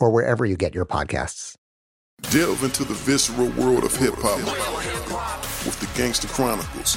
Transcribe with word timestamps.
or 0.00 0.10
wherever 0.10 0.44
you 0.44 0.56
get 0.56 0.74
your 0.74 0.86
podcasts. 0.86 1.56
Delve 2.30 2.64
into 2.64 2.84
the 2.84 2.94
visceral 2.94 3.48
world 3.50 3.84
of 3.84 3.94
hip 3.96 4.14
hop 4.16 4.38
with 5.66 5.78
the 5.80 5.98
Gangster 5.98 6.28
Chronicles 6.28 6.96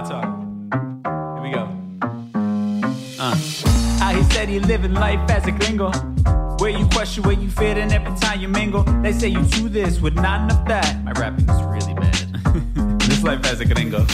My 0.00 0.08
talk. 0.08 0.24
Here 1.36 1.42
we 1.42 1.50
go. 1.50 1.68
Uh. 3.18 3.36
How 3.98 4.14
he 4.14 4.22
said 4.32 4.48
he 4.48 4.60
living 4.60 4.94
life 4.94 5.30
as 5.30 5.46
a 5.46 5.52
gringo. 5.52 5.90
Where 6.58 6.70
you 6.70 6.86
question 6.88 7.22
where 7.24 7.34
you 7.34 7.50
fit 7.50 7.76
and 7.76 7.92
every 7.92 8.18
time 8.18 8.40
you 8.40 8.48
mingle. 8.48 8.82
They 9.02 9.12
say 9.12 9.28
you 9.28 9.42
do 9.44 9.68
this 9.68 10.00
with 10.00 10.14
not 10.14 10.42
enough 10.42 10.66
that. 10.68 11.04
My 11.04 11.12
rapping 11.12 11.48
is 11.48 11.62
really 11.64 11.94
bad. 11.94 12.14
this 13.00 13.22
life 13.22 13.44
as 13.46 13.60
a 13.60 13.64
gringo. 13.64 14.06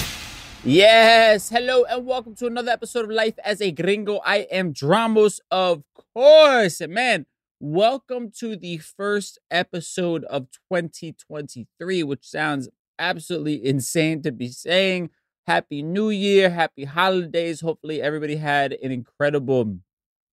Yes, 0.64 1.50
hello 1.50 1.84
and 1.84 2.04
welcome 2.04 2.34
to 2.36 2.46
another 2.46 2.72
episode 2.72 3.04
of 3.04 3.10
Life 3.10 3.38
as 3.44 3.60
a 3.60 3.70
Gringo. 3.70 4.20
I 4.24 4.38
am 4.50 4.72
Dramos, 4.74 5.38
of 5.52 5.84
course. 6.14 6.80
And 6.80 6.92
man, 6.92 7.26
welcome 7.60 8.32
to 8.40 8.56
the 8.56 8.78
first 8.78 9.38
episode 9.52 10.24
of 10.24 10.48
2023, 10.72 12.02
which 12.02 12.24
sounds 12.24 12.68
absolutely 12.98 13.64
insane 13.64 14.22
to 14.22 14.32
be 14.32 14.48
saying. 14.48 15.10
Happy 15.46 15.80
New 15.80 16.10
Year, 16.10 16.50
happy 16.50 16.82
holidays. 16.82 17.60
Hopefully, 17.60 18.02
everybody 18.02 18.34
had 18.34 18.72
an 18.72 18.90
incredible 18.90 19.78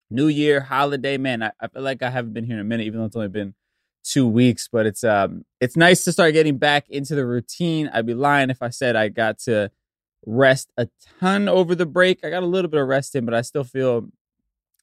New 0.10 0.28
Year 0.28 0.62
holiday. 0.62 1.18
Man, 1.18 1.44
I, 1.44 1.52
I 1.60 1.68
feel 1.68 1.84
like 1.84 2.02
I 2.02 2.10
haven't 2.10 2.34
been 2.34 2.46
here 2.46 2.56
in 2.56 2.62
a 2.62 2.64
minute, 2.64 2.88
even 2.88 3.00
though 3.00 3.06
it's 3.06 3.16
only 3.16 3.28
been 3.28 3.54
two 4.04 4.28
weeks. 4.28 4.68
But 4.72 4.88
it's 4.88 5.04
um 5.04 5.46
it's 5.62 5.78
nice 5.78 6.04
to 6.06 6.12
start 6.12 6.34
getting 6.34 6.58
back 6.58 6.90
into 6.90 7.14
the 7.14 7.28
routine. 7.28 7.92
I'd 7.94 8.08
be 8.08 8.16
lying 8.16 8.50
if 8.50 8.64
I 8.64 8.70
said 8.70 8.96
I 8.96 9.10
got 9.10 9.38
to 9.42 9.70
rest 10.26 10.72
a 10.78 10.88
ton 11.20 11.48
over 11.48 11.76
the 11.76 11.86
break. 11.86 12.26
I 12.26 12.32
got 12.32 12.42
a 12.42 12.48
little 12.48 12.72
bit 12.72 12.82
of 12.82 12.88
rest 12.88 13.16
in, 13.16 13.24
but 13.24 13.36
I 13.36 13.42
still 13.42 13.64
feel 13.64 14.10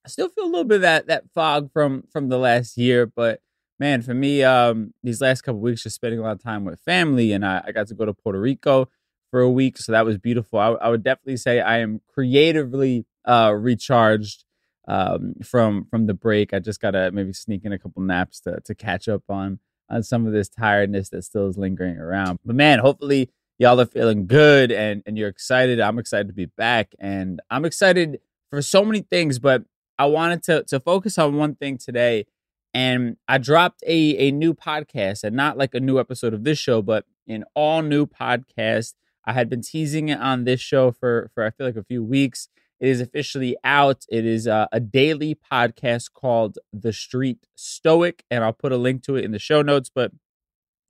I 0.04 0.08
still 0.10 0.28
feel 0.28 0.44
a 0.44 0.46
little 0.46 0.62
bit 0.62 0.76
of 0.76 0.82
that 0.82 1.08
that 1.08 1.24
fog 1.34 1.72
from 1.72 2.04
from 2.12 2.28
the 2.28 2.38
last 2.38 2.78
year. 2.78 3.04
But 3.04 3.40
man, 3.80 4.00
for 4.02 4.14
me, 4.14 4.44
um, 4.44 4.94
these 5.02 5.20
last 5.20 5.42
couple 5.42 5.60
weeks 5.60 5.82
just 5.82 5.96
spending 5.96 6.20
a 6.20 6.22
lot 6.22 6.36
of 6.36 6.42
time 6.42 6.64
with 6.64 6.78
family, 6.82 7.32
and 7.32 7.44
I, 7.44 7.64
I 7.66 7.72
got 7.72 7.88
to 7.88 7.94
go 7.94 8.04
to 8.04 8.14
Puerto 8.14 8.40
Rico 8.40 8.88
for 9.30 9.40
a 9.40 9.50
week, 9.50 9.78
so 9.78 9.92
that 9.92 10.04
was 10.04 10.18
beautiful. 10.18 10.58
I, 10.58 10.70
I 10.70 10.88
would 10.88 11.02
definitely 11.02 11.36
say 11.36 11.60
I 11.60 11.78
am 11.78 12.00
creatively 12.12 13.06
uh, 13.24 13.54
recharged 13.56 14.44
um, 14.88 15.34
from 15.44 15.86
from 15.90 16.06
the 16.06 16.14
break. 16.14 16.52
I 16.52 16.58
just 16.58 16.80
gotta 16.80 17.10
maybe 17.12 17.32
sneak 17.32 17.64
in 17.64 17.72
a 17.72 17.78
couple 17.78 18.02
naps 18.02 18.40
to 18.40 18.60
to 18.64 18.74
catch 18.74 19.08
up 19.08 19.22
on 19.28 19.60
on 19.88 20.02
some 20.02 20.26
of 20.26 20.32
this 20.32 20.48
tiredness 20.48 21.10
that 21.10 21.22
still 21.22 21.48
is 21.48 21.58
lingering 21.58 21.98
around. 21.98 22.38
But 22.44 22.56
man, 22.56 22.78
hopefully 22.78 23.30
y'all 23.58 23.80
are 23.80 23.86
feeling 23.86 24.26
good 24.26 24.72
and 24.72 25.02
and 25.06 25.16
you're 25.16 25.28
excited. 25.28 25.80
I'm 25.80 25.98
excited 25.98 26.28
to 26.28 26.34
be 26.34 26.46
back, 26.46 26.94
and 26.98 27.40
I'm 27.50 27.64
excited 27.64 28.20
for 28.50 28.62
so 28.62 28.84
many 28.84 29.02
things. 29.02 29.38
But 29.38 29.64
I 29.98 30.06
wanted 30.06 30.42
to 30.44 30.64
to 30.64 30.80
focus 30.80 31.18
on 31.18 31.36
one 31.36 31.54
thing 31.54 31.78
today, 31.78 32.26
and 32.74 33.16
I 33.28 33.38
dropped 33.38 33.82
a 33.86 34.16
a 34.16 34.32
new 34.32 34.54
podcast, 34.54 35.24
and 35.24 35.36
not 35.36 35.56
like 35.56 35.74
a 35.74 35.80
new 35.80 36.00
episode 36.00 36.34
of 36.34 36.42
this 36.44 36.58
show, 36.58 36.82
but 36.82 37.04
an 37.28 37.44
all 37.54 37.82
new 37.82 38.06
podcast. 38.06 38.94
I 39.24 39.32
had 39.32 39.48
been 39.48 39.62
teasing 39.62 40.08
it 40.08 40.18
on 40.18 40.44
this 40.44 40.60
show 40.60 40.92
for 40.92 41.30
for 41.34 41.44
I 41.44 41.50
feel 41.50 41.66
like 41.66 41.76
a 41.76 41.84
few 41.84 42.02
weeks. 42.02 42.48
It 42.80 42.88
is 42.88 43.00
officially 43.02 43.56
out. 43.62 44.06
It 44.08 44.24
is 44.24 44.46
uh, 44.46 44.66
a 44.72 44.80
daily 44.80 45.34
podcast 45.34 46.14
called 46.14 46.58
The 46.72 46.94
Street 46.94 47.46
Stoic, 47.54 48.24
and 48.30 48.42
I'll 48.42 48.54
put 48.54 48.72
a 48.72 48.78
link 48.78 49.02
to 49.02 49.16
it 49.16 49.24
in 49.24 49.32
the 49.32 49.38
show 49.38 49.60
notes. 49.60 49.90
But 49.94 50.12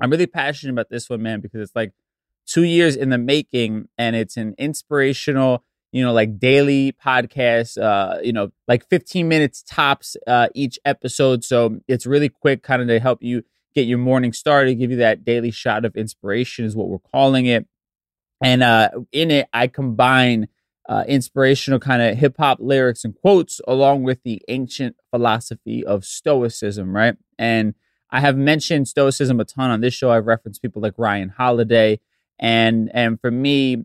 I'm 0.00 0.10
really 0.10 0.28
passionate 0.28 0.72
about 0.72 0.88
this 0.88 1.10
one, 1.10 1.22
man, 1.22 1.40
because 1.40 1.60
it's 1.60 1.74
like 1.74 1.92
two 2.46 2.62
years 2.62 2.94
in 2.94 3.10
the 3.10 3.18
making, 3.18 3.88
and 3.98 4.14
it's 4.14 4.36
an 4.36 4.54
inspirational, 4.56 5.64
you 5.90 6.04
know, 6.04 6.12
like 6.12 6.38
daily 6.38 6.92
podcast. 6.92 7.76
Uh, 7.76 8.20
you 8.22 8.32
know, 8.32 8.52
like 8.68 8.88
15 8.88 9.26
minutes 9.26 9.64
tops 9.66 10.16
uh, 10.28 10.46
each 10.54 10.78
episode, 10.84 11.42
so 11.42 11.80
it's 11.88 12.06
really 12.06 12.28
quick, 12.28 12.62
kind 12.62 12.80
of 12.80 12.86
to 12.86 13.00
help 13.00 13.20
you 13.20 13.42
get 13.74 13.86
your 13.86 13.98
morning 13.98 14.32
started, 14.32 14.76
give 14.76 14.92
you 14.92 14.96
that 14.98 15.24
daily 15.24 15.50
shot 15.50 15.84
of 15.84 15.96
inspiration, 15.96 16.64
is 16.64 16.76
what 16.76 16.88
we're 16.88 16.98
calling 16.98 17.46
it. 17.46 17.66
And 18.42 18.62
uh, 18.62 18.90
in 19.12 19.30
it, 19.30 19.48
I 19.52 19.66
combine 19.66 20.48
uh, 20.88 21.04
inspirational 21.06 21.78
kind 21.78 22.02
of 22.02 22.16
hip 22.16 22.36
hop 22.38 22.58
lyrics 22.60 23.04
and 23.04 23.14
quotes 23.14 23.60
along 23.68 24.02
with 24.02 24.22
the 24.24 24.42
ancient 24.48 24.96
philosophy 25.10 25.84
of 25.84 26.04
Stoicism, 26.04 26.94
right? 26.94 27.16
And 27.38 27.74
I 28.10 28.20
have 28.20 28.36
mentioned 28.36 28.88
Stoicism 28.88 29.38
a 29.40 29.44
ton 29.44 29.70
on 29.70 29.80
this 29.80 29.94
show. 29.94 30.10
I've 30.10 30.26
referenced 30.26 30.62
people 30.62 30.82
like 30.82 30.94
Ryan 30.98 31.28
Holiday, 31.28 32.00
and 32.38 32.90
and 32.92 33.20
for 33.20 33.30
me, 33.30 33.84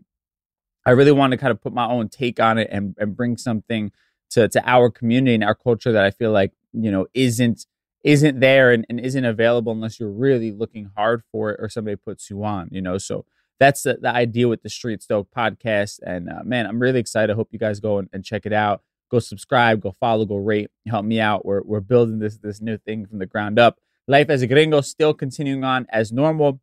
I 0.84 0.90
really 0.92 1.12
want 1.12 1.32
to 1.32 1.36
kind 1.36 1.50
of 1.50 1.60
put 1.60 1.72
my 1.72 1.86
own 1.86 2.08
take 2.08 2.40
on 2.40 2.58
it 2.58 2.68
and 2.70 2.94
and 2.98 3.16
bring 3.16 3.36
something 3.36 3.92
to 4.30 4.48
to 4.48 4.68
our 4.68 4.90
community 4.90 5.34
and 5.34 5.44
our 5.44 5.54
culture 5.54 5.92
that 5.92 6.04
I 6.04 6.10
feel 6.10 6.32
like 6.32 6.52
you 6.72 6.90
know 6.90 7.06
isn't 7.14 7.66
isn't 8.04 8.40
there 8.40 8.72
and, 8.72 8.86
and 8.88 9.00
isn't 9.00 9.24
available 9.24 9.72
unless 9.72 9.98
you're 9.98 10.10
really 10.10 10.52
looking 10.52 10.90
hard 10.96 11.22
for 11.32 11.50
it 11.50 11.58
or 11.60 11.68
somebody 11.68 11.96
puts 11.96 12.30
you 12.30 12.44
on, 12.44 12.68
you 12.70 12.80
know. 12.80 12.98
So 12.98 13.24
that's 13.58 13.82
the, 13.82 13.98
the 14.00 14.10
idea 14.10 14.48
with 14.48 14.62
the 14.62 14.68
Street 14.68 15.02
Stoic 15.02 15.28
podcast. 15.36 16.00
And 16.04 16.28
uh, 16.28 16.42
man, 16.44 16.66
I'm 16.66 16.78
really 16.78 17.00
excited. 17.00 17.32
I 17.32 17.36
hope 17.36 17.48
you 17.52 17.58
guys 17.58 17.80
go 17.80 17.98
and, 17.98 18.08
and, 18.12 18.24
check 18.24 18.46
it 18.46 18.52
out. 18.52 18.82
Go 19.10 19.18
subscribe, 19.18 19.80
go 19.80 19.92
follow, 19.92 20.24
go 20.24 20.36
rate, 20.36 20.70
help 20.86 21.04
me 21.04 21.20
out. 21.20 21.46
We're, 21.46 21.62
we're 21.62 21.80
building 21.80 22.18
this 22.18 22.38
this 22.38 22.60
new 22.60 22.76
thing 22.76 23.06
from 23.06 23.18
the 23.18 23.26
ground 23.26 23.58
up. 23.58 23.78
Life 24.08 24.30
as 24.30 24.42
a 24.42 24.46
gringo 24.46 24.80
still 24.80 25.14
continuing 25.14 25.64
on 25.64 25.86
as 25.90 26.12
normal. 26.12 26.60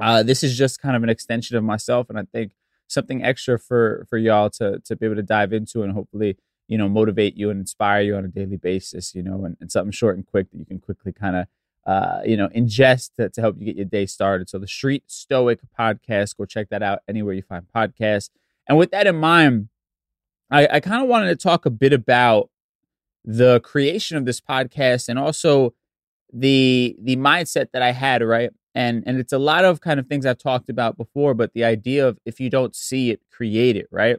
Uh, 0.00 0.22
this 0.22 0.42
is 0.42 0.56
just 0.56 0.80
kind 0.80 0.94
of 0.94 1.02
an 1.02 1.08
extension 1.08 1.56
of 1.56 1.64
myself, 1.64 2.08
and 2.10 2.18
I 2.18 2.24
think 2.32 2.52
something 2.86 3.24
extra 3.24 3.58
for 3.58 4.06
for 4.08 4.16
y'all 4.16 4.50
to 4.50 4.80
to 4.84 4.96
be 4.96 5.06
able 5.06 5.16
to 5.16 5.22
dive 5.22 5.52
into 5.52 5.82
and 5.82 5.92
hopefully 5.92 6.36
you 6.68 6.78
know, 6.78 6.88
motivate 6.88 7.36
you 7.36 7.50
and 7.50 7.60
inspire 7.60 8.00
you 8.02 8.16
on 8.16 8.24
a 8.24 8.28
daily 8.28 8.56
basis, 8.56 9.14
you 9.14 9.22
know, 9.22 9.44
and, 9.44 9.56
and 9.60 9.70
something 9.70 9.92
short 9.92 10.16
and 10.16 10.26
quick 10.26 10.50
that 10.50 10.58
you 10.58 10.66
can 10.66 10.80
quickly 10.80 11.12
kind 11.12 11.36
of, 11.36 11.46
uh, 11.86 12.20
you 12.24 12.36
know, 12.36 12.48
ingest 12.48 13.14
to, 13.14 13.28
to 13.30 13.40
help 13.40 13.56
you 13.58 13.64
get 13.64 13.76
your 13.76 13.84
day 13.84 14.06
started. 14.06 14.48
So 14.50 14.58
the 14.58 14.66
Street 14.66 15.04
Stoic 15.06 15.60
podcast, 15.78 16.36
go 16.36 16.44
check 16.44 16.68
that 16.70 16.82
out 16.82 16.98
anywhere 17.08 17.32
you 17.32 17.42
find 17.42 17.64
podcasts. 17.74 18.30
And 18.68 18.76
with 18.76 18.90
that 18.90 19.06
in 19.06 19.16
mind, 19.16 19.68
I, 20.50 20.66
I 20.66 20.80
kind 20.80 21.02
of 21.02 21.08
wanted 21.08 21.28
to 21.28 21.36
talk 21.36 21.64
a 21.64 21.70
bit 21.70 21.92
about 21.92 22.50
the 23.24 23.60
creation 23.60 24.16
of 24.16 24.24
this 24.24 24.40
podcast 24.40 25.08
and 25.08 25.18
also 25.18 25.74
the 26.32 26.96
the 27.00 27.16
mindset 27.16 27.68
that 27.72 27.82
I 27.82 27.92
had, 27.92 28.22
right? 28.22 28.50
And 28.74 29.04
and 29.06 29.18
it's 29.18 29.32
a 29.32 29.38
lot 29.38 29.64
of 29.64 29.80
kind 29.80 30.00
of 30.00 30.06
things 30.06 30.26
I've 30.26 30.38
talked 30.38 30.68
about 30.68 30.96
before, 30.96 31.34
but 31.34 31.52
the 31.54 31.64
idea 31.64 32.06
of 32.06 32.18
if 32.24 32.40
you 32.40 32.50
don't 32.50 32.74
see 32.74 33.10
it, 33.10 33.20
create 33.30 33.76
it, 33.76 33.86
right? 33.90 34.18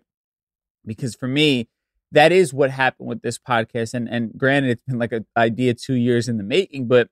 Because 0.85 1.15
for 1.15 1.27
me, 1.27 1.67
that 2.11 2.31
is 2.31 2.53
what 2.53 2.71
happened 2.71 3.09
with 3.09 3.21
this 3.21 3.37
podcast. 3.37 3.93
And 3.93 4.09
and 4.09 4.31
granted, 4.37 4.71
it's 4.71 4.83
been 4.83 4.99
like 4.99 5.11
an 5.11 5.25
idea 5.35 5.73
two 5.73 5.95
years 5.95 6.29
in 6.29 6.37
the 6.37 6.43
making, 6.43 6.87
but 6.87 7.09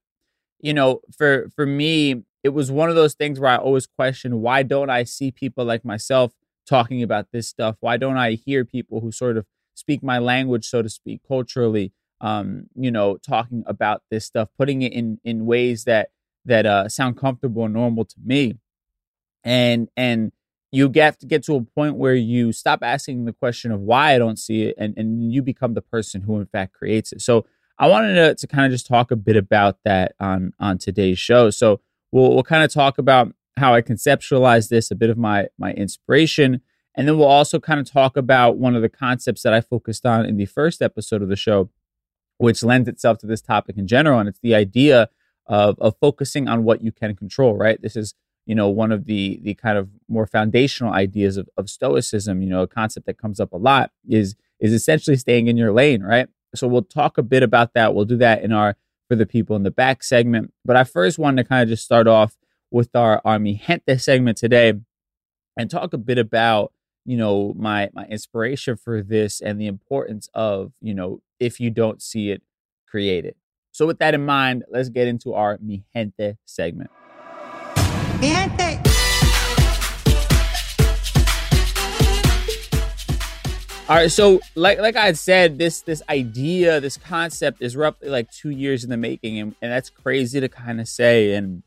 you 0.60 0.74
know, 0.74 1.02
for 1.18 1.50
for 1.56 1.66
me, 1.66 2.24
it 2.44 2.50
was 2.50 2.72
one 2.72 2.90
of 2.90 2.96
those 2.96 3.14
things 3.14 3.40
where 3.40 3.52
I 3.52 3.58
always 3.58 3.88
question 3.88 4.42
why 4.42 4.64
don't 4.64 4.90
I 4.90 5.04
see 5.04 5.32
people 5.32 5.66
like 5.66 5.86
myself 5.86 6.34
talking 6.68 7.04
about 7.04 7.28
this 7.32 7.48
stuff? 7.48 7.78
Why 7.80 7.98
don't 7.98 8.18
I 8.18 8.32
hear 8.34 8.66
people 8.66 9.02
who 9.02 9.12
sort 9.12 9.38
of 9.38 9.46
speak 9.76 10.02
my 10.04 10.20
language, 10.20 10.66
so 10.68 10.82
to 10.82 10.90
speak, 10.90 11.22
culturally, 11.28 11.92
um, 12.22 12.68
you 12.76 12.92
know, 12.92 13.18
talking 13.18 13.64
about 13.68 14.04
this 14.10 14.26
stuff, 14.26 14.50
putting 14.58 14.82
it 14.82 14.94
in 14.94 15.20
in 15.24 15.46
ways 15.46 15.84
that 15.86 16.10
that 16.46 16.66
uh, 16.66 16.90
sound 16.90 17.18
comfortable 17.18 17.66
and 17.66 17.74
normal 17.74 18.06
to 18.06 18.16
me, 18.24 18.58
and 19.44 19.90
and 19.98 20.32
you 20.72 20.90
get 20.90 21.20
to 21.20 21.26
get 21.26 21.44
to 21.46 21.56
a 21.56 21.62
point 21.62 21.96
where 21.96 22.16
you 22.16 22.52
stop 22.52 22.80
asking 22.82 23.26
the 23.26 23.34
question 23.34 23.72
of 23.72 23.82
why 23.82 24.16
I 24.16 24.18
don't 24.18 24.40
see 24.40 24.64
it, 24.64 24.76
and 24.78 24.98
and 24.98 25.34
you 25.34 25.42
become 25.42 25.74
the 25.74 25.82
person 25.82 26.22
who 26.22 26.40
in 26.40 26.46
fact 26.48 26.74
creates 26.74 27.12
it. 27.12 27.22
So 27.22 27.46
I 27.78 27.88
wanted 27.88 28.16
to, 28.16 28.36
to 28.36 28.48
kind 28.48 28.66
of 28.66 28.72
just 28.72 28.88
talk 28.88 29.12
a 29.12 29.16
bit 29.16 29.36
about 29.36 29.80
that 29.84 30.14
on 30.20 30.54
on 30.60 30.78
today's 30.78 31.20
show. 31.20 31.50
So 31.50 31.82
we'll 32.12 32.34
we'll 32.34 32.44
kind 32.44 32.64
of 32.64 32.72
talk 32.72 32.98
about 32.98 33.34
how 33.58 33.74
I 33.74 33.82
conceptualize 33.82 34.70
this, 34.70 34.92
a 34.92 34.96
bit 34.96 35.10
of 35.10 35.18
my 35.18 35.48
my 35.58 35.74
inspiration, 35.74 36.62
and 36.96 37.08
then 37.08 37.18
we'll 37.18 37.28
also 37.28 37.60
kind 37.60 37.80
of 37.80 37.90
talk 37.90 38.16
about 38.18 38.58
one 38.58 38.76
of 38.76 38.82
the 38.82 38.90
concepts 38.90 39.44
that 39.44 39.54
I 39.54 39.62
focused 39.62 40.06
on 40.06 40.26
in 40.26 40.38
the 40.38 40.46
first 40.46 40.82
episode 40.82 41.22
of 41.22 41.30
the 41.30 41.36
show, 41.36 41.70
which 42.38 42.64
lends 42.64 42.88
itself 42.88 43.18
to 43.20 43.28
this 43.28 43.42
topic 43.42 43.78
in 43.78 43.88
general, 43.88 44.20
and 44.20 44.30
it's 44.30 44.40
the 44.40 44.56
idea 44.56 45.10
of 45.46 45.78
of 45.80 45.96
focusing 46.00 46.48
on 46.48 46.64
what 46.64 46.82
you 46.82 46.92
can 46.92 47.16
control. 47.16 47.56
Right. 47.56 47.82
This 47.82 47.96
is 47.96 48.16
you 48.46 48.56
know 48.56 48.70
one 48.70 48.92
of 48.92 49.06
the 49.06 49.40
the 49.44 49.54
kind 49.54 49.78
of 49.78 49.90
more 50.08 50.26
foundational 50.26 50.94
ideas 50.94 51.36
of, 51.36 51.50
of 51.58 51.70
stoicism. 51.70 52.42
You 52.42 52.50
know, 52.50 52.62
a 52.62 52.68
concept 52.68 53.06
that 53.08 53.18
comes 53.18 53.40
up 53.42 53.52
a 53.52 53.58
lot 53.58 53.92
is 54.08 54.36
is 54.60 54.72
essentially 54.72 55.18
staying 55.18 55.48
in 55.48 55.58
your 55.58 55.74
lane. 55.74 56.02
Right. 56.02 56.30
So 56.58 56.68
we'll 56.68 56.84
talk 56.84 57.18
a 57.18 57.24
bit 57.24 57.44
about 57.44 57.74
that. 57.74 57.94
We'll 57.94 58.06
do 58.06 58.18
that 58.18 58.44
in 58.44 58.52
our 58.52 58.76
for 59.08 59.16
the 59.16 59.26
people 59.26 59.56
in 59.56 59.64
the 59.64 59.72
back 59.72 60.04
segment. 60.04 60.54
But 60.64 60.76
I 60.76 60.84
first 60.84 61.20
wanted 61.20 61.44
to 61.44 61.50
kind 61.50 61.64
of 61.64 61.70
just 61.70 61.86
start 61.86 62.08
off 62.08 62.38
with 62.72 62.96
our 62.96 63.22
Army 63.24 63.62
Gente 63.66 63.98
segment 63.98 64.38
today 64.38 64.74
and 65.58 65.70
talk 65.70 65.94
a 65.94 65.98
bit 65.98 66.18
about 66.18 66.74
you 67.06 67.18
know 67.18 67.54
my 67.56 67.90
my 67.94 68.06
inspiration 68.06 68.76
for 68.76 69.02
this 69.02 69.42
and 69.42 69.62
the 69.62 69.68
importance 69.68 70.28
of 70.34 70.74
you 70.82 70.94
know 70.94 71.22
if 71.40 71.60
you 71.60 71.70
don't 71.70 72.02
see 72.02 72.32
it 72.32 72.42
create 72.88 73.26
it 73.26 73.38
so 73.72 73.86
with 73.86 74.00
that 74.00 74.14
in 74.14 74.26
mind 74.26 74.64
let's 74.70 74.90
get 74.90 75.08
into 75.08 75.34
our 75.34 75.58
mi 75.62 75.84
gente 75.94 76.38
segment 76.46 76.90
mi 78.20 78.30
gente. 78.30 78.85
All 83.88 83.96
right 83.96 84.12
so 84.12 84.40
like 84.56 84.80
like 84.80 84.96
i 84.96 85.06
had 85.06 85.18
said 85.18 85.58
this 85.58 85.82
this 85.82 86.02
idea 86.10 86.80
this 86.80 86.98
concept 86.98 87.62
is 87.62 87.76
roughly 87.76 88.10
like 88.10 88.30
two 88.32 88.50
years 88.50 88.84
in 88.84 88.90
the 88.90 88.98
making 88.98 89.40
and, 89.40 89.56
and 89.62 89.72
that's 89.72 89.90
crazy 89.90 90.40
to 90.40 90.50
kind 90.50 90.82
of 90.82 90.88
say 90.88 91.34
and 91.34 91.64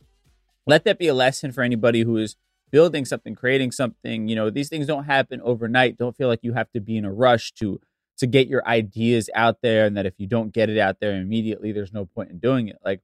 let 0.67 0.85
that 0.85 0.99
be 0.99 1.09
a 1.09 1.15
lesson 1.15 1.51
for 1.51 1.63
anybody 1.63 2.03
who 2.03 2.19
is 2.19 2.37
building 2.71 3.05
something, 3.05 3.35
creating 3.35 3.73
something. 3.73 4.29
You 4.29 4.37
know, 4.37 4.51
these 4.51 4.69
things 4.69 4.87
don't 4.87 5.05
happen 5.05 5.41
overnight. 5.43 5.97
Don't 5.97 6.17
feel 6.17 6.29
like 6.29 6.41
you 6.43 6.53
have 6.53 6.71
to 6.73 6.81
be 6.81 6.97
in 6.97 7.05
a 7.05 7.13
rush 7.13 7.53
to 7.55 7.81
to 8.19 8.27
get 8.27 8.49
your 8.49 8.67
ideas 8.67 9.31
out 9.35 9.59
there 9.63 9.87
and 9.87 9.97
that 9.97 10.05
if 10.05 10.15
you 10.19 10.27
don't 10.27 10.53
get 10.53 10.69
it 10.69 10.77
out 10.77 10.99
there 11.01 11.13
immediately, 11.13 11.71
there's 11.71 11.93
no 11.93 12.05
point 12.05 12.31
in 12.31 12.39
doing 12.39 12.67
it. 12.67 12.77
Like, 12.85 13.01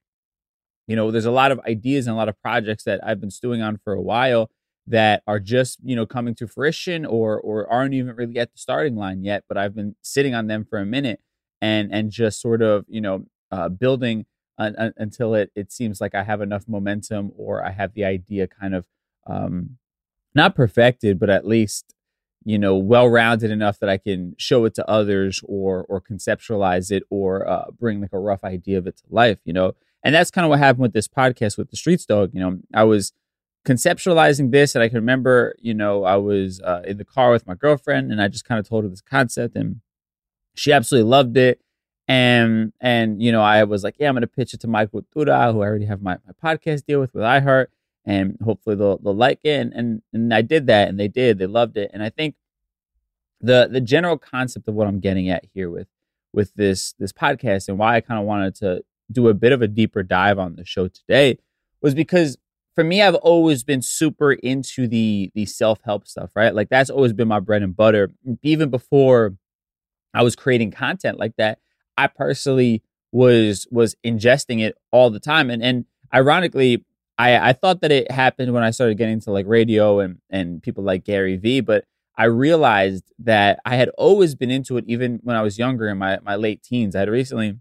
you 0.89 0.97
know, 0.97 1.13
there's 1.13 1.25
a 1.25 1.31
lot 1.31 1.53
of 1.53 1.61
ideas 1.61 2.07
and 2.07 2.15
a 2.15 2.17
lot 2.17 2.29
of 2.29 2.41
projects 2.43 2.83
that 2.85 3.01
I've 3.07 3.21
been 3.21 3.31
stewing 3.31 3.63
on 3.63 3.79
for 3.79 3.93
a 3.93 4.03
while 4.03 4.51
that 4.87 5.23
are 5.27 5.41
just, 5.41 5.79
you 5.83 5.97
know, 5.97 6.07
coming 6.07 6.35
to 6.37 6.47
fruition 6.47 7.07
or 7.07 7.41
or 7.41 7.71
aren't 7.71 7.95
even 7.95 8.15
really 8.17 8.39
at 8.39 8.53
the 8.53 8.59
starting 8.59 8.97
line 8.97 9.25
yet, 9.25 9.45
but 9.49 9.57
I've 9.57 9.75
been 9.75 9.97
sitting 10.03 10.35
on 10.35 10.47
them 10.47 10.65
for 10.65 10.79
a 10.79 10.87
minute 10.87 11.21
and 11.61 11.93
and 11.93 12.11
just 12.11 12.41
sort 12.41 12.63
of, 12.63 12.85
you 12.89 13.01
know, 13.01 13.27
uh, 13.51 13.69
building 13.69 14.27
until 14.59 15.35
it 15.35 15.51
it 15.55 15.73
seems 15.73 16.01
like 16.01 16.15
I 16.15 16.23
have 16.23 16.41
enough 16.41 16.69
momentum 16.69 17.33
or 17.37 17.65
I 17.65 17.71
have 17.71 17.95
the 17.95 18.05
idea 18.05 18.47
kind 18.47 18.75
of 18.75 18.87
um, 19.27 19.79
not 20.35 20.55
perfected, 20.55 21.19
but 21.19 21.31
at 21.31 21.47
least 21.47 21.95
you 22.45 22.59
know 22.59 22.77
well 22.77 23.09
rounded 23.09 23.51
enough 23.51 23.79
that 23.81 23.89
I 23.89 23.97
can 23.97 24.35
show 24.39 24.65
it 24.67 24.75
to 24.75 24.89
others 24.89 25.41
or 25.45 25.85
or 25.89 26.01
conceptualize 26.01 26.91
it 26.91 27.03
or 27.11 27.49
uh, 27.49 27.71
bring 27.79 28.01
like 28.01 28.13
a 28.13 28.19
rough 28.19 28.45
idea 28.45 28.79
of 28.79 28.87
it 28.87 28.99
to 28.99 29.05
life. 29.11 29.39
You 29.45 29.55
know, 29.55 29.75
and 30.05 30.15
that's 30.15 30.31
kind 30.31 30.45
of 30.45 30.51
what 30.51 30.59
happened 30.59 30.83
with 30.83 30.93
this 30.93 31.09
podcast 31.09 31.59
with 31.59 31.71
the 31.71 31.77
Street 31.77 32.01
Stoic 32.01 32.31
You 32.35 32.41
know, 32.41 32.59
I 32.73 32.85
was 32.85 33.13
conceptualizing 33.65 34.51
this, 34.51 34.75
and 34.75 34.83
I 34.83 34.89
can 34.89 34.97
remember, 34.97 35.55
you 35.59 35.75
know, 35.75 36.05
I 36.05 36.17
was 36.17 36.61
uh, 36.61 36.83
in 36.87 36.99
the 36.99 37.05
car 37.05 37.31
with 37.31 37.47
my 37.47 37.55
girlfriend, 37.55 38.13
and 38.13 38.21
I 38.21 38.29
just 38.29 38.45
kind 38.45 38.59
of 38.59 38.69
told 38.69 38.85
her 38.85 38.91
this 38.91 39.01
concept, 39.01 39.57
and 39.57 39.81
she 40.55 40.73
absolutely 40.73 41.09
loved 41.09 41.37
it. 41.37 41.61
And 42.07 42.73
and 42.81 43.23
you 43.23 43.33
know, 43.33 43.43
I 43.43 43.65
was 43.65 43.83
like, 43.83 43.97
yeah, 43.99 44.09
I'm 44.09 44.15
gonna 44.15 44.27
pitch 44.27 44.55
it 44.55 44.61
to 44.61 44.69
My 44.69 44.87
Cultura, 44.87 45.53
who 45.53 45.63
I 45.63 45.67
already 45.67 45.87
have 45.87 46.03
my, 46.03 46.19
my 46.27 46.55
podcast 46.55 46.85
deal 46.87 47.01
with 47.01 47.15
with 47.15 47.23
iHeart 47.25 47.69
and 48.05 48.37
hopefully 48.43 48.77
they'll 48.77 48.99
they'll 48.99 49.15
like 49.15 49.41
it. 49.45 49.61
And, 49.61 49.73
and 49.73 50.03
and 50.13 50.35
I 50.35 50.43
did 50.43 50.67
that, 50.67 50.89
and 50.89 50.99
they 50.99 51.09
did. 51.09 51.39
They 51.39 51.47
loved 51.47 51.77
it. 51.77 51.91
And 51.95 52.03
I 52.03 52.11
think 52.11 52.37
the 53.41 53.69
the 53.71 53.81
general 53.81 54.19
concept 54.19 54.69
of 54.69 54.75
what 54.75 54.87
I'm 54.87 55.01
getting 55.01 55.29
at 55.29 55.47
here 55.55 55.71
with 55.71 55.89
with 56.33 56.55
this 56.55 56.95
this 56.99 57.13
podcast 57.13 57.69
and 57.69 57.79
why 57.79 57.97
I 57.97 58.01
kind 58.01 58.21
of 58.21 58.27
wanted 58.27 58.55
to 58.57 58.85
do 59.11 59.29
a 59.29 59.35
bit 59.35 59.53
of 59.53 59.63
a 59.63 59.69
deeper 59.69 60.03
dive 60.03 60.39
on 60.39 60.57
the 60.57 60.65
show 60.65 60.89
today 60.89 61.39
was 61.81 61.95
because 61.95 62.37
for 62.75 62.85
me 62.85 63.03
I've 63.03 63.15
always 63.17 63.65
been 63.65 63.83
super 63.83 64.33
into 64.33 64.87
the 64.87 65.31
the 65.35 65.47
self-help 65.47 66.07
stuff, 66.07 66.31
right? 66.35 66.55
Like 66.55 66.69
that's 66.69 66.91
always 66.91 67.13
been 67.13 67.29
my 67.29 67.41
bread 67.41 67.63
and 67.63 67.77
butter 67.77 68.11
even 68.43 68.71
before 68.71 69.35
I 70.13 70.23
was 70.23 70.37
creating 70.37 70.71
content 70.71 71.19
like 71.19 71.37
that. 71.37 71.59
I 71.97 72.07
personally 72.07 72.83
was 73.13 73.67
was 73.71 73.97
ingesting 74.05 74.61
it 74.61 74.77
all 74.91 75.11
the 75.11 75.21
time 75.21 75.51
and 75.51 75.63
and 75.63 75.85
ironically 76.13 76.85
I, 77.19 77.51
I 77.51 77.53
thought 77.53 77.81
that 77.83 77.93
it 77.93 78.11
happened 78.11 78.53
when 78.53 78.63
I 78.63 78.71
started 78.71 78.99
getting 78.99 79.21
to 79.21 79.31
like 79.31 79.47
radio 79.47 80.01
and, 80.01 80.19
and 80.31 80.63
people 80.63 80.83
like 80.83 81.05
Gary 81.05 81.37
Vee, 81.37 81.61
but 81.61 81.85
I 82.17 82.25
realized 82.25 83.05
that 83.21 83.61
I 83.65 83.77
had 83.77 83.89
always 83.91 84.35
been 84.35 84.51
into 84.51 84.77
it 84.77 84.85
even 84.87 85.21
when 85.23 85.37
I 85.37 85.43
was 85.43 85.59
younger 85.59 85.89
in 85.89 85.99
my, 85.99 86.19
my 86.23 86.37
late 86.37 86.63
teens. 86.63 86.95
I 86.95 87.01
had 87.01 87.09
recently 87.09 87.59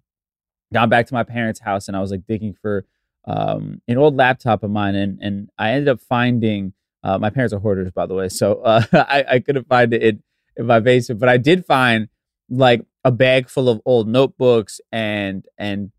gone 0.73 0.89
back 0.89 1.07
to 1.07 1.13
my 1.13 1.23
parents' 1.23 1.59
house 1.59 1.87
and 1.87 1.95
I 1.95 2.01
was 2.01 2.11
like 2.11 2.25
digging 2.27 2.53
for 2.53 2.85
um, 3.25 3.81
an 3.87 3.97
old 3.97 4.15
laptop 4.15 4.63
of 4.63 4.71
mine 4.71 4.95
and, 4.95 5.19
and 5.21 5.49
I 5.57 5.71
ended 5.71 5.89
up 5.89 6.01
finding 6.01 6.73
uh, 7.03 7.17
my 7.17 7.29
parents 7.29 7.53
are 7.53 7.59
hoarders, 7.59 7.91
by 7.91 8.05
the 8.05 8.13
way, 8.13 8.29
so 8.29 8.61
uh, 8.63 8.83
I, 8.93 9.25
I 9.31 9.39
couldn't 9.39 9.67
find 9.67 9.93
it 9.93 10.01
in, 10.01 10.23
in 10.55 10.65
my 10.65 10.79
basement, 10.79 11.19
but 11.19 11.29
I 11.29 11.37
did 11.37 11.65
find 11.65 12.07
like 12.49 12.85
a 13.03 13.11
bag 13.11 13.49
full 13.49 13.69
of 13.69 13.81
old 13.85 14.07
notebooks 14.07 14.79
and 14.91 15.45
and 15.57 15.91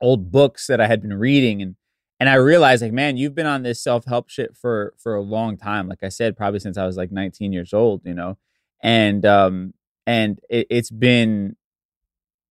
old 0.00 0.30
books 0.30 0.66
that 0.66 0.80
I 0.80 0.86
had 0.86 1.02
been 1.02 1.14
reading 1.14 1.62
and 1.62 1.76
and 2.18 2.28
I 2.28 2.34
realized 2.34 2.82
like, 2.82 2.92
man, 2.92 3.16
you've 3.16 3.34
been 3.34 3.46
on 3.46 3.64
this 3.64 3.82
self 3.82 4.04
help 4.04 4.30
shit 4.30 4.56
for 4.56 4.94
for 4.96 5.16
a 5.16 5.20
long 5.20 5.56
time. 5.56 5.88
Like 5.88 6.04
I 6.04 6.08
said, 6.08 6.36
probably 6.36 6.60
since 6.60 6.78
I 6.78 6.86
was 6.86 6.96
like 6.96 7.10
19 7.10 7.52
years 7.52 7.72
old, 7.72 8.02
you 8.04 8.14
know, 8.14 8.38
and 8.82 9.26
um 9.26 9.74
and 10.06 10.40
it, 10.48 10.68
it's 10.70 10.90
been 10.90 11.56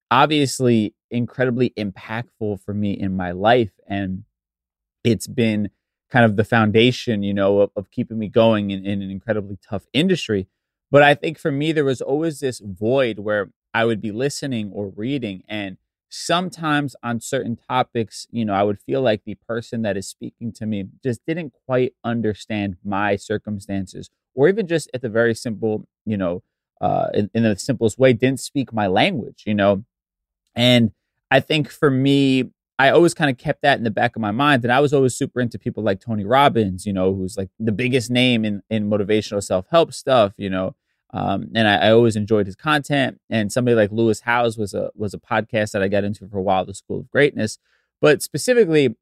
obviously 0.09 0.93
incredibly 1.11 1.71
impactful 1.71 2.61
for 2.63 2.73
me 2.73 2.93
in 2.93 3.15
my 3.15 3.31
life, 3.31 3.71
and 3.87 4.23
it's 5.03 5.27
been 5.27 5.69
kind 6.09 6.25
of 6.25 6.35
the 6.35 6.43
foundation, 6.43 7.23
you 7.23 7.33
know, 7.33 7.61
of, 7.61 7.71
of 7.75 7.91
keeping 7.91 8.19
me 8.19 8.27
going 8.27 8.71
in, 8.71 8.85
in 8.85 9.01
an 9.01 9.09
incredibly 9.09 9.57
tough 9.67 9.85
industry. 9.93 10.47
But 10.91 11.03
I 11.03 11.15
think 11.15 11.39
for 11.39 11.51
me, 11.51 11.71
there 11.71 11.85
was 11.85 12.01
always 12.01 12.39
this 12.39 12.59
void 12.59 13.19
where 13.19 13.51
I 13.73 13.85
would 13.85 14.01
be 14.01 14.11
listening 14.11 14.71
or 14.73 14.89
reading 14.89 15.43
and 15.47 15.77
sometimes 16.09 16.93
on 17.01 17.21
certain 17.21 17.55
topics, 17.55 18.27
you 18.31 18.43
know, 18.43 18.53
I 18.53 18.63
would 18.63 18.79
feel 18.79 19.01
like 19.01 19.23
the 19.23 19.35
person 19.47 19.81
that 19.83 19.95
is 19.95 20.07
speaking 20.07 20.51
to 20.53 20.65
me 20.65 20.85
just 21.01 21.21
didn't 21.25 21.53
quite 21.65 21.93
understand 22.03 22.75
my 22.83 23.15
circumstances, 23.15 24.09
or 24.35 24.49
even 24.49 24.67
just 24.67 24.89
at 24.93 25.01
the 25.01 25.07
very 25.09 25.33
simple, 25.33 25.87
you 26.05 26.17
know, 26.17 26.43
uh, 26.81 27.07
in, 27.13 27.29
in 27.33 27.43
the 27.43 27.57
simplest 27.57 27.97
way, 27.97 28.11
didn't 28.11 28.41
speak 28.41 28.73
my 28.73 28.87
language, 28.87 29.43
you 29.45 29.53
know. 29.53 29.85
And 30.55 30.91
I 31.31 31.39
think 31.39 31.71
for 31.71 31.89
me, 31.89 32.51
I 32.77 32.89
always 32.89 33.13
kind 33.13 33.29
of 33.29 33.37
kept 33.37 33.61
that 33.61 33.77
in 33.77 33.83
the 33.83 33.91
back 33.91 34.15
of 34.15 34.21
my 34.21 34.31
mind. 34.31 34.63
And 34.63 34.71
I 34.71 34.81
was 34.81 34.93
always 34.93 35.15
super 35.15 35.39
into 35.39 35.57
people 35.57 35.81
like 35.81 36.01
Tony 36.01 36.25
Robbins, 36.25 36.85
you 36.85 36.93
know, 36.93 37.13
who's 37.13 37.37
like 37.37 37.49
the 37.59 37.71
biggest 37.71 38.11
name 38.11 38.43
in, 38.43 38.61
in 38.69 38.89
motivational 38.89 39.41
self 39.41 39.65
help 39.69 39.93
stuff, 39.93 40.33
you 40.37 40.49
know. 40.49 40.75
Um, 41.13 41.49
and 41.55 41.67
I, 41.67 41.87
I, 41.87 41.91
always 41.91 42.15
enjoyed 42.15 42.45
his 42.45 42.55
content. 42.55 43.19
And 43.29 43.51
somebody 43.51 43.75
like 43.75 43.91
Lewis 43.91 44.21
Howes 44.21 44.57
was 44.57 44.73
a 44.73 44.91
was 44.95 45.13
a 45.13 45.19
podcast 45.19 45.71
that 45.71 45.83
I 45.83 45.89
got 45.89 46.05
into 46.05 46.27
for 46.27 46.37
a 46.37 46.41
while, 46.41 46.65
the 46.65 46.73
School 46.73 47.01
of 47.01 47.11
Greatness. 47.11 47.57
But 47.99 48.21
specifically, 48.21 48.95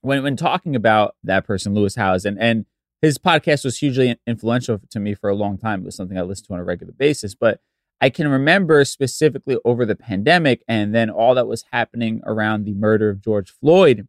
when 0.00 0.22
when 0.22 0.36
talking 0.36 0.76
about 0.76 1.16
that 1.24 1.44
person, 1.44 1.74
Lewis 1.74 1.96
Howes, 1.96 2.24
and 2.24 2.38
and 2.38 2.66
his 3.02 3.18
podcast 3.18 3.64
was 3.64 3.78
hugely 3.78 4.16
influential 4.26 4.80
to 4.90 5.00
me 5.00 5.14
for 5.14 5.28
a 5.28 5.34
long 5.34 5.58
time. 5.58 5.80
It 5.82 5.86
was 5.86 5.96
something 5.96 6.16
I 6.16 6.22
listened 6.22 6.46
to 6.48 6.54
on 6.54 6.60
a 6.60 6.64
regular 6.64 6.92
basis. 6.92 7.34
But 7.34 7.60
I 8.00 8.10
can 8.10 8.28
remember 8.28 8.84
specifically 8.84 9.56
over 9.64 9.86
the 9.86 9.96
pandemic 9.96 10.62
and 10.68 10.94
then 10.94 11.10
all 11.10 11.34
that 11.34 11.46
was 11.46 11.64
happening 11.72 12.20
around 12.26 12.64
the 12.64 12.74
murder 12.74 13.08
of 13.08 13.22
George 13.22 13.50
Floyd, 13.50 14.06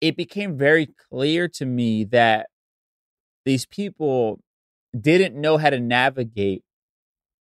it 0.00 0.16
became 0.16 0.58
very 0.58 0.86
clear 1.10 1.48
to 1.48 1.64
me 1.64 2.04
that 2.04 2.48
these 3.44 3.64
people 3.64 4.40
didn't 4.98 5.40
know 5.40 5.56
how 5.56 5.70
to 5.70 5.80
navigate 5.80 6.62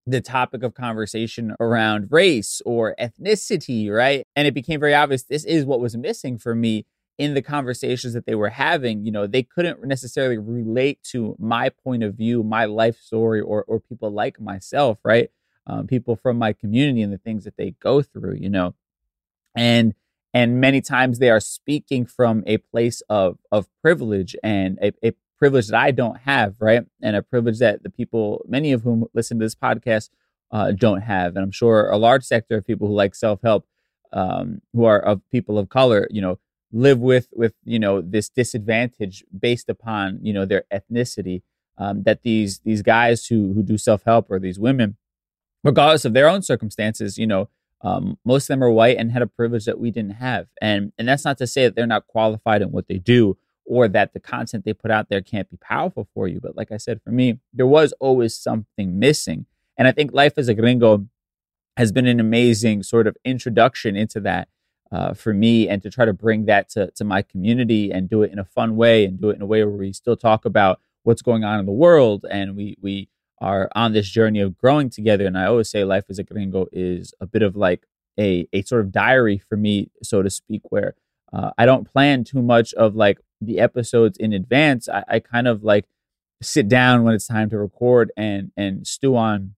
the 0.07 0.21
topic 0.21 0.63
of 0.63 0.75
conversation 0.75 1.55
around 1.59 2.07
race 2.11 2.61
or 2.65 2.95
ethnicity, 2.99 3.89
right? 3.89 4.25
And 4.35 4.47
it 4.47 4.53
became 4.53 4.79
very 4.79 4.93
obvious 4.93 5.23
this 5.23 5.45
is 5.45 5.65
what 5.65 5.79
was 5.79 5.97
missing 5.97 6.37
for 6.37 6.53
me 6.53 6.85
in 7.17 7.33
the 7.33 7.41
conversations 7.41 8.13
that 8.13 8.25
they 8.25 8.35
were 8.35 8.49
having. 8.49 9.05
You 9.05 9.11
know, 9.11 9.25
they 9.25 9.41
couldn't 9.43 9.83
necessarily 9.83 10.37
relate 10.37 10.99
to 11.11 11.35
my 11.39 11.69
point 11.69 12.03
of 12.03 12.15
view, 12.15 12.43
my 12.43 12.65
life 12.65 12.97
story, 12.99 13.41
or 13.41 13.63
or 13.63 13.79
people 13.79 14.11
like 14.11 14.39
myself, 14.39 14.99
right? 15.03 15.29
Um, 15.67 15.87
people 15.87 16.15
from 16.15 16.37
my 16.37 16.53
community 16.53 17.01
and 17.01 17.11
the 17.11 17.17
things 17.17 17.43
that 17.45 17.57
they 17.57 17.71
go 17.71 18.01
through, 18.01 18.35
you 18.35 18.49
know, 18.49 18.75
and 19.55 19.93
and 20.33 20.59
many 20.59 20.81
times 20.81 21.19
they 21.19 21.29
are 21.29 21.39
speaking 21.39 22.05
from 22.05 22.43
a 22.45 22.57
place 22.57 23.01
of 23.09 23.39
of 23.51 23.67
privilege 23.81 24.35
and 24.43 24.77
a, 24.81 24.93
a 25.03 25.13
privilege 25.37 25.67
that 25.67 25.79
I 25.79 25.91
don't 25.91 26.19
have, 26.21 26.55
right? 26.59 26.85
And 27.01 27.15
a 27.15 27.21
privilege 27.21 27.59
that 27.59 27.83
the 27.83 27.89
people, 27.89 28.45
many 28.47 28.71
of 28.71 28.83
whom 28.83 29.05
listen 29.13 29.39
to 29.39 29.45
this 29.45 29.55
podcast, 29.55 30.09
uh, 30.51 30.71
don't 30.71 31.01
have. 31.01 31.35
And 31.35 31.43
I'm 31.43 31.51
sure 31.51 31.89
a 31.89 31.97
large 31.97 32.23
sector 32.23 32.57
of 32.57 32.67
people 32.67 32.87
who 32.87 32.93
like 32.93 33.15
self 33.15 33.41
help, 33.41 33.65
um, 34.13 34.61
who 34.73 34.85
are 34.85 34.99
of 34.99 35.21
people 35.31 35.57
of 35.57 35.69
color, 35.69 36.07
you 36.11 36.21
know, 36.21 36.39
live 36.71 36.99
with 36.99 37.27
with 37.33 37.53
you 37.63 37.79
know 37.79 38.01
this 38.01 38.29
disadvantage 38.29 39.23
based 39.37 39.69
upon 39.69 40.19
you 40.21 40.33
know 40.33 40.45
their 40.45 40.63
ethnicity. 40.71 41.41
Um, 41.77 42.03
that 42.03 42.23
these 42.23 42.59
these 42.59 42.81
guys 42.81 43.27
who 43.27 43.53
who 43.53 43.63
do 43.63 43.77
self 43.77 44.03
help 44.03 44.27
or 44.29 44.39
these 44.39 44.59
women, 44.59 44.97
regardless 45.65 46.05
of 46.05 46.13
their 46.13 46.29
own 46.29 46.43
circumstances, 46.43 47.17
you 47.17 47.27
know, 47.27 47.49
um, 47.81 48.17
most 48.23 48.43
of 48.43 48.47
them 48.49 48.63
are 48.63 48.71
white 48.71 48.97
and 48.97 49.11
had 49.11 49.21
a 49.21 49.27
privilege 49.27 49.65
that 49.65 49.79
we 49.79 49.91
didn't 49.91 50.11
have. 50.11 50.47
And 50.61 50.93
and 50.97 51.07
that's 51.07 51.25
not 51.25 51.37
to 51.39 51.47
say 51.47 51.63
that 51.63 51.75
they're 51.75 51.85
not 51.85 52.07
qualified 52.07 52.61
in 52.61 52.71
what 52.71 52.87
they 52.87 52.99
do 52.99 53.37
or 53.65 53.87
that 53.87 54.13
the 54.13 54.19
content 54.19 54.63
they 54.63 54.73
put 54.73 54.91
out 54.91 55.09
there 55.09 55.21
can't 55.21 55.49
be 55.49 55.57
powerful 55.57 56.07
for 56.13 56.27
you. 56.27 56.39
But 56.39 56.55
like 56.55 56.71
I 56.71 56.77
said, 56.77 57.01
for 57.01 57.09
me, 57.09 57.39
there 57.51 57.67
was 57.67 57.93
always 57.99 58.35
something 58.35 58.97
missing. 58.99 59.47
And 59.75 59.87
I 59.87 59.91
think 59.91 60.13
Life 60.13 60.37
as 60.37 60.47
a 60.47 60.53
Gringo 60.53 61.07
has 61.75 61.91
been 61.91 62.05
an 62.05 62.19
amazing 62.19 62.83
sort 62.83 63.07
of 63.07 63.17
introduction 63.25 63.95
into 63.95 64.19
that 64.21 64.47
uh, 64.91 65.13
for 65.13 65.33
me 65.33 65.67
and 65.67 65.81
to 65.81 65.89
try 65.89 66.05
to 66.05 66.13
bring 66.13 66.45
that 66.45 66.69
to, 66.69 66.91
to 66.91 67.03
my 67.03 67.21
community 67.23 67.91
and 67.91 68.07
do 68.07 68.21
it 68.21 68.31
in 68.31 68.39
a 68.39 68.45
fun 68.45 68.75
way 68.75 69.03
and 69.03 69.19
do 69.19 69.31
it 69.31 69.35
in 69.35 69.41
a 69.41 69.47
way 69.47 69.63
where 69.63 69.75
we 69.75 69.91
still 69.91 70.15
talk 70.15 70.45
about 70.45 70.79
what's 71.03 71.23
going 71.23 71.43
on 71.43 71.59
in 71.59 71.65
the 71.65 71.71
world 71.71 72.25
and 72.29 72.55
we, 72.55 72.77
we 72.81 73.09
are 73.39 73.69
on 73.75 73.93
this 73.93 74.09
journey 74.09 74.39
of 74.39 74.57
growing 74.57 74.89
together. 74.89 75.25
And 75.25 75.37
I 75.37 75.45
always 75.45 75.69
say 75.69 75.83
Life 75.83 76.05
as 76.09 76.19
a 76.19 76.23
Gringo 76.23 76.67
is 76.71 77.13
a 77.19 77.25
bit 77.25 77.41
of 77.41 77.55
like 77.55 77.85
a, 78.19 78.47
a 78.53 78.61
sort 78.63 78.81
of 78.81 78.91
diary 78.91 79.37
for 79.37 79.57
me, 79.57 79.91
so 80.01 80.21
to 80.21 80.29
speak, 80.29 80.61
where 80.69 80.95
uh, 81.33 81.51
I 81.57 81.65
don't 81.65 81.89
plan 81.91 82.23
too 82.23 82.41
much 82.41 82.73
of 82.75 82.95
like 82.95 83.19
the 83.41 83.59
episodes 83.59 84.17
in 84.17 84.33
advance. 84.33 84.87
I, 84.87 85.03
I 85.07 85.19
kind 85.19 85.47
of 85.47 85.63
like 85.63 85.85
sit 86.41 86.67
down 86.67 87.03
when 87.03 87.13
it's 87.13 87.27
time 87.27 87.49
to 87.49 87.57
record 87.57 88.11
and 88.15 88.51
and 88.55 88.85
stew 88.87 89.15
on, 89.15 89.55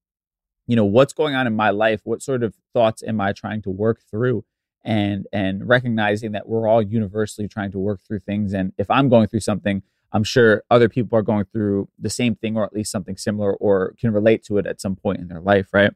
you 0.66 0.76
know, 0.76 0.84
what's 0.84 1.12
going 1.12 1.34
on 1.34 1.46
in 1.46 1.54
my 1.54 1.70
life. 1.70 2.00
What 2.04 2.22
sort 2.22 2.42
of 2.42 2.54
thoughts 2.72 3.02
am 3.02 3.20
I 3.20 3.32
trying 3.32 3.62
to 3.62 3.70
work 3.70 4.00
through? 4.10 4.44
And 4.84 5.26
and 5.32 5.68
recognizing 5.68 6.32
that 6.32 6.48
we're 6.48 6.66
all 6.66 6.82
universally 6.82 7.46
trying 7.48 7.72
to 7.72 7.78
work 7.78 8.00
through 8.06 8.20
things. 8.20 8.54
And 8.54 8.72
if 8.78 8.90
I'm 8.90 9.08
going 9.08 9.28
through 9.28 9.40
something, 9.40 9.82
I'm 10.12 10.24
sure 10.24 10.62
other 10.70 10.88
people 10.88 11.18
are 11.18 11.22
going 11.22 11.44
through 11.52 11.88
the 11.98 12.10
same 12.10 12.34
thing 12.34 12.56
or 12.56 12.64
at 12.64 12.72
least 12.72 12.90
something 12.90 13.16
similar 13.16 13.54
or 13.54 13.94
can 14.00 14.12
relate 14.12 14.42
to 14.44 14.58
it 14.58 14.66
at 14.66 14.80
some 14.80 14.96
point 14.96 15.20
in 15.20 15.28
their 15.28 15.40
life, 15.40 15.68
right? 15.72 15.92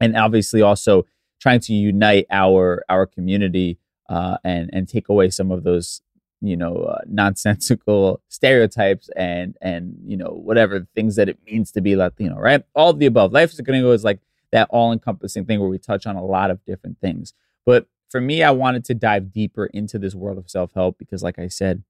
And 0.00 0.16
obviously 0.16 0.62
also 0.62 1.06
trying 1.40 1.60
to 1.60 1.72
unite 1.72 2.26
our 2.30 2.84
our 2.88 3.06
community 3.06 3.78
uh, 4.08 4.38
and 4.44 4.70
and 4.72 4.88
take 4.88 5.08
away 5.08 5.30
some 5.30 5.50
of 5.50 5.62
those 5.62 6.02
you 6.40 6.56
know 6.56 6.76
uh, 6.76 7.00
nonsensical 7.06 8.20
stereotypes 8.28 9.08
and 9.16 9.56
and 9.60 9.96
you 10.04 10.16
know 10.16 10.28
whatever 10.28 10.86
things 10.94 11.16
that 11.16 11.28
it 11.28 11.38
means 11.46 11.70
to 11.72 11.80
be 11.80 11.96
Latino, 11.96 12.36
right? 12.36 12.64
All 12.74 12.90
of 12.90 12.98
the 12.98 13.06
above. 13.06 13.32
Life 13.32 13.52
is 13.52 13.60
going 13.60 13.80
to 13.80 13.86
go 13.86 13.92
is 13.92 14.04
like 14.04 14.20
that 14.52 14.68
all 14.70 14.92
encompassing 14.92 15.44
thing 15.44 15.60
where 15.60 15.68
we 15.68 15.78
touch 15.78 16.06
on 16.06 16.16
a 16.16 16.24
lot 16.24 16.50
of 16.50 16.64
different 16.64 16.98
things. 17.00 17.32
But 17.64 17.86
for 18.08 18.20
me, 18.20 18.42
I 18.42 18.50
wanted 18.50 18.84
to 18.86 18.94
dive 18.94 19.32
deeper 19.32 19.66
into 19.66 19.98
this 19.98 20.14
world 20.14 20.38
of 20.38 20.50
self 20.50 20.72
help 20.74 20.98
because, 20.98 21.22
like 21.22 21.38
I 21.38 21.48
said, 21.48 21.84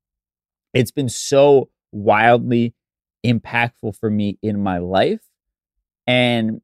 it's 0.72 0.90
been 0.90 1.08
so 1.08 1.70
wildly 1.92 2.74
impactful 3.24 3.96
for 3.96 4.10
me 4.10 4.38
in 4.42 4.62
my 4.62 4.78
life, 4.78 5.22
and 6.06 6.60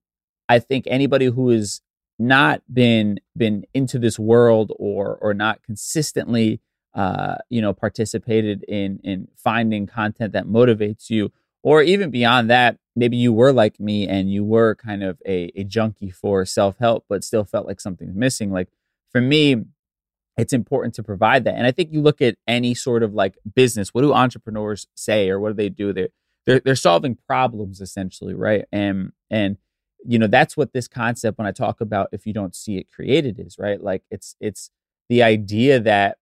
I 0.48 0.58
think 0.58 0.84
anybody 0.86 1.26
who 1.26 1.50
has 1.50 1.80
not 2.18 2.62
been 2.72 3.20
been 3.36 3.64
into 3.74 3.98
this 3.98 4.18
world 4.18 4.72
or 4.78 5.18
or 5.20 5.34
not 5.34 5.62
consistently 5.62 6.60
uh, 6.96 7.36
you 7.50 7.60
know, 7.60 7.74
participated 7.74 8.64
in 8.66 8.98
in 9.04 9.28
finding 9.36 9.86
content 9.86 10.32
that 10.32 10.46
motivates 10.46 11.10
you, 11.10 11.30
or 11.62 11.82
even 11.82 12.10
beyond 12.10 12.48
that, 12.48 12.78
maybe 12.96 13.18
you 13.18 13.34
were 13.34 13.52
like 13.52 13.78
me 13.78 14.08
and 14.08 14.32
you 14.32 14.42
were 14.42 14.74
kind 14.74 15.02
of 15.02 15.20
a, 15.26 15.52
a 15.54 15.62
junkie 15.62 16.10
for 16.10 16.46
self 16.46 16.78
help, 16.78 17.04
but 17.06 17.22
still 17.22 17.44
felt 17.44 17.66
like 17.66 17.80
something's 17.80 18.16
missing. 18.16 18.50
Like 18.50 18.68
for 19.12 19.20
me, 19.20 19.56
it's 20.36 20.52
important 20.52 20.94
to 20.94 21.02
provide 21.02 21.44
that. 21.44 21.54
And 21.54 21.66
I 21.66 21.70
think 21.70 21.92
you 21.92 22.02
look 22.02 22.20
at 22.20 22.36
any 22.46 22.74
sort 22.74 23.02
of 23.02 23.14
like 23.14 23.36
business. 23.54 23.94
What 23.94 24.02
do 24.02 24.12
entrepreneurs 24.12 24.86
say, 24.94 25.30
or 25.30 25.40
what 25.40 25.50
do 25.50 25.54
they 25.54 25.68
do? 25.68 25.92
They're 25.92 26.08
they're, 26.46 26.60
they're 26.60 26.76
solving 26.76 27.16
problems 27.26 27.80
essentially, 27.80 28.34
right? 28.34 28.64
And 28.70 29.12
and 29.30 29.56
you 30.04 30.18
know 30.18 30.26
that's 30.26 30.56
what 30.56 30.72
this 30.72 30.88
concept 30.88 31.38
when 31.38 31.46
I 31.46 31.52
talk 31.52 31.80
about 31.80 32.08
if 32.12 32.26
you 32.26 32.32
don't 32.32 32.54
see 32.54 32.78
it 32.78 32.90
created 32.90 33.40
is 33.40 33.56
right. 33.58 33.80
Like 33.82 34.02
it's 34.10 34.36
it's 34.40 34.70
the 35.08 35.22
idea 35.22 35.80
that 35.80 36.18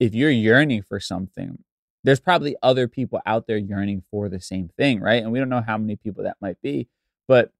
if 0.00 0.14
you're 0.14 0.30
yearning 0.30 0.82
for 0.82 1.00
something, 1.00 1.58
there's 2.04 2.20
probably 2.20 2.56
other 2.62 2.88
people 2.88 3.20
out 3.26 3.46
there 3.46 3.58
yearning 3.58 4.02
for 4.10 4.28
the 4.28 4.40
same 4.40 4.70
thing, 4.76 5.00
right? 5.00 5.22
And 5.22 5.32
we 5.32 5.38
don't 5.38 5.48
know 5.48 5.64
how 5.66 5.76
many 5.76 5.96
people 5.96 6.24
that 6.24 6.36
might 6.40 6.60
be, 6.62 6.88
but 7.26 7.52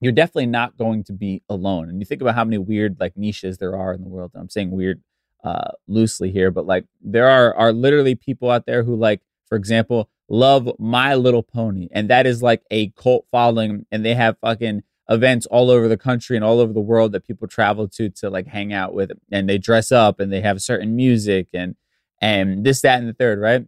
you're 0.00 0.12
definitely 0.12 0.46
not 0.46 0.76
going 0.76 1.04
to 1.04 1.12
be 1.12 1.42
alone. 1.48 1.88
And 1.88 2.00
you 2.00 2.04
think 2.04 2.20
about 2.20 2.34
how 2.34 2.44
many 2.44 2.58
weird 2.58 2.98
like 3.00 3.16
niches 3.16 3.58
there 3.58 3.76
are 3.76 3.92
in 3.94 4.02
the 4.02 4.08
world. 4.08 4.32
I'm 4.34 4.50
saying 4.50 4.70
weird 4.70 5.00
uh, 5.42 5.72
loosely 5.88 6.30
here, 6.30 6.50
but 6.50 6.66
like 6.66 6.84
there 7.00 7.28
are 7.28 7.54
are 7.54 7.72
literally 7.72 8.14
people 8.14 8.50
out 8.50 8.66
there 8.66 8.82
who 8.82 8.96
like, 8.96 9.20
for 9.46 9.56
example, 9.56 10.08
love 10.28 10.70
My 10.78 11.14
Little 11.14 11.42
Pony, 11.42 11.88
and 11.92 12.08
that 12.10 12.26
is 12.26 12.42
like 12.42 12.62
a 12.70 12.90
cult 12.90 13.26
following, 13.30 13.86
and 13.90 14.04
they 14.04 14.14
have 14.14 14.38
fucking 14.38 14.82
events 15.08 15.46
all 15.46 15.70
over 15.70 15.88
the 15.88 15.96
country 15.96 16.36
and 16.36 16.44
all 16.44 16.60
over 16.60 16.72
the 16.72 16.80
world 16.80 17.12
that 17.12 17.26
people 17.26 17.48
travel 17.48 17.88
to 17.88 18.08
to 18.08 18.30
like 18.30 18.46
hang 18.46 18.72
out 18.72 18.94
with 18.94 19.10
and 19.30 19.48
they 19.48 19.58
dress 19.58 19.90
up 19.90 20.20
and 20.20 20.32
they 20.32 20.40
have 20.40 20.62
certain 20.62 20.94
music 20.94 21.48
and 21.52 21.74
and 22.20 22.64
this 22.64 22.80
that 22.82 23.00
and 23.00 23.08
the 23.08 23.12
third 23.12 23.38
right? 23.40 23.66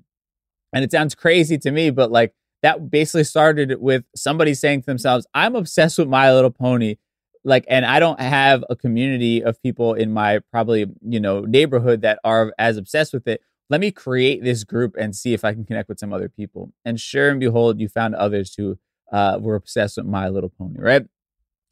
And 0.72 0.84
it 0.84 0.92
sounds 0.92 1.14
crazy 1.14 1.58
to 1.58 1.70
me 1.70 1.90
but 1.90 2.10
like 2.10 2.34
that 2.62 2.90
basically 2.90 3.24
started 3.24 3.80
with 3.80 4.04
somebody 4.16 4.54
saying 4.54 4.80
to 4.80 4.86
themselves 4.86 5.26
i'm 5.34 5.54
obsessed 5.54 5.98
with 5.98 6.08
my 6.08 6.32
little 6.32 6.50
pony 6.50 6.96
like 7.44 7.64
and 7.68 7.84
i 7.84 7.98
don't 8.00 8.20
have 8.20 8.64
a 8.70 8.76
community 8.76 9.42
of 9.42 9.60
people 9.62 9.94
in 9.94 10.12
my 10.12 10.40
probably 10.50 10.86
you 11.02 11.20
know 11.20 11.40
neighborhood 11.40 12.02
that 12.02 12.18
are 12.24 12.52
as 12.58 12.76
obsessed 12.76 13.12
with 13.12 13.26
it. 13.28 13.40
Let 13.70 13.80
me 13.80 13.90
create 13.90 14.44
this 14.44 14.62
group 14.62 14.94
and 14.98 15.14
see 15.16 15.32
if 15.34 15.44
i 15.44 15.52
can 15.52 15.64
connect 15.64 15.88
with 15.88 15.98
some 15.98 16.12
other 16.12 16.28
people. 16.28 16.72
And 16.84 17.00
sure 17.00 17.30
and 17.30 17.40
behold 17.40 17.80
you 17.80 17.88
found 17.88 18.14
others 18.14 18.54
who 18.54 18.78
uh, 19.12 19.38
were 19.40 19.54
obsessed 19.54 19.96
with 19.96 20.06
my 20.06 20.28
little 20.28 20.50
pony 20.50 20.78
right? 20.78 21.06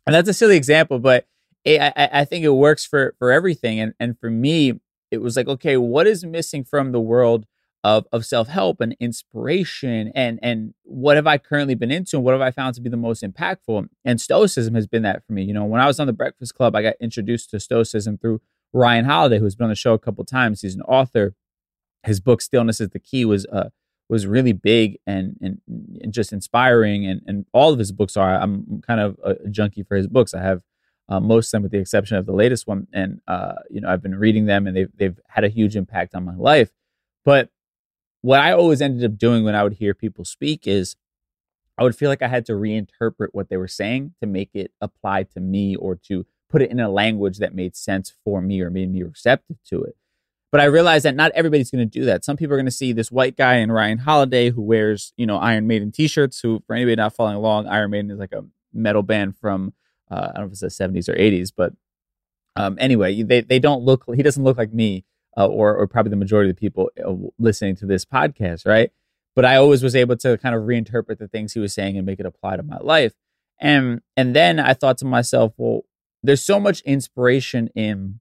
And 0.07 0.15
that's 0.15 0.29
a 0.29 0.35
silly 0.35 0.57
example, 0.57 0.99
but 0.99 1.27
it, 1.65 1.81
I, 1.81 2.09
I 2.13 2.25
think 2.25 2.45
it 2.45 2.51
works 2.51 2.85
for 2.85 3.15
for 3.19 3.31
everything. 3.31 3.81
And 3.81 3.95
and 4.01 4.19
for 4.19 4.31
me, 4.31 4.81
it 5.11 5.19
was 5.19 5.37
like, 5.37 5.49
okay, 5.49 5.77
what 5.77 6.07
is 6.07 6.25
missing 6.25 6.65
from 6.65 6.93
the 6.93 7.01
world 7.01 7.47
of 7.85 8.07
of 8.13 8.25
self 8.25 8.49
help 8.49 8.81
and 8.81 8.97
inspiration, 9.01 10.13
and 10.15 10.39
and 10.43 10.75
what 10.85 11.17
have 11.17 11.27
I 11.27 11.39
currently 11.39 11.75
been 11.75 11.91
into, 11.91 12.17
and 12.17 12.25
what 12.25 12.33
have 12.33 12.41
I 12.41 12.51
found 12.51 12.75
to 12.77 12.81
be 12.81 12.91
the 12.91 12.97
most 12.97 13.23
impactful? 13.23 13.89
And 14.05 14.21
Stoicism 14.21 14.75
has 14.75 14.87
been 14.87 15.03
that 15.03 15.27
for 15.27 15.33
me. 15.33 15.43
You 15.43 15.55
know, 15.55 15.65
when 15.65 15.81
I 15.81 15.87
was 15.87 15.99
on 15.99 16.07
the 16.07 16.13
Breakfast 16.13 16.55
Club, 16.55 16.77
I 16.77 16.83
got 16.83 16.95
introduced 17.01 17.51
to 17.51 17.61
Stoicism 17.61 18.19
through 18.19 18.41
Ryan 18.73 19.05
Holiday, 19.05 19.39
who's 19.39 19.57
been 19.57 19.65
on 19.65 19.71
the 19.71 19.77
show 19.77 19.95
a 19.95 19.99
couple 19.99 20.25
times. 20.25 20.63
He's 20.63 20.75
an 20.75 20.83
author. 20.83 21.35
His 22.05 22.21
book 22.21 22.41
"Stillness 22.41 22.81
is 22.81 22.91
the 22.91 23.01
Key" 23.01 23.25
was 23.25 23.47
uh, 23.47 23.71
was 24.09 24.27
really 24.27 24.53
big 24.53 24.99
and, 25.07 25.37
and, 25.41 25.61
and 26.03 26.13
just 26.13 26.33
inspiring. 26.33 27.07
And, 27.07 27.23
and 27.27 27.47
all 27.53 27.73
of 27.73 27.79
his 27.79 27.93
books 27.93 28.17
are. 28.17 28.35
I'm 28.35 28.83
kind 28.87 29.01
of 29.01 29.19
a 29.25 29.49
junkie 29.49 29.83
for 29.83 29.97
his 29.97 30.07
books. 30.07 30.35
I 30.35 30.43
have 30.43 30.63
uh, 31.09 31.19
most 31.19 31.49
of 31.49 31.53
them, 31.53 31.63
with 31.63 31.73
the 31.73 31.79
exception 31.79 32.17
of 32.17 32.27
the 32.27 32.33
latest 32.33 32.67
one. 32.67 32.87
And 32.93 33.21
uh, 33.27 33.55
you 33.71 33.81
know, 33.81 33.89
I've 33.89 34.03
been 34.03 34.15
reading 34.15 34.47
them, 34.47 34.67
and 34.67 34.77
they've 34.77 34.91
they've 34.97 35.19
had 35.29 35.45
a 35.45 35.49
huge 35.49 35.75
impact 35.75 36.15
on 36.15 36.25
my 36.25 36.37
life. 36.37 36.71
But 37.25 37.51
what 38.23 38.41
I 38.41 38.53
always 38.53 38.81
ended 38.81 39.05
up 39.05 39.19
doing 39.19 39.45
when 39.45 39.55
I 39.55 39.63
would 39.63 39.75
hear 39.75 39.95
people 39.95 40.25
speak 40.25 40.67
is 40.67 40.97
I 41.77 41.83
would 41.83 41.97
feel 41.97 42.09
like 42.09 42.23
I 42.23 42.29
had 42.29 42.47
to 42.47 42.53
reinterpret 42.53 43.29
what 43.33 43.49
they 43.49 43.57
were 43.57 43.69
saying 43.69 44.15
to 44.21 44.27
make 44.27 44.51
it 44.55 44.73
apply 44.81 45.25
to 45.25 45.41
me 45.41 45.77
or 45.77 45.97
to 46.09 46.27
put 46.49 46.63
it 46.63 46.71
in 46.71 46.81
a 46.81 46.91
language 46.91 47.39
that 47.39 47.55
made 47.55 47.77
sense 47.77 48.13
for 48.25 48.41
me 48.41 48.61
or 48.61 48.71
made 48.71 48.93
me 48.93 49.03
receptive 49.03 49.57
to 49.69 49.83
it. 49.83 49.97
But 50.53 50.61
I 50.61 50.65
realized 50.65 51.07
that 51.07 51.17
not 51.17 51.33
everybody's 51.33 51.71
going 51.71 51.89
to 51.89 51.99
do 51.99 52.05
that. 52.05 52.25
Some 52.25 52.37
people 52.37 52.53
are 52.55 52.59
going 52.59 52.67
to 52.67 52.71
see 52.71 52.93
this 52.93 53.11
white 53.11 53.39
guy 53.39 53.57
in 53.57 53.73
Ryan 53.73 53.99
Holiday 53.99 54.51
who 54.51 54.61
wears, 54.61 55.15
you 55.17 55.27
know, 55.27 55.39
Iron 55.39 55.67
Maiden 55.67 55.91
t-shirts. 55.91 56.41
Who, 56.41 56.63
for 56.67 56.77
anybody 56.77 56.97
not 56.97 57.15
following 57.15 57.37
along, 57.37 57.69
Iron 57.69 57.91
Maiden 57.91 58.11
is 58.11 58.19
like 58.19 58.33
a 58.33 58.45
metal 58.75 59.03
band 59.03 59.39
from 59.39 59.73
uh, 60.11 60.15
I 60.15 60.39
don't 60.39 60.41
know 60.41 60.47
if 60.47 60.53
it's 60.53 60.61
the 60.61 60.67
70s 60.67 61.09
or 61.09 61.15
80s, 61.15 61.53
but 61.57 61.73
um, 62.55 62.77
anyway, 62.79 63.23
they 63.23 63.41
they 63.41 63.59
don't 63.59 63.83
look. 63.83 64.05
He 64.15 64.23
doesn't 64.23 64.45
look 64.45 64.59
like 64.59 64.75
me, 64.75 65.07
uh, 65.37 65.47
or 65.47 65.75
or 65.75 65.87
probably 65.87 66.11
the 66.11 66.17
majority 66.17 66.51
of 66.51 66.57
the 66.57 66.61
people 66.61 66.91
uh, 67.05 67.15
listening 67.39 67.77
to 67.77 67.87
this 67.87 68.05
podcast, 68.05 68.67
right? 68.67 68.91
But 69.35 69.45
I 69.45 69.57
always 69.57 69.83
was 69.83 69.97
able 69.97 70.17
to 70.19 70.37
kind 70.39 70.55
of 70.55 70.63
reinterpret 70.63 71.19
the 71.19 71.29
things 71.29 71.55
he 71.55 71.61
was 71.61 71.73
saying 71.73 71.97
and 71.97 72.05
make 72.05 72.21
it 72.21 72.27
apply 72.27 72.57
to 72.57 72.63
my 72.63 72.79
life. 72.79 73.15
And 73.61 74.03
and 74.17 74.37
then 74.37 74.59
I 74.59 74.75
thought 74.75 74.99
to 74.99 75.05
myself, 75.05 75.55
well, 75.57 75.83
there's 76.23 76.43
so 76.43 76.61
much 76.61 76.81
inspiration 76.83 77.69
in 77.75 78.21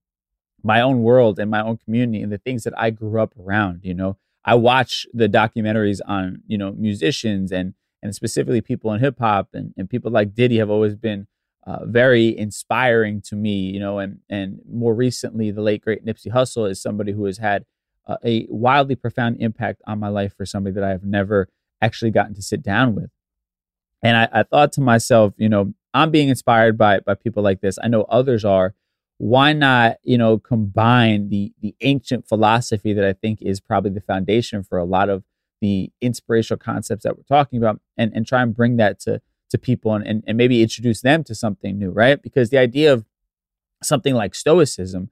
my 0.63 0.81
own 0.81 1.01
world 1.01 1.39
and 1.39 1.49
my 1.49 1.61
own 1.61 1.77
community 1.77 2.21
and 2.21 2.31
the 2.31 2.37
things 2.37 2.63
that 2.63 2.77
I 2.77 2.91
grew 2.91 3.19
up 3.19 3.33
around. 3.37 3.81
You 3.83 3.93
know, 3.93 4.17
I 4.45 4.55
watch 4.55 5.05
the 5.13 5.27
documentaries 5.27 5.99
on 6.05 6.43
you 6.47 6.57
know 6.57 6.71
musicians 6.71 7.51
and 7.51 7.73
and 8.03 8.15
specifically 8.15 8.61
people 8.61 8.91
in 8.93 8.99
hip 8.99 9.19
hop 9.19 9.49
and, 9.53 9.73
and 9.77 9.89
people 9.89 10.11
like 10.11 10.33
Diddy 10.33 10.57
have 10.57 10.69
always 10.69 10.95
been 10.95 11.27
uh, 11.67 11.85
very 11.85 12.35
inspiring 12.37 13.21
to 13.21 13.35
me, 13.35 13.69
you 13.69 13.79
know, 13.79 13.99
and 13.99 14.19
and 14.29 14.59
more 14.69 14.95
recently, 14.95 15.51
the 15.51 15.61
late 15.61 15.83
great 15.83 16.05
Nipsey 16.05 16.31
Hussle 16.31 16.69
is 16.69 16.81
somebody 16.81 17.11
who 17.11 17.25
has 17.25 17.37
had 17.37 17.65
uh, 18.07 18.17
a 18.25 18.47
wildly 18.49 18.95
profound 18.95 19.37
impact 19.39 19.81
on 19.85 19.99
my 19.99 20.07
life 20.07 20.35
for 20.35 20.45
somebody 20.45 20.73
that 20.73 20.83
I 20.83 20.89
have 20.89 21.03
never 21.03 21.49
actually 21.81 22.11
gotten 22.11 22.33
to 22.35 22.41
sit 22.41 22.63
down 22.63 22.95
with. 22.95 23.11
And 24.03 24.17
I, 24.17 24.29
I 24.39 24.43
thought 24.43 24.73
to 24.73 24.81
myself, 24.81 25.33
you 25.37 25.49
know, 25.49 25.73
I'm 25.93 26.09
being 26.09 26.29
inspired 26.29 26.77
by 26.77 26.99
by 26.99 27.13
people 27.15 27.43
like 27.43 27.61
this. 27.61 27.77
I 27.81 27.87
know 27.87 28.03
others 28.03 28.43
are. 28.43 28.73
Why 29.17 29.53
not, 29.53 29.97
you 30.03 30.17
know, 30.17 30.39
combine 30.39 31.29
the 31.29 31.53
the 31.61 31.75
ancient 31.81 32.27
philosophy 32.27 32.93
that 32.93 33.05
I 33.05 33.13
think 33.13 33.39
is 33.41 33.59
probably 33.59 33.91
the 33.91 34.01
foundation 34.01 34.63
for 34.63 34.79
a 34.79 34.83
lot 34.83 35.09
of 35.09 35.23
the 35.61 35.91
inspirational 36.01 36.57
concepts 36.57 37.03
that 37.03 37.15
we're 37.17 37.23
talking 37.23 37.59
about, 37.59 37.79
and 37.97 38.11
and 38.15 38.25
try 38.25 38.41
and 38.41 38.55
bring 38.55 38.77
that 38.77 38.99
to 39.01 39.21
to 39.51 39.57
people 39.57 39.93
and, 39.93 40.05
and, 40.05 40.23
and 40.25 40.37
maybe 40.37 40.61
introduce 40.61 41.01
them 41.01 41.23
to 41.25 41.35
something 41.35 41.77
new, 41.77 41.91
right? 41.91 42.21
Because 42.21 42.49
the 42.49 42.57
idea 42.57 42.91
of 42.91 43.05
something 43.83 44.15
like 44.15 44.35
Stoicism 44.35 45.09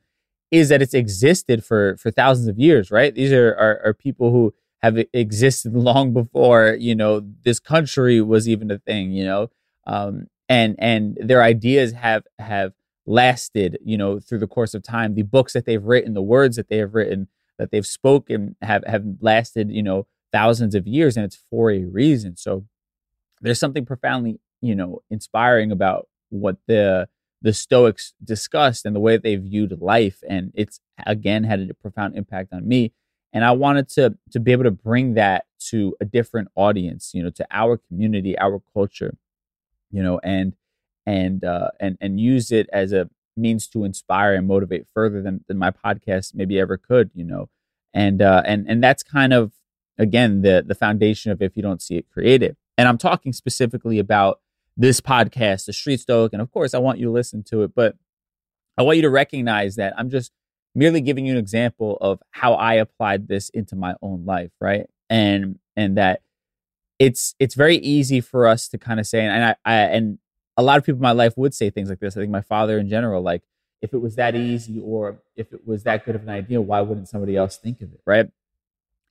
is 0.51 0.69
that 0.69 0.81
it's 0.81 0.93
existed 0.93 1.63
for 1.63 1.96
for 1.98 2.12
thousands 2.12 2.48
of 2.48 2.58
years, 2.58 2.89
right? 2.89 3.13
These 3.13 3.31
are, 3.31 3.53
are, 3.53 3.81
are 3.86 3.93
people 3.93 4.31
who 4.31 4.53
have 4.81 4.98
existed 5.13 5.74
long 5.89 6.13
before 6.13 6.75
you 6.79 6.96
know 6.96 7.22
this 7.43 7.60
country 7.60 8.22
was 8.22 8.50
even 8.50 8.72
a 8.72 8.79
thing, 8.79 9.12
you 9.12 9.25
know, 9.25 9.50
um, 9.86 10.27
and 10.48 10.75
and 10.79 11.17
their 11.22 11.43
ideas 11.43 11.93
have 11.93 12.24
have 12.39 12.74
lasted, 13.05 13.77
you 13.84 13.98
know, 13.98 14.19
through 14.19 14.39
the 14.39 14.48
course 14.48 14.74
of 14.74 14.84
time. 14.84 15.15
The 15.15 15.24
books 15.24 15.53
that 15.53 15.65
they've 15.65 15.84
written, 15.84 16.13
the 16.13 16.22
words 16.22 16.55
that 16.58 16.69
they 16.69 16.77
have 16.77 16.93
written, 16.93 17.27
that 17.58 17.72
they've 17.72 17.86
spoken, 17.86 18.55
have 18.62 18.84
have 18.86 19.03
lasted, 19.22 19.72
you 19.72 19.84
know, 19.84 20.08
thousands 20.31 20.75
of 20.75 20.88
years, 20.88 21.15
and 21.15 21.25
it's 21.25 21.39
for 21.50 21.72
a 21.72 21.86
reason. 21.86 22.38
So 22.38 22.65
there's 23.41 23.60
something 23.60 23.86
profoundly, 23.86 24.39
you 24.62 24.75
know, 24.75 25.01
inspiring 25.10 25.72
about 25.72 26.08
what 26.29 26.58
the 26.67 27.08
the 27.41 27.53
Stoics 27.53 28.13
discussed 28.24 28.86
and 28.86 28.96
the 28.96 29.00
way 29.00 29.15
they 29.17 29.36
viewed 29.38 29.79
life, 29.81 30.22
and 30.27 30.51
it's 30.55 30.79
again 31.05 31.43
had 31.43 31.69
a 31.69 31.74
profound 31.74 32.17
impact 32.17 32.53
on 32.53 32.67
me. 32.67 32.93
And 33.31 33.46
I 33.46 33.51
wanted 33.51 33.89
to 33.89 34.17
to 34.31 34.39
be 34.39 34.51
able 34.51 34.65
to 34.65 34.72
bring 34.72 35.13
that 35.13 35.46
to 35.69 35.96
a 36.01 36.05
different 36.05 36.50
audience, 36.55 37.12
you 37.13 37.24
know, 37.24 37.29
to 37.31 37.46
our 37.51 37.77
community, 37.77 38.38
our 38.38 38.62
culture, 38.74 39.15
you 39.91 40.03
know, 40.03 40.19
and 40.24 40.53
and 41.05 41.43
uh, 41.43 41.72
and 41.79 41.98
and 42.01 42.19
use 42.19 42.51
it 42.51 42.69
as 42.74 42.91
a 42.91 43.10
means 43.38 43.67
to 43.67 43.86
inspire 43.86 44.36
and 44.36 44.48
motivate 44.48 44.86
further 44.93 45.22
than, 45.22 45.43
than 45.48 45.58
my 45.58 45.72
podcast 45.72 46.36
maybe 46.36 46.60
ever 46.60 46.77
could, 46.77 47.10
you 47.13 47.24
know. 47.24 47.50
And 47.93 48.22
uh, 48.22 48.43
and 48.46 48.67
and 48.69 48.84
that's 48.84 49.03
kind 49.03 49.34
of 49.34 49.53
again 49.97 50.41
the 50.41 50.63
the 50.65 50.75
foundation 50.75 51.32
of 51.32 51.41
if 51.41 51.56
you 51.56 51.63
don't 51.63 51.82
see 51.82 51.95
it, 51.97 52.10
create 52.10 52.43
it. 52.43 52.58
And 52.80 52.88
I'm 52.88 52.98
talking 52.98 53.34
specifically 53.34 54.00
about 54.00 54.39
this 54.78 55.02
podcast, 55.02 55.65
The 55.65 55.74
Street 55.74 56.00
Stoic. 56.00 56.32
And 56.32 56.42
of 56.42 56.50
course, 56.50 56.74
I 56.74 56.78
want 56.78 56.98
you 56.98 57.08
to 57.08 57.12
listen 57.12 57.44
to 57.50 57.63
it, 57.63 57.76
but 57.76 57.98
I 58.78 58.84
want 58.84 58.96
you 58.96 59.02
to 59.02 59.10
recognize 59.10 59.76
that 59.76 59.94
I'm 59.98 60.10
just 60.10 60.32
merely 60.74 61.02
giving 61.02 61.26
you 61.26 61.34
an 61.34 61.38
example 61.38 61.98
of 62.00 62.22
how 62.32 62.54
I 62.54 62.76
applied 62.76 63.28
this 63.28 63.50
into 63.50 63.76
my 63.76 63.96
own 64.02 64.24
life, 64.26 64.52
right? 64.62 64.86
And 65.10 65.60
and 65.76 65.98
that 65.98 66.22
it's 67.00 67.36
it's 67.38 67.54
very 67.54 67.76
easy 67.76 68.22
for 68.22 68.48
us 68.48 68.70
to 68.70 68.78
kind 68.78 69.02
of 69.02 69.06
say, 69.06 69.26
and 69.26 69.44
I, 69.44 69.56
I 69.65 69.76
and 69.76 70.18
a 70.56 70.63
lot 70.63 70.78
of 70.78 70.86
people 70.86 71.00
in 71.00 71.04
my 71.04 71.12
life 71.12 71.34
would 71.36 71.54
say 71.54 71.70
things 71.70 71.89
like 71.89 72.00
this. 72.00 72.15
I 72.15 72.22
think 72.22 72.32
my 72.32 72.39
father 72.39 72.80
in 72.80 72.88
general, 72.88 73.22
like 73.22 73.44
if 73.82 73.94
it 73.94 73.98
was 73.98 74.15
that 74.15 74.38
easy 74.38 74.80
or 74.82 75.22
if 75.36 75.52
it 75.52 75.68
was 75.68 75.84
that 75.84 76.06
good 76.06 76.15
of 76.15 76.22
an 76.22 76.30
idea, 76.30 76.62
why 76.62 76.80
wouldn't 76.80 77.10
somebody 77.10 77.36
else 77.36 77.58
think 77.58 77.82
of 77.82 77.92
it, 77.92 78.00
right? 78.06 78.30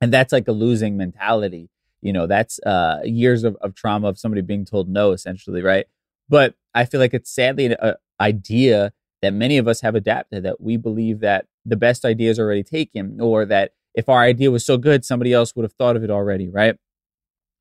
And 0.00 0.10
that's 0.10 0.32
like 0.32 0.48
a 0.48 0.52
losing 0.52 0.96
mentality 0.96 1.68
you 2.02 2.12
know 2.12 2.26
that's 2.26 2.58
uh 2.60 3.00
years 3.04 3.44
of, 3.44 3.56
of 3.60 3.74
trauma 3.74 4.08
of 4.08 4.18
somebody 4.18 4.42
being 4.42 4.64
told 4.64 4.88
no 4.88 5.12
essentially 5.12 5.62
right? 5.62 5.86
But 6.28 6.54
i 6.74 6.84
feel 6.84 7.00
like 7.00 7.14
it's 7.14 7.30
sadly 7.34 7.66
an 7.66 7.94
idea 8.20 8.92
that 9.22 9.32
many 9.32 9.58
of 9.58 9.66
us 9.66 9.80
have 9.80 9.94
adapted 9.94 10.44
that 10.44 10.60
we 10.60 10.76
believe 10.76 11.20
that 11.20 11.46
the 11.64 11.76
best 11.76 12.04
idea 12.04 12.30
is 12.30 12.38
already 12.38 12.62
taken 12.62 13.20
or 13.20 13.44
that 13.44 13.72
if 13.94 14.08
our 14.08 14.20
idea 14.20 14.50
was 14.50 14.64
so 14.64 14.76
good 14.78 15.04
somebody 15.04 15.32
else 15.32 15.54
would 15.56 15.64
have 15.64 15.72
thought 15.72 15.96
of 15.96 16.04
it 16.04 16.10
already 16.10 16.48
right? 16.48 16.76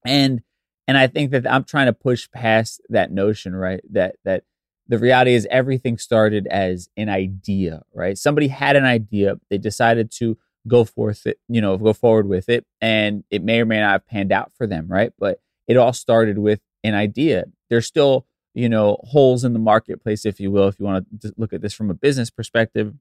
And 0.05 0.41
and 0.87 0.97
i 0.97 1.07
think 1.07 1.31
that 1.31 1.49
i'm 1.51 1.63
trying 1.63 1.87
to 1.87 1.93
push 1.93 2.29
past 2.31 2.81
that 2.89 3.11
notion 3.11 3.55
right? 3.55 3.81
That 3.91 4.15
that 4.23 4.43
the 4.89 4.97
reality 4.97 5.33
is 5.33 5.45
everything 5.51 5.97
started 5.97 6.47
as 6.47 6.89
an 6.95 7.09
idea 7.09 7.83
right? 7.93 8.17
Somebody 8.17 8.47
had 8.49 8.75
an 8.75 8.85
idea 8.85 9.37
they 9.49 9.57
decided 9.57 10.11
to 10.11 10.37
go 10.67 10.83
forth 10.83 11.25
it, 11.25 11.39
you 11.47 11.61
know, 11.61 11.77
go 11.77 11.93
forward 11.93 12.27
with 12.27 12.49
it. 12.49 12.65
And 12.81 13.23
it 13.29 13.43
may 13.43 13.61
or 13.61 13.65
may 13.65 13.79
not 13.79 13.91
have 13.91 14.07
panned 14.07 14.31
out 14.31 14.51
for 14.57 14.67
them, 14.67 14.87
right? 14.87 15.11
But 15.17 15.39
it 15.67 15.77
all 15.77 15.93
started 15.93 16.37
with 16.37 16.61
an 16.83 16.93
idea. 16.93 17.45
There's 17.69 17.85
still, 17.85 18.25
you 18.53 18.69
know, 18.69 18.97
holes 19.03 19.43
in 19.43 19.53
the 19.53 19.59
marketplace, 19.59 20.25
if 20.25 20.39
you 20.39 20.51
will, 20.51 20.67
if 20.67 20.79
you 20.79 20.85
want 20.85 21.05
to 21.21 21.33
look 21.37 21.53
at 21.53 21.61
this 21.61 21.73
from 21.73 21.89
a 21.89 21.93
business 21.93 22.29
perspective. 22.29 22.93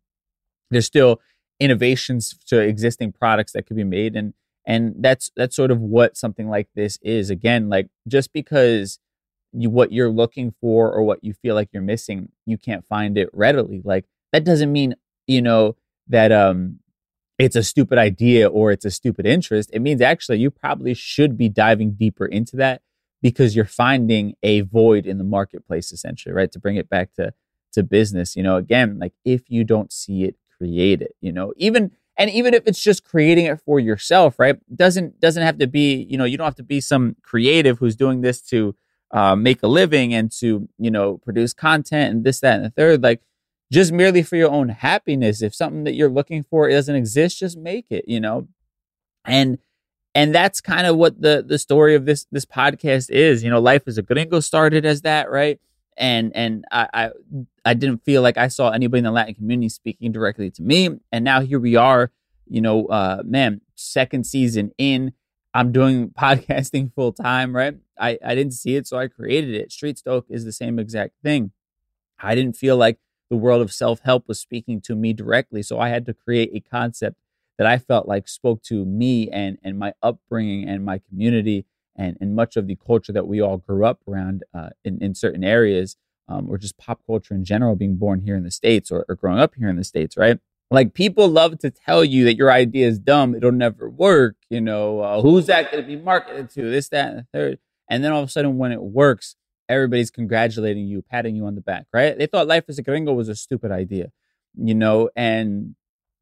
There's 0.70 0.86
still 0.86 1.20
innovations 1.60 2.36
to 2.46 2.60
existing 2.60 3.12
products 3.12 3.52
that 3.52 3.66
could 3.66 3.76
be 3.76 3.84
made. 3.84 4.16
And 4.16 4.34
and 4.66 4.96
that's 4.98 5.30
that's 5.36 5.54
sort 5.54 5.70
of 5.70 5.80
what 5.80 6.16
something 6.16 6.48
like 6.48 6.68
this 6.74 6.98
is. 7.02 7.30
Again, 7.30 7.68
like 7.68 7.88
just 8.08 8.32
because 8.32 8.98
you 9.52 9.70
what 9.70 9.92
you're 9.92 10.10
looking 10.10 10.52
for 10.60 10.92
or 10.92 11.02
what 11.04 11.22
you 11.22 11.32
feel 11.32 11.54
like 11.54 11.68
you're 11.72 11.82
missing, 11.82 12.30
you 12.44 12.58
can't 12.58 12.84
find 12.84 13.16
it 13.16 13.30
readily. 13.32 13.80
Like 13.84 14.06
that 14.32 14.44
doesn't 14.44 14.72
mean, 14.72 14.96
you 15.26 15.40
know, 15.40 15.76
that 16.08 16.32
um 16.32 16.80
it's 17.38 17.56
a 17.56 17.62
stupid 17.62 17.98
idea 17.98 18.48
or 18.48 18.72
it's 18.72 18.84
a 18.84 18.90
stupid 18.90 19.26
interest. 19.26 19.70
It 19.72 19.80
means 19.80 20.00
actually 20.00 20.38
you 20.38 20.50
probably 20.50 20.94
should 20.94 21.36
be 21.36 21.48
diving 21.48 21.92
deeper 21.92 22.26
into 22.26 22.56
that 22.56 22.82
because 23.22 23.54
you're 23.54 23.64
finding 23.64 24.34
a 24.42 24.60
void 24.62 25.06
in 25.06 25.18
the 25.18 25.24
marketplace 25.24 25.92
essentially, 25.92 26.34
right? 26.34 26.50
To 26.52 26.58
bring 26.58 26.76
it 26.76 26.88
back 26.88 27.12
to 27.14 27.32
to 27.72 27.82
business, 27.82 28.36
you 28.36 28.42
know, 28.42 28.56
again, 28.56 28.98
like 28.98 29.12
if 29.24 29.50
you 29.50 29.62
don't 29.62 29.92
see 29.92 30.24
it, 30.24 30.36
create 30.56 31.02
it, 31.02 31.14
you 31.20 31.30
know. 31.30 31.52
Even 31.56 31.90
and 32.16 32.30
even 32.30 32.54
if 32.54 32.66
it's 32.66 32.82
just 32.82 33.04
creating 33.04 33.46
it 33.46 33.60
for 33.60 33.78
yourself, 33.78 34.38
right? 34.38 34.56
Doesn't 34.74 35.20
doesn't 35.20 35.42
have 35.42 35.58
to 35.58 35.66
be, 35.66 36.06
you 36.08 36.16
know, 36.16 36.24
you 36.24 36.38
don't 36.38 36.46
have 36.46 36.54
to 36.56 36.62
be 36.62 36.80
some 36.80 37.16
creative 37.22 37.78
who's 37.78 37.96
doing 37.96 38.22
this 38.22 38.40
to 38.42 38.74
uh, 39.10 39.36
make 39.36 39.62
a 39.62 39.66
living 39.66 40.14
and 40.14 40.32
to, 40.32 40.68
you 40.78 40.90
know, 40.90 41.18
produce 41.18 41.52
content 41.52 42.14
and 42.14 42.24
this, 42.24 42.40
that, 42.40 42.56
and 42.56 42.64
the 42.64 42.70
third. 42.70 43.02
Like 43.02 43.20
just 43.72 43.92
merely 43.92 44.22
for 44.22 44.36
your 44.36 44.50
own 44.50 44.68
happiness. 44.68 45.42
If 45.42 45.54
something 45.54 45.84
that 45.84 45.94
you're 45.94 46.10
looking 46.10 46.42
for 46.42 46.68
doesn't 46.68 46.94
exist, 46.94 47.38
just 47.38 47.58
make 47.58 47.86
it, 47.90 48.04
you 48.06 48.20
know? 48.20 48.48
And 49.24 49.58
and 50.14 50.34
that's 50.34 50.60
kind 50.62 50.86
of 50.86 50.96
what 50.96 51.20
the 51.20 51.44
the 51.46 51.58
story 51.58 51.94
of 51.94 52.06
this 52.06 52.26
this 52.30 52.46
podcast 52.46 53.10
is. 53.10 53.44
You 53.44 53.50
know, 53.50 53.60
life 53.60 53.82
is 53.86 53.98
a 53.98 54.02
gringo 54.02 54.40
started 54.40 54.86
as 54.86 55.02
that, 55.02 55.30
right? 55.30 55.60
And 55.96 56.34
and 56.34 56.64
I, 56.70 56.88
I 56.94 57.10
I 57.64 57.74
didn't 57.74 58.04
feel 58.04 58.22
like 58.22 58.38
I 58.38 58.48
saw 58.48 58.70
anybody 58.70 58.98
in 58.98 59.04
the 59.04 59.10
Latin 59.10 59.34
community 59.34 59.68
speaking 59.68 60.12
directly 60.12 60.50
to 60.52 60.62
me. 60.62 60.88
And 61.12 61.24
now 61.24 61.40
here 61.40 61.60
we 61.60 61.76
are, 61.76 62.12
you 62.48 62.60
know, 62.60 62.86
uh 62.86 63.22
man, 63.24 63.60
second 63.74 64.26
season 64.26 64.72
in. 64.78 65.12
I'm 65.52 65.72
doing 65.72 66.10
podcasting 66.18 66.94
full 66.94 67.12
time, 67.12 67.54
right? 67.54 67.76
I, 67.98 68.18
I 68.24 68.34
didn't 68.34 68.52
see 68.52 68.76
it, 68.76 68.86
so 68.86 68.98
I 68.98 69.08
created 69.08 69.54
it. 69.54 69.72
Street 69.72 69.98
Stoic 69.98 70.24
is 70.28 70.44
the 70.44 70.52
same 70.52 70.78
exact 70.78 71.14
thing. 71.22 71.50
I 72.18 72.34
didn't 72.34 72.56
feel 72.56 72.76
like 72.76 72.98
the 73.30 73.36
world 73.36 73.62
of 73.62 73.72
self 73.72 74.00
help 74.00 74.28
was 74.28 74.40
speaking 74.40 74.80
to 74.82 74.94
me 74.94 75.12
directly. 75.12 75.62
So 75.62 75.78
I 75.78 75.88
had 75.88 76.06
to 76.06 76.14
create 76.14 76.50
a 76.54 76.60
concept 76.60 77.16
that 77.58 77.66
I 77.66 77.78
felt 77.78 78.06
like 78.06 78.28
spoke 78.28 78.62
to 78.64 78.84
me 78.84 79.30
and, 79.30 79.58
and 79.62 79.78
my 79.78 79.94
upbringing 80.02 80.68
and 80.68 80.84
my 80.84 81.00
community 81.08 81.66
and, 81.96 82.16
and 82.20 82.34
much 82.34 82.56
of 82.56 82.66
the 82.66 82.76
culture 82.76 83.12
that 83.12 83.26
we 83.26 83.40
all 83.40 83.56
grew 83.56 83.84
up 83.84 84.00
around 84.06 84.44
uh, 84.54 84.70
in, 84.84 85.02
in 85.02 85.14
certain 85.14 85.42
areas 85.42 85.96
um, 86.28 86.48
or 86.50 86.58
just 86.58 86.76
pop 86.76 87.00
culture 87.06 87.34
in 87.34 87.44
general, 87.44 87.76
being 87.76 87.96
born 87.96 88.20
here 88.20 88.36
in 88.36 88.42
the 88.42 88.50
States 88.50 88.90
or, 88.90 89.04
or 89.08 89.14
growing 89.14 89.38
up 89.38 89.54
here 89.56 89.68
in 89.68 89.76
the 89.76 89.84
States, 89.84 90.16
right? 90.16 90.38
Like 90.70 90.94
people 90.94 91.28
love 91.28 91.58
to 91.60 91.70
tell 91.70 92.04
you 92.04 92.24
that 92.24 92.36
your 92.36 92.50
idea 92.50 92.88
is 92.88 92.98
dumb, 92.98 93.34
it'll 93.34 93.52
never 93.52 93.88
work. 93.88 94.36
You 94.50 94.60
know, 94.60 95.00
uh, 95.00 95.22
who's 95.22 95.46
that 95.46 95.70
going 95.70 95.82
to 95.82 95.86
be 95.86 95.96
marketed 95.96 96.50
to? 96.50 96.70
This, 96.70 96.88
that, 96.88 97.10
and 97.10 97.18
the 97.18 97.26
third. 97.32 97.58
And 97.88 98.02
then 98.02 98.12
all 98.12 98.22
of 98.22 98.28
a 98.28 98.32
sudden, 98.32 98.58
when 98.58 98.72
it 98.72 98.82
works, 98.82 99.36
everybody's 99.68 100.10
congratulating 100.10 100.86
you, 100.86 101.02
patting 101.02 101.36
you 101.36 101.46
on 101.46 101.54
the 101.54 101.60
back, 101.60 101.86
right? 101.92 102.16
They 102.16 102.26
thought 102.26 102.46
life 102.46 102.64
as 102.68 102.78
a 102.78 102.82
gringo 102.82 103.12
was 103.12 103.28
a 103.28 103.34
stupid 103.34 103.70
idea, 103.70 104.12
you 104.54 104.74
know, 104.74 105.10
and 105.16 105.74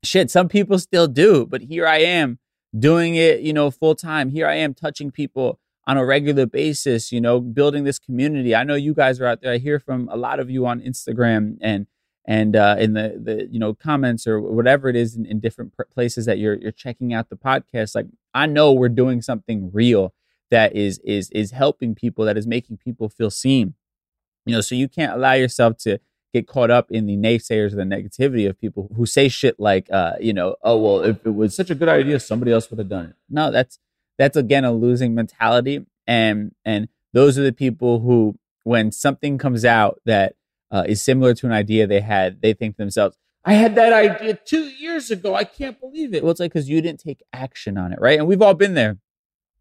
shit, 0.03 0.31
some 0.31 0.49
people 0.49 0.79
still 0.79 1.07
do, 1.07 1.47
but 1.47 1.63
here 1.63 1.87
I 1.87 1.99
am 1.99 2.39
doing 2.79 3.15
it, 3.15 3.41
you 3.41 3.53
know, 3.53 3.71
full 3.71 3.95
time. 3.95 4.31
Here 4.31 4.47
I 4.47 4.57
am 4.57 4.75
touching 4.75 5.11
people 5.11 5.61
on 5.87 5.97
a 5.97 6.05
regular 6.05 6.47
basis, 6.47 7.13
you 7.13 7.21
know, 7.21 7.41
building 7.41 7.85
this 7.85 7.99
community. 7.99 8.55
I 8.55 8.65
know 8.65 8.75
you 8.75 8.95
guys 8.95 9.21
are 9.21 9.27
out 9.27 9.43
there. 9.43 9.53
I 9.53 9.59
hear 9.59 9.79
from 9.79 10.09
a 10.11 10.17
lot 10.17 10.41
of 10.41 10.51
you 10.51 10.67
on 10.67 10.81
Instagram 10.81 11.59
and 11.61 11.87
and 12.27 12.57
uh, 12.57 12.77
in 12.79 12.95
the 12.95 13.21
the 13.23 13.49
you 13.51 13.59
know 13.59 13.75
comments 13.75 14.27
or 14.27 14.41
whatever 14.41 14.89
it 14.89 14.97
is 14.97 15.15
in, 15.15 15.27
in 15.27 15.41
different 15.41 15.75
places 15.93 16.25
that 16.27 16.39
you're 16.39 16.55
you're 16.55 16.73
checking 16.73 17.13
out 17.13 17.29
the 17.29 17.37
podcast. 17.37 17.95
Like 17.95 18.07
I 18.33 18.47
know 18.47 18.73
we're 18.73 18.89
doing 18.89 19.21
something 19.21 19.71
real 19.73 20.15
that 20.51 20.75
is 20.75 20.99
is 21.05 21.31
is 21.31 21.51
helping 21.51 21.95
people, 21.95 22.25
that 22.25 22.39
is 22.39 22.47
making 22.47 22.79
people 22.79 23.09
feel 23.09 23.31
seen. 23.31 23.75
You 24.47 24.55
know, 24.55 24.61
so 24.61 24.75
you 24.75 24.89
can't 24.89 25.13
allow 25.13 25.33
yourself 25.33 25.79
to 25.79 25.99
get 26.33 26.47
caught 26.47 26.71
up 26.71 26.91
in 26.91 27.07
the 27.07 27.17
naysayers 27.17 27.73
or 27.73 27.77
the 27.77 27.83
negativity 27.83 28.49
of 28.49 28.61
people 28.61 28.91
who 28.97 29.07
say 29.07 29.29
shit 29.29 29.59
like, 29.59 29.89
uh, 29.91 30.15
you 30.21 30.33
know, 30.33 30.57
oh 30.63 30.77
well, 30.77 31.01
if 31.01 31.25
it 31.25 31.35
was 31.35 31.55
such 31.55 31.71
a 31.71 31.75
good 31.75 31.89
idea, 31.89 32.21
somebody 32.21 32.53
else 32.53 32.69
would 32.71 32.79
have 32.79 32.89
done 32.89 33.07
it. 33.07 33.15
No, 33.31 33.51
that's 33.51 33.79
that's 34.19 34.37
again 34.37 34.65
a 34.65 34.73
losing 34.73 35.15
mentality, 35.15 35.87
and 36.07 36.53
and 36.65 36.89
those 37.13 37.39
are 37.39 37.43
the 37.43 37.53
people 37.53 38.01
who, 38.01 38.39
when 38.65 38.91
something 38.93 39.39
comes 39.39 39.65
out 39.65 40.01
that 40.05 40.35
uh, 40.71 40.85
is 40.87 41.01
similar 41.01 41.35
to 41.35 41.47
an 41.47 41.53
idea 41.53 41.87
they 41.87 42.01
had, 42.01 42.43
they 42.43 42.53
think 42.53 42.75
to 42.75 42.83
themselves, 42.83 43.17
I 43.45 43.55
had 43.55 43.75
that 43.75 43.93
idea 43.93 44.35
two 44.35 44.65
years 44.65 45.11
ago. 45.11 45.35
I 45.35 45.45
can't 45.45 45.79
believe 45.79 46.15
it. 46.15 46.23
Well, 46.23 46.33
it's 46.33 46.41
like 46.41 46.53
because 46.53 46.69
you 46.69 46.81
didn't 46.81 47.01
take 47.01 47.23
action 47.33 47.77
on 47.77 47.93
it, 47.93 47.99
right? 48.01 48.19
And 48.19 48.27
we've 48.27 48.43
all 48.43 48.55
been 48.55 48.75
there. 48.75 48.99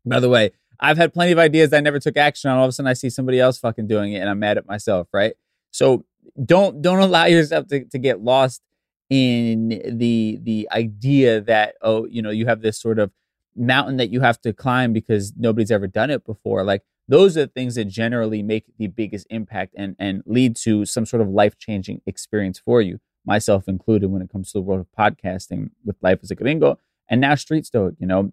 By 0.05 0.19
the 0.19 0.29
way, 0.29 0.51
I've 0.83 0.97
had 0.97 1.13
plenty 1.13 1.31
of 1.31 1.39
ideas 1.39 1.71
I 1.71 1.79
never 1.79 1.97
took 1.99 2.17
action 2.17 2.51
on. 2.51 2.57
All 2.57 2.65
of 2.65 2.69
a 2.69 2.71
sudden, 2.73 2.89
I 2.89 2.93
see 2.93 3.09
somebody 3.09 3.39
else 3.39 3.57
fucking 3.57 3.87
doing 3.87 4.13
it, 4.13 4.19
and 4.19 4.29
I'm 4.29 4.39
mad 4.39 4.57
at 4.57 4.67
myself, 4.67 5.07
right? 5.13 5.33
So 5.71 6.05
don't 6.45 6.81
don't 6.81 6.99
allow 6.99 7.25
yourself 7.25 7.67
to, 7.67 7.85
to 7.85 7.97
get 7.97 8.21
lost 8.21 8.61
in 9.09 9.81
the 9.85 10.39
the 10.41 10.67
idea 10.71 11.41
that 11.41 11.75
oh 11.81 12.05
you 12.05 12.21
know 12.21 12.29
you 12.29 12.45
have 12.45 12.61
this 12.61 12.79
sort 12.79 12.99
of 12.99 13.11
mountain 13.55 13.97
that 13.97 14.09
you 14.09 14.21
have 14.21 14.41
to 14.41 14.51
climb 14.53 14.93
because 14.93 15.33
nobody's 15.37 15.69
ever 15.71 15.85
done 15.87 16.09
it 16.09 16.25
before 16.25 16.63
like 16.63 16.81
those 17.07 17.37
are 17.37 17.41
the 17.41 17.51
things 17.51 17.75
that 17.75 17.85
generally 17.85 18.41
make 18.41 18.65
the 18.79 18.87
biggest 18.87 19.27
impact 19.29 19.75
and 19.77 19.95
and 19.99 20.23
lead 20.25 20.55
to 20.55 20.85
some 20.85 21.05
sort 21.05 21.21
of 21.21 21.29
life-changing 21.29 22.01
experience 22.07 22.57
for 22.57 22.81
you 22.81 22.99
myself 23.25 23.67
included 23.67 24.09
when 24.09 24.21
it 24.21 24.31
comes 24.31 24.51
to 24.51 24.57
the 24.57 24.61
world 24.61 24.79
of 24.79 24.87
podcasting 24.97 25.69
with 25.85 25.95
life 26.01 26.19
as 26.23 26.31
a 26.31 26.35
gringo 26.35 26.79
and 27.09 27.21
now 27.21 27.35
street 27.35 27.65
stoic 27.65 27.93
you 27.99 28.07
know 28.07 28.31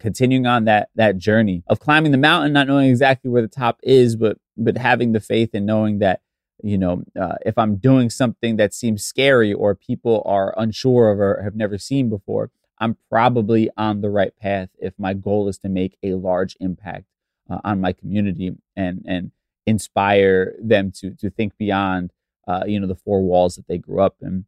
continuing 0.00 0.46
on 0.46 0.64
that 0.64 0.88
that 0.94 1.16
journey 1.16 1.62
of 1.68 1.80
climbing 1.80 2.12
the 2.12 2.18
mountain 2.18 2.52
not 2.52 2.66
knowing 2.66 2.90
exactly 2.90 3.30
where 3.30 3.42
the 3.42 3.48
top 3.48 3.78
is 3.82 4.14
but 4.16 4.38
but 4.56 4.76
having 4.76 5.12
the 5.12 5.20
faith 5.20 5.50
and 5.54 5.64
knowing 5.64 5.98
that 5.98 6.20
you 6.62 6.78
know, 6.78 7.02
uh, 7.20 7.34
if 7.44 7.58
I'm 7.58 7.76
doing 7.76 8.10
something 8.10 8.56
that 8.56 8.72
seems 8.72 9.04
scary 9.04 9.52
or 9.52 9.74
people 9.74 10.22
are 10.24 10.54
unsure 10.56 11.10
of 11.10 11.20
or 11.20 11.42
have 11.42 11.54
never 11.54 11.78
seen 11.78 12.08
before, 12.08 12.50
I'm 12.78 12.96
probably 13.10 13.70
on 13.76 14.00
the 14.00 14.10
right 14.10 14.36
path 14.36 14.70
if 14.78 14.94
my 14.98 15.14
goal 15.14 15.48
is 15.48 15.58
to 15.58 15.68
make 15.68 15.96
a 16.02 16.14
large 16.14 16.56
impact 16.60 17.04
uh, 17.48 17.60
on 17.64 17.80
my 17.80 17.92
community 17.92 18.52
and 18.74 19.02
and 19.06 19.30
inspire 19.66 20.54
them 20.60 20.92
to 20.92 21.10
to 21.12 21.30
think 21.30 21.56
beyond 21.56 22.12
uh, 22.46 22.64
you 22.66 22.78
know 22.78 22.86
the 22.86 22.94
four 22.94 23.22
walls 23.22 23.56
that 23.56 23.66
they 23.66 23.78
grew 23.78 24.00
up 24.00 24.16
in 24.20 24.44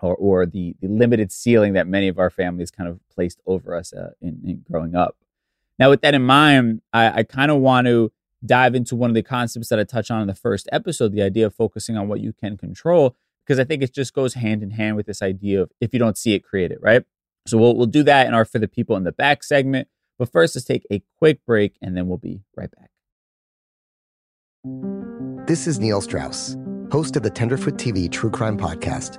or 0.00 0.14
or 0.16 0.46
the 0.46 0.76
the 0.80 0.88
limited 0.88 1.32
ceiling 1.32 1.72
that 1.74 1.86
many 1.86 2.08
of 2.08 2.18
our 2.18 2.30
families 2.30 2.70
kind 2.70 2.88
of 2.88 3.00
placed 3.12 3.40
over 3.46 3.74
us 3.74 3.92
uh, 3.92 4.10
in, 4.20 4.40
in 4.44 4.64
growing 4.68 4.94
up. 4.94 5.16
Now, 5.78 5.90
with 5.90 6.02
that 6.02 6.14
in 6.14 6.22
mind, 6.22 6.82
I, 6.92 7.20
I 7.20 7.22
kind 7.24 7.50
of 7.50 7.60
want 7.60 7.86
to 7.86 8.12
dive 8.44 8.74
into 8.74 8.94
one 8.94 9.10
of 9.10 9.14
the 9.14 9.22
concepts 9.22 9.68
that 9.68 9.80
I 9.80 9.84
touch 9.84 10.10
on 10.10 10.20
in 10.20 10.26
the 10.28 10.34
first 10.34 10.68
episode, 10.70 11.12
the 11.12 11.22
idea 11.22 11.46
of 11.46 11.54
focusing 11.54 11.96
on 11.96 12.08
what 12.08 12.20
you 12.20 12.32
can 12.32 12.56
control, 12.56 13.16
because 13.44 13.58
I 13.58 13.64
think 13.64 13.82
it 13.82 13.92
just 13.92 14.14
goes 14.14 14.34
hand 14.34 14.62
in 14.62 14.70
hand 14.70 14.96
with 14.96 15.06
this 15.06 15.22
idea 15.22 15.62
of 15.62 15.70
if 15.80 15.92
you 15.92 15.98
don't 15.98 16.18
see 16.18 16.34
it, 16.34 16.40
create 16.40 16.70
it, 16.70 16.78
right? 16.80 17.04
So 17.46 17.58
we'll, 17.58 17.74
we'll 17.76 17.86
do 17.86 18.02
that 18.04 18.26
in 18.26 18.34
our 18.34 18.44
For 18.44 18.58
the 18.58 18.68
People 18.68 18.96
in 18.96 19.04
the 19.04 19.12
Back 19.12 19.42
segment. 19.42 19.88
But 20.18 20.30
first, 20.30 20.54
let's 20.54 20.64
take 20.64 20.86
a 20.90 21.02
quick 21.18 21.44
break 21.44 21.76
and 21.82 21.96
then 21.96 22.06
we'll 22.08 22.18
be 22.18 22.42
right 22.56 22.70
back. 22.70 22.90
This 25.46 25.66
is 25.66 25.78
Neil 25.78 26.00
Strauss, 26.00 26.56
host 26.90 27.16
of 27.16 27.22
the 27.22 27.30
Tenderfoot 27.30 27.74
TV 27.74 28.10
True 28.10 28.30
Crime 28.30 28.56
Podcast, 28.56 29.18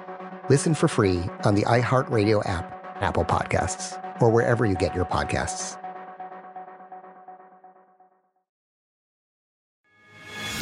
Listen 0.49 0.73
for 0.73 0.87
free 0.87 1.21
on 1.45 1.53
the 1.55 1.61
iHeartRadio 1.63 2.47
app, 2.47 2.97
Apple 3.01 3.23
Podcasts, 3.23 4.01
or 4.21 4.29
wherever 4.31 4.65
you 4.65 4.75
get 4.75 4.95
your 4.95 5.05
podcasts. 5.05 5.77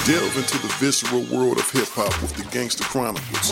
Delve 0.05 0.37
into 0.37 0.57
the 0.57 0.73
visceral 0.79 1.23
world 1.31 1.59
of 1.59 1.69
hip 1.71 1.87
hop 1.89 2.21
with 2.21 2.35
the 2.35 2.43
Gangster 2.51 2.83
Chronicles, 2.83 3.51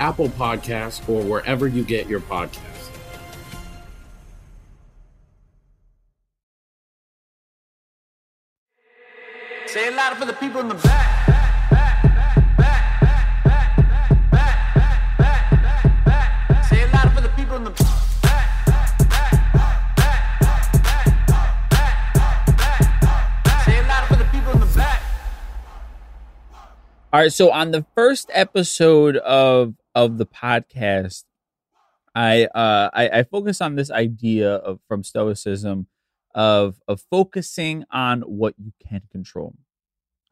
Apple 0.00 0.28
Podcasts, 0.28 1.06
or 1.08 1.22
wherever 1.22 1.66
you 1.66 1.84
get 1.84 2.08
your 2.08 2.20
podcasts. 2.20 2.90
Say 9.66 9.88
it 9.88 9.94
louder 9.94 10.16
for 10.16 10.24
the 10.24 10.32
people 10.32 10.60
in 10.62 10.68
the 10.68 10.74
back. 10.74 11.26
Say 16.70 16.80
it 16.80 16.92
louder 16.92 17.10
for 17.10 17.20
the 17.20 17.28
people 17.36 17.56
in 17.56 17.64
the 17.64 17.70
back. 17.70 17.84
Say 23.66 23.78
it 23.78 23.86
louder 23.86 24.06
for 24.06 24.16
the 24.16 24.24
people 24.32 24.52
in 24.52 24.60
the 24.60 24.66
back. 24.74 25.02
All 27.12 27.20
right, 27.20 27.32
so 27.32 27.50
on 27.50 27.70
the 27.72 27.84
first 27.94 28.30
episode 28.32 29.18
of 29.18 29.74
of 30.04 30.18
the 30.18 30.26
podcast, 30.26 31.24
I 32.14 32.44
uh 32.46 32.90
I, 32.92 33.08
I 33.18 33.22
focus 33.24 33.60
on 33.60 33.74
this 33.74 33.90
idea 33.90 34.54
of 34.54 34.80
from 34.86 35.02
Stoicism 35.02 35.88
of 36.34 36.80
of 36.86 37.02
focusing 37.10 37.84
on 37.90 38.22
what 38.22 38.54
you 38.58 38.72
can 38.86 39.02
control. 39.10 39.54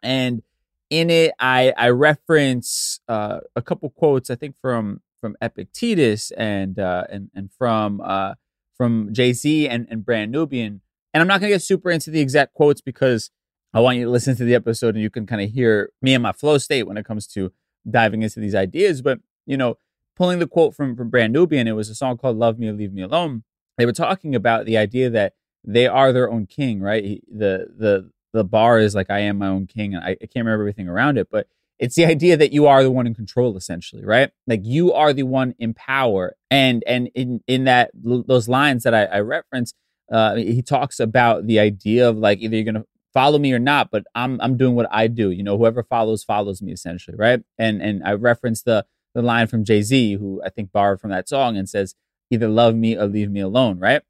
And 0.02 0.42
in 0.88 1.10
it 1.10 1.32
I 1.40 1.72
I 1.76 1.88
reference 1.90 3.00
uh 3.08 3.40
a 3.56 3.62
couple 3.62 3.90
quotes 3.90 4.30
I 4.30 4.36
think 4.36 4.54
from 4.60 5.00
from 5.20 5.36
Epictetus 5.42 6.30
and 6.32 6.78
uh 6.78 7.04
and 7.10 7.30
and 7.34 7.50
from 7.58 8.00
uh 8.00 8.34
from 8.76 9.12
Jay-Z 9.12 9.68
and, 9.68 9.86
and 9.90 10.04
Brand 10.04 10.30
Nubian. 10.30 10.80
And 11.12 11.20
I'm 11.20 11.26
not 11.26 11.40
gonna 11.40 11.52
get 11.52 11.62
super 11.62 11.90
into 11.90 12.10
the 12.10 12.20
exact 12.20 12.54
quotes 12.54 12.80
because 12.80 13.30
I 13.74 13.80
want 13.80 13.98
you 13.98 14.04
to 14.04 14.10
listen 14.10 14.36
to 14.36 14.44
the 14.44 14.54
episode 14.54 14.94
and 14.94 15.02
you 15.02 15.10
can 15.10 15.26
kind 15.26 15.42
of 15.42 15.50
hear 15.50 15.90
me 16.00 16.14
and 16.14 16.22
my 16.22 16.32
flow 16.32 16.56
state 16.58 16.84
when 16.84 16.96
it 16.96 17.04
comes 17.04 17.26
to 17.28 17.52
diving 17.88 18.22
into 18.22 18.40
these 18.40 18.54
ideas. 18.54 19.02
But, 19.02 19.20
you 19.46 19.56
know, 19.56 19.78
pulling 20.16 20.38
the 20.38 20.46
quote 20.46 20.74
from, 20.74 20.96
from 20.96 21.10
Brand 21.10 21.32
Nubian, 21.32 21.68
it 21.68 21.72
was 21.72 21.88
a 21.90 21.94
song 21.94 22.16
called 22.18 22.36
Love 22.36 22.58
Me 22.58 22.70
Leave 22.72 22.92
Me 22.92 23.02
Alone. 23.02 23.44
They 23.78 23.86
were 23.86 23.92
talking 23.92 24.34
about 24.34 24.64
the 24.64 24.76
idea 24.76 25.10
that 25.10 25.34
they 25.64 25.86
are 25.86 26.12
their 26.12 26.30
own 26.30 26.46
king, 26.46 26.80
right? 26.80 27.04
He, 27.04 27.22
the 27.30 27.68
the 27.76 28.10
the 28.32 28.44
bar 28.44 28.78
is 28.78 28.94
like 28.94 29.10
I 29.10 29.20
am 29.20 29.38
my 29.38 29.48
own 29.48 29.66
king, 29.66 29.94
and 29.94 30.04
I, 30.04 30.10
I 30.10 30.26
can't 30.26 30.44
remember 30.44 30.62
everything 30.62 30.88
around 30.88 31.18
it, 31.18 31.28
but 31.30 31.46
it's 31.78 31.94
the 31.94 32.06
idea 32.06 32.36
that 32.36 32.52
you 32.52 32.66
are 32.66 32.82
the 32.82 32.90
one 32.90 33.06
in 33.06 33.14
control, 33.14 33.56
essentially, 33.56 34.04
right? 34.04 34.30
Like 34.46 34.60
you 34.64 34.92
are 34.92 35.12
the 35.12 35.24
one 35.24 35.54
in 35.58 35.74
power, 35.74 36.36
and 36.50 36.82
and 36.86 37.10
in 37.14 37.40
in 37.46 37.64
that 37.64 37.90
those 37.94 38.48
lines 38.48 38.84
that 38.84 38.94
I, 38.94 39.04
I 39.04 39.20
reference, 39.20 39.74
uh, 40.10 40.36
he 40.36 40.62
talks 40.62 41.00
about 41.00 41.46
the 41.46 41.58
idea 41.58 42.08
of 42.08 42.16
like 42.16 42.40
either 42.40 42.56
you're 42.56 42.64
gonna 42.64 42.84
follow 43.12 43.38
me 43.38 43.52
or 43.52 43.58
not, 43.58 43.90
but 43.90 44.04
I'm 44.14 44.40
I'm 44.40 44.56
doing 44.56 44.74
what 44.74 44.88
I 44.90 45.08
do. 45.08 45.30
You 45.30 45.42
know, 45.42 45.58
whoever 45.58 45.82
follows 45.82 46.24
follows 46.24 46.62
me, 46.62 46.72
essentially, 46.72 47.16
right? 47.16 47.42
And 47.58 47.82
and 47.82 48.02
I 48.04 48.12
reference 48.12 48.62
the 48.62 48.86
the 49.16 49.22
line 49.22 49.46
from 49.46 49.64
Jay 49.64 49.82
Z, 49.82 50.14
who 50.14 50.40
I 50.44 50.50
think 50.50 50.70
borrowed 50.72 51.00
from 51.00 51.10
that 51.10 51.28
song, 51.28 51.56
and 51.56 51.68
says, 51.68 51.94
"Either 52.30 52.48
love 52.48 52.76
me 52.76 52.96
or 52.96 53.06
leave 53.06 53.30
me 53.30 53.40
alone," 53.40 53.78
right? 53.78 54.02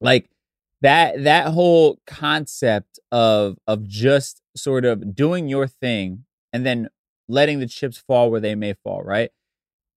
Like 0.00 0.30
that 0.82 1.24
that 1.24 1.48
whole 1.48 2.00
concept 2.06 2.98
of 3.12 3.58
of 3.66 3.86
just 3.86 4.42
sort 4.56 4.84
of 4.84 5.14
doing 5.14 5.48
your 5.48 5.66
thing 5.66 6.24
and 6.52 6.64
then 6.66 6.88
letting 7.28 7.60
the 7.60 7.66
chips 7.66 7.98
fall 7.98 8.30
where 8.30 8.40
they 8.40 8.54
may 8.54 8.74
fall 8.84 9.02
right 9.02 9.30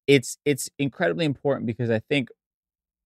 it's 0.08 0.38
it's 0.46 0.70
incredibly 0.80 1.26
important 1.26 1.66
because 1.66 1.90
i 1.90 2.00
think 2.10 2.30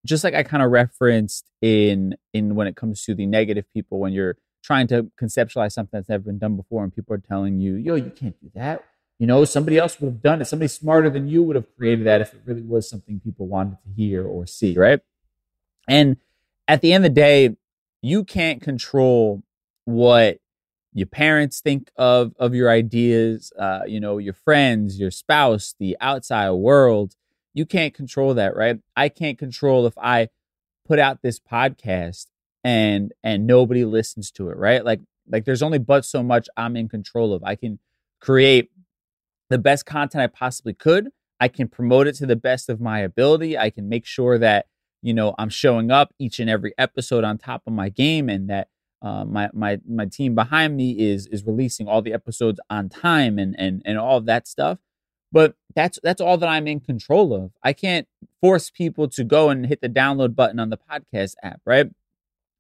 just 0.06 0.24
like 0.24 0.34
i 0.34 0.44
kind 0.44 0.64
of 0.64 0.72
referenced 0.72 1.52
in 1.62 2.16
in 2.34 2.56
when 2.56 2.68
it 2.68 2.76
comes 2.76 3.04
to 3.04 3.16
the 3.16 3.26
negative 3.26 3.66
people 3.74 4.00
when 4.00 4.14
you're 4.14 4.38
trying 4.64 4.88
to 4.88 5.12
conceptualize 5.22 5.74
something 5.74 5.98
that's 5.98 6.10
never 6.10 6.24
been 6.24 6.40
done 6.40 6.56
before 6.56 6.84
and 6.84 6.96
people 6.96 7.14
are 7.14 7.20
telling 7.20 7.60
you 7.60 7.76
yo 7.76 7.96
you 7.96 8.12
can't 8.12 8.40
do 8.40 8.50
that 8.54 8.84
you 9.20 9.28
know 9.28 9.46
somebody 9.46 9.78
else 9.78 10.00
would 10.00 10.08
have 10.08 10.22
done 10.22 10.42
it. 10.42 10.46
Somebody 10.46 10.68
smarter 10.68 11.10
than 11.10 11.28
you 11.28 11.44
would 11.44 11.56
have 11.56 11.74
created 11.78 12.06
that 12.08 12.22
if 12.22 12.34
it 12.34 12.42
really 12.46 12.62
was 12.62 12.90
something 12.90 13.20
people 13.20 13.48
wanted 13.48 13.78
to 13.84 13.94
hear 13.96 14.26
or 14.26 14.46
see 14.46 14.78
right? 14.78 15.00
And 15.88 16.18
at 16.68 16.82
the 16.82 16.94
end 16.94 17.06
of 17.06 17.12
the 17.12 17.22
day 17.22 17.56
you 18.02 18.24
can't 18.24 18.62
control 18.62 19.44
what 19.86 20.40
your 20.94 21.08
parents 21.08 21.62
think 21.62 21.90
of 21.98 22.34
of 22.38 22.54
your 22.54 22.70
ideas 22.70 23.52
uh, 23.58 23.82
you 23.88 24.00
know 24.00 24.18
your 24.18 24.34
friends 24.34 25.00
your 25.00 25.12
spouse 25.12 25.76
the 25.80 25.96
outside 26.02 26.52
world. 26.52 27.16
You 27.54 27.66
can't 27.66 27.94
control 27.94 28.34
that 28.34 28.56
right? 28.56 28.80
I 28.96 29.10
can't 29.10 29.38
control 29.38 29.86
if 29.86 29.98
i 29.98 30.30
put 30.86 31.00
out 31.00 31.22
this 31.22 31.40
podcast 31.40 32.28
and 32.64 33.14
and 33.24 33.48
nobody 33.48 33.86
listens 33.86 34.32
to 34.32 34.50
it 34.50 34.58
right? 34.58 34.84
Like 34.84 35.02
like 35.30 35.46
there's 35.46 35.64
only 35.64 35.78
but 35.78 36.04
so 36.04 36.22
much 36.22 36.50
i'm 36.58 36.76
in 36.76 36.90
control 36.90 37.34
of. 37.34 37.44
I 37.44 37.56
can 37.56 37.80
create 38.20 38.70
the 39.50 39.58
best 39.58 39.86
content 39.86 40.22
i 40.22 40.28
possibly 40.28 40.74
could. 40.74 41.10
I 41.40 41.48
can 41.48 41.68
promote 41.68 42.08
it 42.08 42.16
to 42.16 42.26
the 42.26 42.36
best 42.36 42.70
of 42.70 42.80
my 42.80 43.00
ability. 43.00 43.58
I 43.58 43.70
can 43.70 43.90
make 43.90 44.06
sure 44.06 44.38
that 44.38 44.68
you 45.04 45.14
know 45.14 45.36
i'm 45.38 45.50
showing 45.50 45.92
up 45.92 46.14
each 46.18 46.40
and 46.40 46.50
every 46.50 46.74
episode 46.78 47.24
on 47.24 47.38
top 47.38 47.62
of 47.68 47.74
my 47.74 47.90
game 47.90 48.30
and 48.30 48.50
that 48.50 48.70
uh, 49.04 49.26
my 49.26 49.50
my 49.54 49.80
my 49.88 50.06
team 50.06 50.34
behind 50.34 50.78
me 50.78 50.98
is 50.98 51.28
is 51.28 51.46
releasing 51.46 51.88
all 51.88 52.02
the 52.02 52.14
episodes 52.14 52.60
on 52.70 52.88
time 52.90 53.38
and 53.38 53.54
and 53.60 53.82
and 53.86 53.98
all 54.00 54.18
of 54.18 54.26
that 54.26 54.48
stuff. 54.48 54.80
But 55.32 55.56
that's 55.76 56.00
that's 56.02 56.22
all 56.22 56.38
that 56.38 56.48
i'm 56.48 56.68
in 56.68 56.80
control 56.80 57.34
of. 57.34 57.52
I 57.62 57.74
can't 57.74 58.08
force 58.40 58.70
people 58.70 59.10
to 59.10 59.24
go 59.24 59.50
and 59.50 59.66
hit 59.66 59.82
the 59.82 59.90
download 59.90 60.36
button 60.36 60.60
on 60.60 60.70
the 60.70 60.78
podcast 60.78 61.36
app 61.44 61.62
right? 61.66 61.88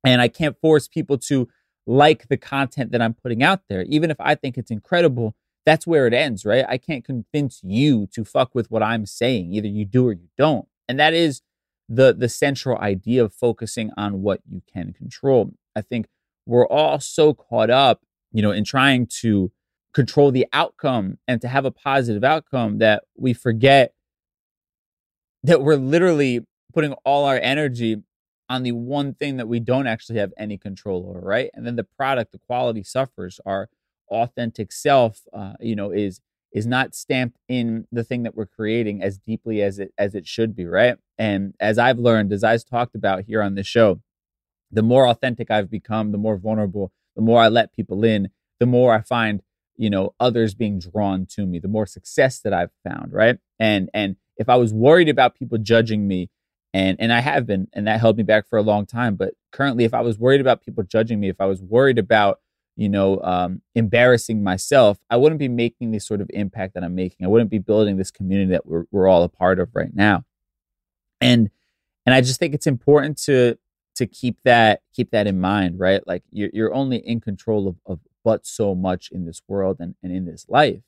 And 0.03 0.21
i 0.21 0.27
can't 0.27 0.59
force 0.59 0.87
people 0.89 1.17
to 1.29 1.47
like 1.87 2.27
the 2.27 2.37
content 2.37 2.91
that 2.91 3.01
i'm 3.01 3.13
putting 3.13 3.41
out 3.41 3.61
there. 3.69 3.83
Even 3.83 4.11
if 4.11 4.17
i 4.19 4.35
think 4.35 4.57
it's 4.57 4.71
incredible 4.71 5.35
that's 5.65 5.87
where 5.87 6.07
it 6.07 6.13
ends 6.13 6.45
right 6.45 6.65
i 6.67 6.77
can't 6.77 7.05
convince 7.05 7.61
you 7.63 8.07
to 8.07 8.23
fuck 8.23 8.53
with 8.53 8.69
what 8.71 8.83
i'm 8.83 9.05
saying 9.05 9.53
either 9.53 9.67
you 9.67 9.85
do 9.85 10.07
or 10.07 10.13
you 10.13 10.27
don't 10.37 10.67
and 10.87 10.99
that 10.99 11.13
is 11.13 11.41
the 11.89 12.13
the 12.13 12.29
central 12.29 12.77
idea 12.79 13.23
of 13.23 13.33
focusing 13.33 13.91
on 13.97 14.21
what 14.21 14.41
you 14.49 14.61
can 14.71 14.93
control. 14.93 15.53
I 15.75 15.81
think 15.81 16.07
we're 16.45 16.67
all 16.67 16.99
so 16.99 17.33
caught 17.33 17.69
up, 17.69 18.01
you 18.31 18.41
know, 18.41 18.51
in 18.51 18.63
trying 18.63 19.07
to 19.21 19.51
control 19.93 20.31
the 20.31 20.47
outcome 20.53 21.17
and 21.27 21.41
to 21.41 21.47
have 21.47 21.65
a 21.65 21.71
positive 21.71 22.23
outcome 22.23 22.79
that 22.79 23.03
we 23.15 23.33
forget 23.33 23.93
that 25.43 25.61
we're 25.61 25.75
literally 25.75 26.45
putting 26.73 26.93
all 27.05 27.25
our 27.25 27.37
energy 27.37 27.97
on 28.49 28.63
the 28.63 28.71
one 28.71 29.13
thing 29.13 29.37
that 29.37 29.47
we 29.47 29.59
don't 29.59 29.87
actually 29.87 30.17
have 30.17 30.33
any 30.37 30.57
control 30.57 31.05
over, 31.09 31.19
right? 31.19 31.49
And 31.53 31.65
then 31.65 31.75
the 31.75 31.83
product, 31.83 32.31
the 32.31 32.39
quality 32.39 32.83
suffers. 32.83 33.39
Our 33.45 33.69
authentic 34.13 34.71
self, 34.71 35.21
uh, 35.33 35.53
you 35.59 35.75
know, 35.75 35.91
is 35.91 36.21
is 36.53 36.67
not 36.67 36.93
stamped 36.93 37.37
in 37.49 37.87
the 37.91 38.03
thing 38.03 38.23
that 38.23 38.35
we're 38.35 38.45
creating 38.45 39.01
as 39.01 39.17
deeply 39.17 39.61
as 39.61 39.79
it 39.79 39.93
as 39.97 40.15
it 40.15 40.27
should 40.27 40.55
be, 40.55 40.65
right? 40.65 40.97
And 41.17 41.53
as 41.59 41.77
I've 41.77 41.99
learned, 41.99 42.31
as 42.31 42.43
I've 42.43 42.65
talked 42.65 42.95
about 42.95 43.23
here 43.23 43.41
on 43.41 43.55
this 43.55 43.67
show, 43.67 44.01
the 44.71 44.83
more 44.83 45.07
authentic 45.07 45.49
I've 45.51 45.69
become, 45.69 46.11
the 46.11 46.17
more 46.17 46.37
vulnerable, 46.37 46.91
the 47.15 47.21
more 47.21 47.41
I 47.41 47.47
let 47.47 47.73
people 47.73 48.03
in, 48.03 48.29
the 48.59 48.65
more 48.65 48.93
I 48.93 49.01
find, 49.01 49.41
you 49.75 49.89
know, 49.89 50.13
others 50.19 50.53
being 50.53 50.79
drawn 50.79 51.25
to 51.31 51.45
me, 51.45 51.59
the 51.59 51.67
more 51.67 51.85
success 51.85 52.39
that 52.39 52.53
I've 52.53 52.71
found, 52.87 53.13
right? 53.13 53.37
And 53.59 53.89
and 53.93 54.15
if 54.37 54.49
I 54.49 54.55
was 54.55 54.73
worried 54.73 55.09
about 55.09 55.35
people 55.35 55.57
judging 55.57 56.07
me, 56.07 56.29
and 56.73 56.97
and 56.99 57.11
I 57.11 57.19
have 57.19 57.45
been, 57.45 57.67
and 57.73 57.87
that 57.87 57.99
held 57.99 58.17
me 58.17 58.23
back 58.23 58.47
for 58.47 58.57
a 58.57 58.63
long 58.63 58.85
time, 58.85 59.15
but 59.15 59.33
currently 59.51 59.85
if 59.85 59.93
I 59.93 60.01
was 60.01 60.17
worried 60.17 60.41
about 60.41 60.63
people 60.63 60.83
judging 60.83 61.19
me, 61.19 61.29
if 61.29 61.39
I 61.39 61.45
was 61.45 61.61
worried 61.61 61.99
about 61.99 62.39
you 62.75 62.89
know, 62.89 63.21
um, 63.21 63.61
embarrassing 63.75 64.43
myself, 64.43 64.97
I 65.09 65.17
wouldn't 65.17 65.39
be 65.39 65.47
making 65.47 65.91
the 65.91 65.99
sort 65.99 66.21
of 66.21 66.29
impact 66.33 66.73
that 66.73 66.83
I'm 66.83 66.95
making. 66.95 67.25
I 67.25 67.29
wouldn't 67.29 67.51
be 67.51 67.59
building 67.59 67.97
this 67.97 68.11
community 68.11 68.51
that 68.51 68.65
we're, 68.65 68.85
we're 68.91 69.07
all 69.07 69.23
a 69.23 69.29
part 69.29 69.59
of 69.59 69.69
right 69.73 69.93
now. 69.93 70.23
And 71.21 71.49
and 72.05 72.13
I 72.13 72.21
just 72.21 72.39
think 72.39 72.53
it's 72.53 72.67
important 72.67 73.17
to 73.23 73.57
to 73.95 74.07
keep 74.07 74.37
that 74.43 74.81
keep 74.93 75.11
that 75.11 75.27
in 75.27 75.39
mind, 75.39 75.79
right? 75.79 76.05
Like 76.07 76.23
you're 76.31 76.49
you're 76.53 76.73
only 76.73 76.97
in 76.97 77.21
control 77.21 77.67
of, 77.67 77.75
of 77.85 77.99
but 78.23 78.45
so 78.45 78.73
much 78.73 79.09
in 79.11 79.25
this 79.25 79.41
world 79.47 79.77
and, 79.79 79.95
and 80.01 80.11
in 80.11 80.25
this 80.25 80.45
life. 80.49 80.81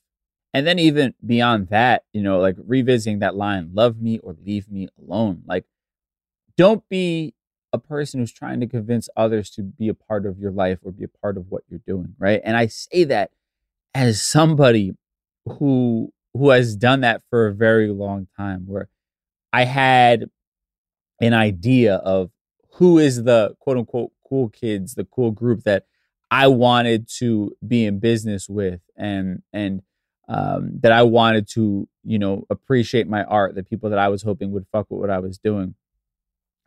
And 0.54 0.66
then 0.66 0.80
even 0.80 1.14
beyond 1.26 1.68
that, 1.68 2.06
you 2.14 2.22
know, 2.22 2.40
like 2.40 2.56
revisiting 2.66 3.20
that 3.20 3.36
line, 3.36 3.72
love 3.74 4.02
me 4.02 4.20
or 4.20 4.36
leave 4.46 4.70
me 4.70 4.88
alone. 5.00 5.44
Like 5.46 5.66
don't 6.58 6.88
be 6.90 7.34
a 7.76 7.80
person 7.80 8.20
who's 8.20 8.32
trying 8.32 8.62
to 8.62 8.68
convince 8.68 9.10
others 9.18 9.50
to 9.52 9.62
be 9.62 9.90
a 9.90 9.94
part 9.94 10.26
of 10.26 10.40
your 10.40 10.52
life 10.52 10.80
or 10.82 10.92
be 10.92 11.04
a 11.04 11.20
part 11.22 11.38
of 11.38 11.46
what 11.50 11.64
you're 11.70 11.82
doing, 11.86 12.16
right? 12.18 12.42
And 12.44 12.56
I 12.56 12.68
say 12.68 13.04
that 13.04 13.32
as 13.94 14.22
somebody 14.22 14.94
who 15.46 16.12
who 16.34 16.50
has 16.50 16.76
done 16.76 17.02
that 17.02 17.22
for 17.30 17.48
a 17.48 17.54
very 17.54 17.90
long 17.90 18.28
time 18.36 18.64
where 18.66 18.90
I 19.54 19.66
had 19.66 20.26
an 21.22 21.34
idea 21.34 21.96
of 21.96 22.32
who 22.74 22.98
is 22.98 23.24
the 23.24 23.56
quote 23.60 23.78
unquote 23.78 24.12
cool 24.28 24.50
kids, 24.50 24.96
the 24.96 25.06
cool 25.06 25.32
group 25.32 25.64
that 25.64 25.86
I 26.32 26.48
wanted 26.48 27.10
to 27.20 27.56
be 27.66 27.86
in 27.86 28.00
business 28.00 28.50
with 28.50 28.82
and 28.98 29.42
and 29.54 29.82
um, 30.28 30.80
that 30.80 30.92
I 30.92 31.04
wanted 31.04 31.48
to, 31.50 31.88
you 32.04 32.20
know, 32.20 32.46
appreciate 32.50 33.08
my 33.08 33.24
art, 33.24 33.54
the 33.54 33.64
people 33.64 33.92
that 33.92 34.00
I 34.00 34.08
was 34.08 34.24
hoping 34.24 34.52
would 34.52 34.66
fuck 34.72 34.90
with 34.90 35.00
what 35.00 35.10
I 35.10 35.20
was 35.20 35.38
doing. 35.38 35.76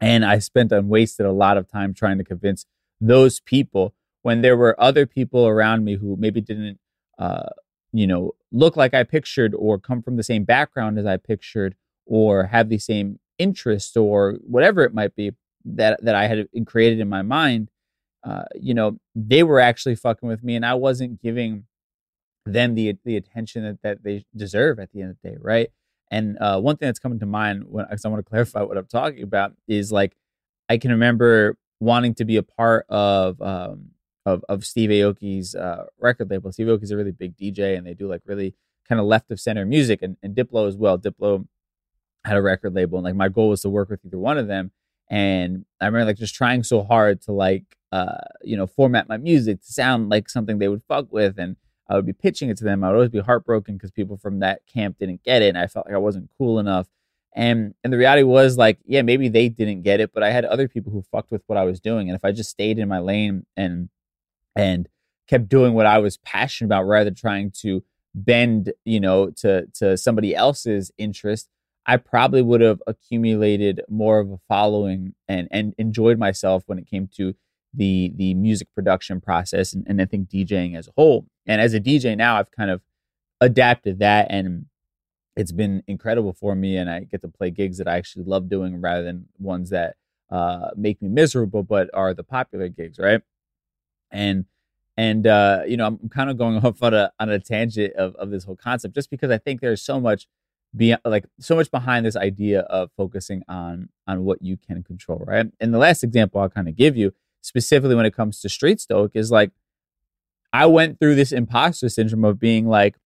And 0.01 0.25
I 0.25 0.39
spent 0.39 0.73
and 0.73 0.89
wasted 0.89 1.27
a 1.27 1.33
lot 1.33 1.57
of 1.57 1.69
time 1.69 1.93
trying 1.93 2.19
to 2.19 2.25
convince 2.25 2.67
those 3.01 3.41
people 3.41 3.95
when 4.23 4.43
there 4.43 4.57
were 4.57 4.81
other 4.81 5.07
people 5.07 5.47
around 5.47 5.85
me 5.85 5.97
who 5.97 6.17
maybe 6.17 6.41
didn't, 6.41 6.79
uh, 7.19 7.49
you 7.93 8.07
know, 8.07 8.35
look 8.53 8.77
like 8.77 8.95
I 8.95 9.03
pictured 9.03 9.55
or 9.55 9.79
come 9.79 10.03
from 10.03 10.17
the 10.17 10.23
same 10.23 10.45
background 10.45 10.99
as 10.99 11.07
I 11.07 11.17
pictured 11.17 11.75
or 12.07 12.47
have 12.47 12.69
the 12.69 12.79
same 12.79 13.19
interest 13.39 13.97
or 13.97 14.37
whatever 14.47 14.83
it 14.85 14.95
might 14.95 15.15
be 15.15 15.33
that 15.65 16.03
that 16.05 16.15
I 16.15 16.27
had 16.27 16.49
created 16.67 17.01
in 17.01 17.09
my 17.09 17.23
mind. 17.23 17.71
Uh, 18.25 18.45
you 18.55 18.75
know, 18.75 18.99
they 19.15 19.43
were 19.43 19.61
actually 19.61 19.95
fucking 19.95 20.29
with 20.29 20.43
me, 20.43 20.57
and 20.57 20.67
I 20.67 20.75
wasn't 20.75 21.23
giving 21.23 21.65
them 22.45 22.75
the 22.75 22.97
the 23.05 23.17
attention 23.17 23.63
that, 23.65 23.83
that 23.83 24.03
they 24.03 24.25
deserve 24.35 24.79
at 24.79 24.93
the 24.93 25.03
end 25.03 25.11
of 25.11 25.17
the 25.23 25.31
day, 25.31 25.37
right? 25.41 25.71
And 26.11 26.39
uh, 26.41 26.61
one 26.61 26.77
thing 26.77 26.87
that's 26.89 26.99
coming 26.99 27.19
to 27.21 27.27
mind 27.27 27.65
when 27.69 27.85
I 27.85 28.09
want 28.09 28.25
to 28.25 28.29
clarify 28.29 28.63
what 28.63 28.79
I'm 28.79 28.87
talking 28.87 29.23
about 29.23 29.53
is 29.67 29.93
like 29.93 30.17
I 30.69 30.79
can 30.79 30.91
remember 30.91 31.57
wanting 31.81 32.15
to 32.15 32.25
be 32.25 32.37
a 32.37 32.43
part 32.43 32.87
of 32.89 33.41
um, 33.41 33.91
of, 34.27 34.45
of 34.49 34.65
Steve 34.65 34.91
Aoki's 34.91 35.55
uh, 35.55 35.87
record 35.99 36.31
label. 36.31 36.53
Steve 36.53 36.67
Aoki's 36.67 36.91
a 36.91 36.97
really 36.97 37.13
big 37.13 37.37
DJ, 37.37 37.77
and 37.77 37.87
they 37.87 37.95
do 37.95 38.09
like 38.09 38.23
really 38.27 38.55
kind 38.89 39.01
of 39.01 39.07
left 39.07 39.31
of 39.31 39.41
center 39.41 39.65
music, 39.65 40.03
and, 40.03 40.17
and 40.23 40.35
Diplo 40.35 40.67
as 40.67 40.77
well. 40.77 40.99
Diplo 40.99 41.47
had 42.25 42.37
a 42.37 42.43
record 42.43 42.75
label, 42.75 42.99
and 42.99 43.05
like 43.05 43.15
my 43.15 43.29
goal 43.29 43.51
was 43.51 43.63
to 43.63 43.71
work 43.71 43.91
with 43.91 44.05
either 44.05 44.19
one 44.19 44.39
of 44.39 44.49
them. 44.49 44.71
And 45.11 45.65
I 45.81 45.87
remember 45.87 46.07
like 46.07 46.19
just 46.19 46.35
trying 46.35 46.63
so 46.63 46.83
hard 46.83 47.23
to 47.23 47.33
like 47.33 47.65
uh, 47.93 48.19
you 48.43 48.57
know 48.57 48.67
format 48.67 49.09
my 49.09 49.17
music 49.17 49.63
to 49.63 49.73
sound 49.73 50.11
like 50.11 50.29
something 50.29 50.59
they 50.59 50.69
would 50.69 50.83
fuck 50.89 51.13
with, 51.13 51.39
and 51.39 51.57
I 51.89 51.97
would 51.97 52.07
be 52.07 52.13
pitching 52.13 52.51
it 52.51 52.59
to 52.59 52.65
them. 52.65 52.85
I 52.85 52.89
would 52.89 52.95
always 52.95 53.11
be 53.11 53.21
heartbroken 53.21 53.75
because 53.75 53.91
people 53.91 54.17
from 54.17 54.41
that 54.41 54.67
camp 54.67 54.99
didn't 54.99 55.23
get 55.23 55.43
it, 55.43 55.49
and 55.49 55.59
I 55.59 55.67
felt 55.67 55.87
like 55.87 55.95
I 55.95 55.99
wasn't 55.99 56.31
cool 56.37 56.59
enough. 56.59 56.89
And 57.35 57.75
and 57.85 57.93
the 57.93 57.99
reality 57.99 58.23
was 58.25 58.59
like, 58.59 58.79
yeah, 58.85 59.03
maybe 59.03 59.29
they 59.29 59.49
didn't 59.49 59.83
get 59.83 60.01
it, 60.01 60.13
but 60.13 60.23
I 60.23 60.31
had 60.31 60.45
other 60.45 60.69
people 60.69 60.93
who 60.93 61.03
fucked 61.03 61.31
with 61.31 61.43
what 61.47 61.59
I 61.59 61.65
was 61.65 61.81
doing. 61.81 62.09
And 62.09 62.17
if 62.17 62.25
I 62.25 62.33
just 62.33 62.51
stayed 62.51 62.79
in 62.79 62.89
my 62.89 62.99
lane 62.99 63.47
and 63.57 63.89
and 64.57 64.89
kept 65.29 65.49
doing 65.49 65.75
what 65.75 65.87
I 65.87 65.99
was 65.99 66.17
passionate 66.19 66.69
about 66.69 66.85
rather 66.85 67.05
than 67.05 67.15
trying 67.15 67.53
to 67.63 67.85
bend, 68.15 68.73
you 68.85 69.01
know, 69.01 69.31
to 69.37 69.67
to 69.75 69.97
somebody 69.97 70.35
else's 70.35 70.91
interest, 70.99 71.49
I 71.87 71.97
probably 71.97 72.43
would 72.43 72.61
have 72.61 72.83
accumulated 72.87 73.83
more 73.89 74.19
of 74.19 74.31
a 74.31 74.39
following 74.49 75.15
and 75.29 75.49
and 75.51 75.75
enjoyed 75.79 76.19
myself 76.19 76.65
when 76.67 76.79
it 76.79 76.87
came 76.89 77.09
to 77.17 77.35
the 77.75 78.13
the 78.17 78.35
music 78.35 78.69
production 78.75 79.21
process 79.21 79.73
and, 79.73 79.87
and 79.89 80.01
I 80.01 80.07
think 80.07 80.29
DJing 80.29 80.77
as 80.77 80.89
a 80.89 80.93
whole. 80.97 81.27
And 81.47 81.61
as 81.61 81.75
a 81.75 81.81
DJ 81.81 82.17
now, 82.17 82.37
I've 82.37 82.51
kind 82.51 82.71
of 82.71 82.81
adapted 83.41 83.99
that 84.01 84.27
and 84.31 84.67
it's 85.37 85.53
been 85.53 85.85
incredible 85.87 86.33
for 86.33 86.57
me 86.57 86.77
and 86.77 86.91
I 86.91 87.05
get 87.05 87.23
to 87.23 87.29
play 87.29 87.51
gigs 87.51 87.79
that 87.79 87.87
I 87.87 87.97
actually 87.97 88.25
love 88.25 88.49
doing 88.49 88.81
rather 88.81 89.05
than 89.05 89.27
ones 89.39 89.71
that 89.71 89.95
uh, 90.31 90.71
make 90.77 91.01
me 91.01 91.09
miserable 91.09 91.63
but 91.63 91.89
are 91.95 92.13
the 92.13 92.25
popular 92.25 92.69
gigs, 92.69 92.99
right? 92.99 93.23
And 94.11 94.47
and 94.97 95.29
uh, 95.29 95.63
you 95.67 95.77
know, 95.77 95.87
I'm 95.87 96.09
kind 96.09 96.29
of 96.29 96.37
going 96.39 96.57
off 96.65 96.83
on 96.83 96.93
a 96.95 97.13
on 97.21 97.31
a 97.31 97.39
tangent 97.39 97.95
of, 97.95 98.15
of 98.17 98.31
this 98.31 98.45
whole 98.45 98.57
concept 98.57 98.95
just 98.95 99.11
because 99.11 99.31
I 99.31 99.39
think 99.39 99.61
there's 99.61 99.83
so 99.83 100.01
much 100.01 100.27
beyond 100.77 101.01
like 101.05 101.25
so 101.39 101.55
much 101.55 101.71
behind 101.71 102.05
this 102.05 102.17
idea 102.17 102.61
of 102.63 102.91
focusing 102.97 103.43
on 103.49 103.89
on 104.07 104.25
what 104.25 104.43
you 104.43 104.57
can 104.57 104.83
control, 104.83 105.23
right? 105.27 105.47
And 105.61 105.73
the 105.73 105.79
last 105.79 106.03
example 106.03 106.41
I'll 106.41 106.51
kind 106.51 106.69
of 106.69 106.77
give 106.77 106.97
you 106.97 107.15
specifically 107.41 107.95
when 107.95 108.07
it 108.07 108.15
comes 108.15 108.41
to 108.41 108.49
street 108.49 108.81
stoic 108.81 109.13
is 109.15 109.31
like 109.31 109.51
I 110.53 110.67
went 110.67 110.99
through 110.99 111.15
this 111.15 111.33
imposter 111.33 111.89
syndrome 111.89 112.25
of 112.25 112.39
being 112.39 112.67
like, 112.67 112.97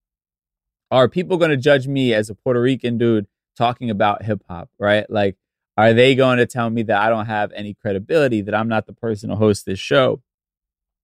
are 0.90 1.08
people 1.08 1.36
going 1.38 1.50
to 1.50 1.56
judge 1.56 1.86
me 1.88 2.14
as 2.14 2.30
a 2.30 2.34
Puerto 2.34 2.60
Rican 2.60 2.98
dude 2.98 3.26
talking 3.56 3.90
about 3.90 4.22
hip 4.22 4.42
hop, 4.48 4.68
right? 4.78 5.08
Like, 5.10 5.36
are 5.76 5.92
they 5.94 6.14
going 6.14 6.38
to 6.38 6.46
tell 6.46 6.70
me 6.70 6.82
that 6.84 7.00
I 7.00 7.08
don't 7.08 7.26
have 7.26 7.50
any 7.52 7.74
credibility, 7.74 8.42
that 8.42 8.54
I'm 8.54 8.68
not 8.68 8.86
the 8.86 8.92
person 8.92 9.30
to 9.30 9.36
host 9.36 9.64
this 9.64 9.78
show, 9.78 10.22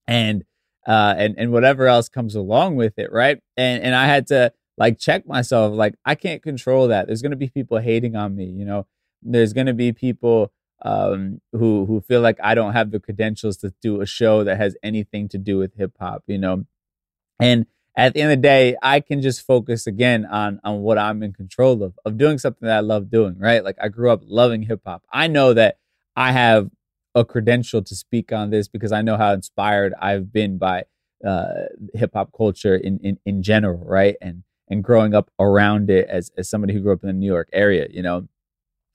and 0.06 0.44
uh, 0.86 1.14
and 1.16 1.34
and 1.38 1.52
whatever 1.52 1.86
else 1.86 2.08
comes 2.08 2.34
along 2.34 2.76
with 2.76 2.98
it, 2.98 3.10
right? 3.10 3.40
And 3.56 3.82
and 3.82 3.94
I 3.94 4.06
had 4.06 4.26
to 4.28 4.52
like 4.76 4.98
check 4.98 5.26
myself, 5.26 5.72
like 5.74 5.94
I 6.04 6.14
can't 6.14 6.42
control 6.42 6.88
that. 6.88 7.06
There's 7.06 7.22
going 7.22 7.30
to 7.30 7.36
be 7.36 7.48
people 7.48 7.78
hating 7.78 8.14
on 8.14 8.36
me, 8.36 8.44
you 8.44 8.64
know. 8.64 8.86
There's 9.22 9.52
going 9.52 9.66
to 9.66 9.74
be 9.74 9.92
people 9.92 10.52
um, 10.82 11.40
who 11.52 11.84
who 11.86 12.00
feel 12.00 12.20
like 12.20 12.38
I 12.42 12.54
don't 12.54 12.72
have 12.72 12.90
the 12.90 13.00
credentials 13.00 13.56
to 13.58 13.74
do 13.82 14.00
a 14.00 14.06
show 14.06 14.44
that 14.44 14.56
has 14.58 14.76
anything 14.82 15.28
to 15.30 15.38
do 15.38 15.58
with 15.58 15.74
hip 15.76 15.92
hop, 15.98 16.24
you 16.26 16.38
know. 16.38 16.64
And 17.40 17.66
at 17.96 18.14
the 18.14 18.20
end 18.20 18.30
of 18.32 18.38
the 18.38 18.42
day, 18.42 18.76
I 18.80 19.00
can 19.00 19.20
just 19.20 19.44
focus 19.44 19.86
again 19.86 20.24
on 20.26 20.60
on 20.62 20.82
what 20.82 20.98
I'm 20.98 21.22
in 21.22 21.32
control 21.32 21.82
of, 21.82 21.98
of 22.04 22.16
doing 22.16 22.38
something 22.38 22.66
that 22.66 22.76
I 22.76 22.80
love 22.80 23.10
doing, 23.10 23.38
right? 23.38 23.64
Like 23.64 23.76
I 23.82 23.88
grew 23.88 24.10
up 24.10 24.22
loving 24.24 24.62
hip 24.62 24.82
hop. 24.86 25.02
I 25.12 25.26
know 25.26 25.52
that 25.54 25.78
I 26.14 26.32
have 26.32 26.70
a 27.14 27.24
credential 27.24 27.82
to 27.82 27.96
speak 27.96 28.32
on 28.32 28.50
this 28.50 28.68
because 28.68 28.92
I 28.92 29.02
know 29.02 29.16
how 29.16 29.32
inspired 29.32 29.94
I've 30.00 30.32
been 30.32 30.58
by 30.58 30.84
uh, 31.26 31.66
hip 31.94 32.12
hop 32.14 32.30
culture 32.36 32.76
in, 32.76 32.98
in 33.00 33.18
in 33.26 33.42
general, 33.42 33.84
right? 33.84 34.16
And 34.20 34.44
and 34.68 34.84
growing 34.84 35.14
up 35.14 35.30
around 35.40 35.90
it 35.90 36.08
as 36.08 36.30
as 36.38 36.48
somebody 36.48 36.74
who 36.74 36.80
grew 36.80 36.92
up 36.92 37.02
in 37.02 37.08
the 37.08 37.12
New 37.12 37.26
York 37.26 37.48
area, 37.52 37.88
you 37.90 38.02
know. 38.02 38.28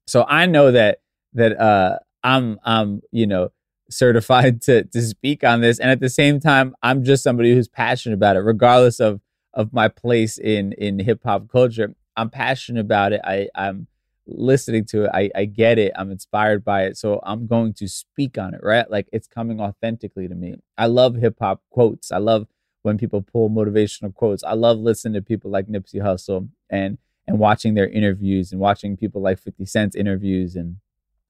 So 0.07 0.25
I 0.27 0.45
know 0.45 0.71
that 0.71 0.99
that 1.33 1.59
uh, 1.59 1.99
I'm 2.23 2.59
I'm 2.63 3.01
you 3.11 3.27
know 3.27 3.49
certified 3.89 4.61
to 4.63 4.83
to 4.83 5.01
speak 5.01 5.43
on 5.43 5.61
this, 5.61 5.79
and 5.79 5.89
at 5.89 5.99
the 5.99 6.09
same 6.09 6.39
time, 6.39 6.75
I'm 6.81 7.03
just 7.03 7.23
somebody 7.23 7.53
who's 7.53 7.67
passionate 7.67 8.15
about 8.15 8.35
it, 8.35 8.39
regardless 8.39 8.99
of 8.99 9.21
of 9.53 9.73
my 9.73 9.87
place 9.87 10.37
in 10.37 10.73
in 10.73 10.99
hip 10.99 11.21
hop 11.23 11.49
culture. 11.49 11.93
I'm 12.15 12.29
passionate 12.29 12.81
about 12.81 13.13
it. 13.13 13.21
I 13.23 13.49
I'm 13.55 13.87
listening 14.27 14.85
to 14.85 15.05
it. 15.05 15.11
I 15.13 15.29
I 15.35 15.45
get 15.45 15.77
it. 15.79 15.91
I'm 15.95 16.11
inspired 16.11 16.63
by 16.63 16.83
it, 16.83 16.97
so 16.97 17.19
I'm 17.23 17.47
going 17.47 17.73
to 17.75 17.87
speak 17.87 18.37
on 18.37 18.53
it. 18.53 18.61
Right, 18.63 18.89
like 18.89 19.07
it's 19.11 19.27
coming 19.27 19.59
authentically 19.59 20.27
to 20.27 20.35
me. 20.35 20.55
I 20.77 20.87
love 20.87 21.15
hip 21.15 21.37
hop 21.39 21.61
quotes. 21.69 22.11
I 22.11 22.17
love 22.17 22.47
when 22.83 22.97
people 22.97 23.21
pull 23.21 23.49
motivational 23.49 24.13
quotes. 24.13 24.43
I 24.43 24.53
love 24.53 24.77
listening 24.77 25.13
to 25.13 25.21
people 25.21 25.49
like 25.49 25.67
Nipsey 25.67 26.01
Hussle 26.01 26.49
and 26.69 26.97
and 27.27 27.39
watching 27.39 27.73
their 27.73 27.87
interviews 27.87 28.51
and 28.51 28.59
watching 28.59 28.97
people 28.97 29.21
like 29.21 29.39
50 29.39 29.65
Cent's 29.65 29.95
interviews 29.95 30.55
and 30.55 30.77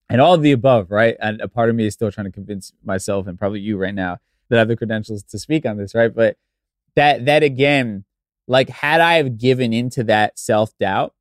and 0.09 0.21
all 0.21 0.37
the 0.37 0.51
above, 0.51 0.91
right? 0.91 1.15
And 1.19 1.41
a 1.41 1.47
part 1.47 1.69
of 1.69 1.75
me 1.75 1.85
is 1.85 1.93
still 1.93 2.11
trying 2.11 2.25
to 2.25 2.31
convince 2.31 2.73
myself 2.83 3.27
and 3.27 3.37
probably 3.37 3.59
you 3.59 3.77
right 3.77 3.95
now 3.95 4.17
that 4.49 4.57
I 4.57 4.59
have 4.59 4.67
the 4.67 4.77
credentials 4.77 5.23
to 5.23 5.39
speak 5.39 5.65
on 5.65 5.77
this, 5.77 5.95
right? 5.95 6.13
But 6.13 6.37
that 6.95 7.25
that 7.25 7.43
again, 7.43 8.05
like 8.47 8.69
had 8.69 9.01
I 9.01 9.15
have 9.15 9.37
given 9.37 9.73
into 9.73 10.03
that 10.05 10.37
self 10.37 10.77
doubt, 10.77 11.13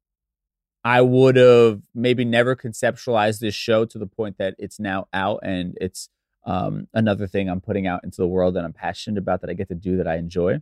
I 0.84 1.00
would 1.00 1.36
have 1.36 1.82
maybe 1.94 2.24
never 2.24 2.56
conceptualized 2.56 3.38
this 3.38 3.54
show 3.54 3.84
to 3.84 3.98
the 3.98 4.06
point 4.06 4.38
that 4.38 4.54
it's 4.58 4.80
now 4.80 5.06
out 5.12 5.40
and 5.42 5.76
it's 5.80 6.08
um, 6.44 6.88
another 6.92 7.26
thing 7.28 7.48
I'm 7.48 7.60
putting 7.60 7.86
out 7.86 8.02
into 8.02 8.20
the 8.20 8.26
world 8.26 8.54
that 8.54 8.64
I'm 8.64 8.72
passionate 8.72 9.18
about 9.18 9.42
that 9.42 9.50
I 9.50 9.54
get 9.54 9.68
to 9.68 9.76
do 9.76 9.98
that 9.98 10.08
I 10.08 10.16
enjoy, 10.16 10.60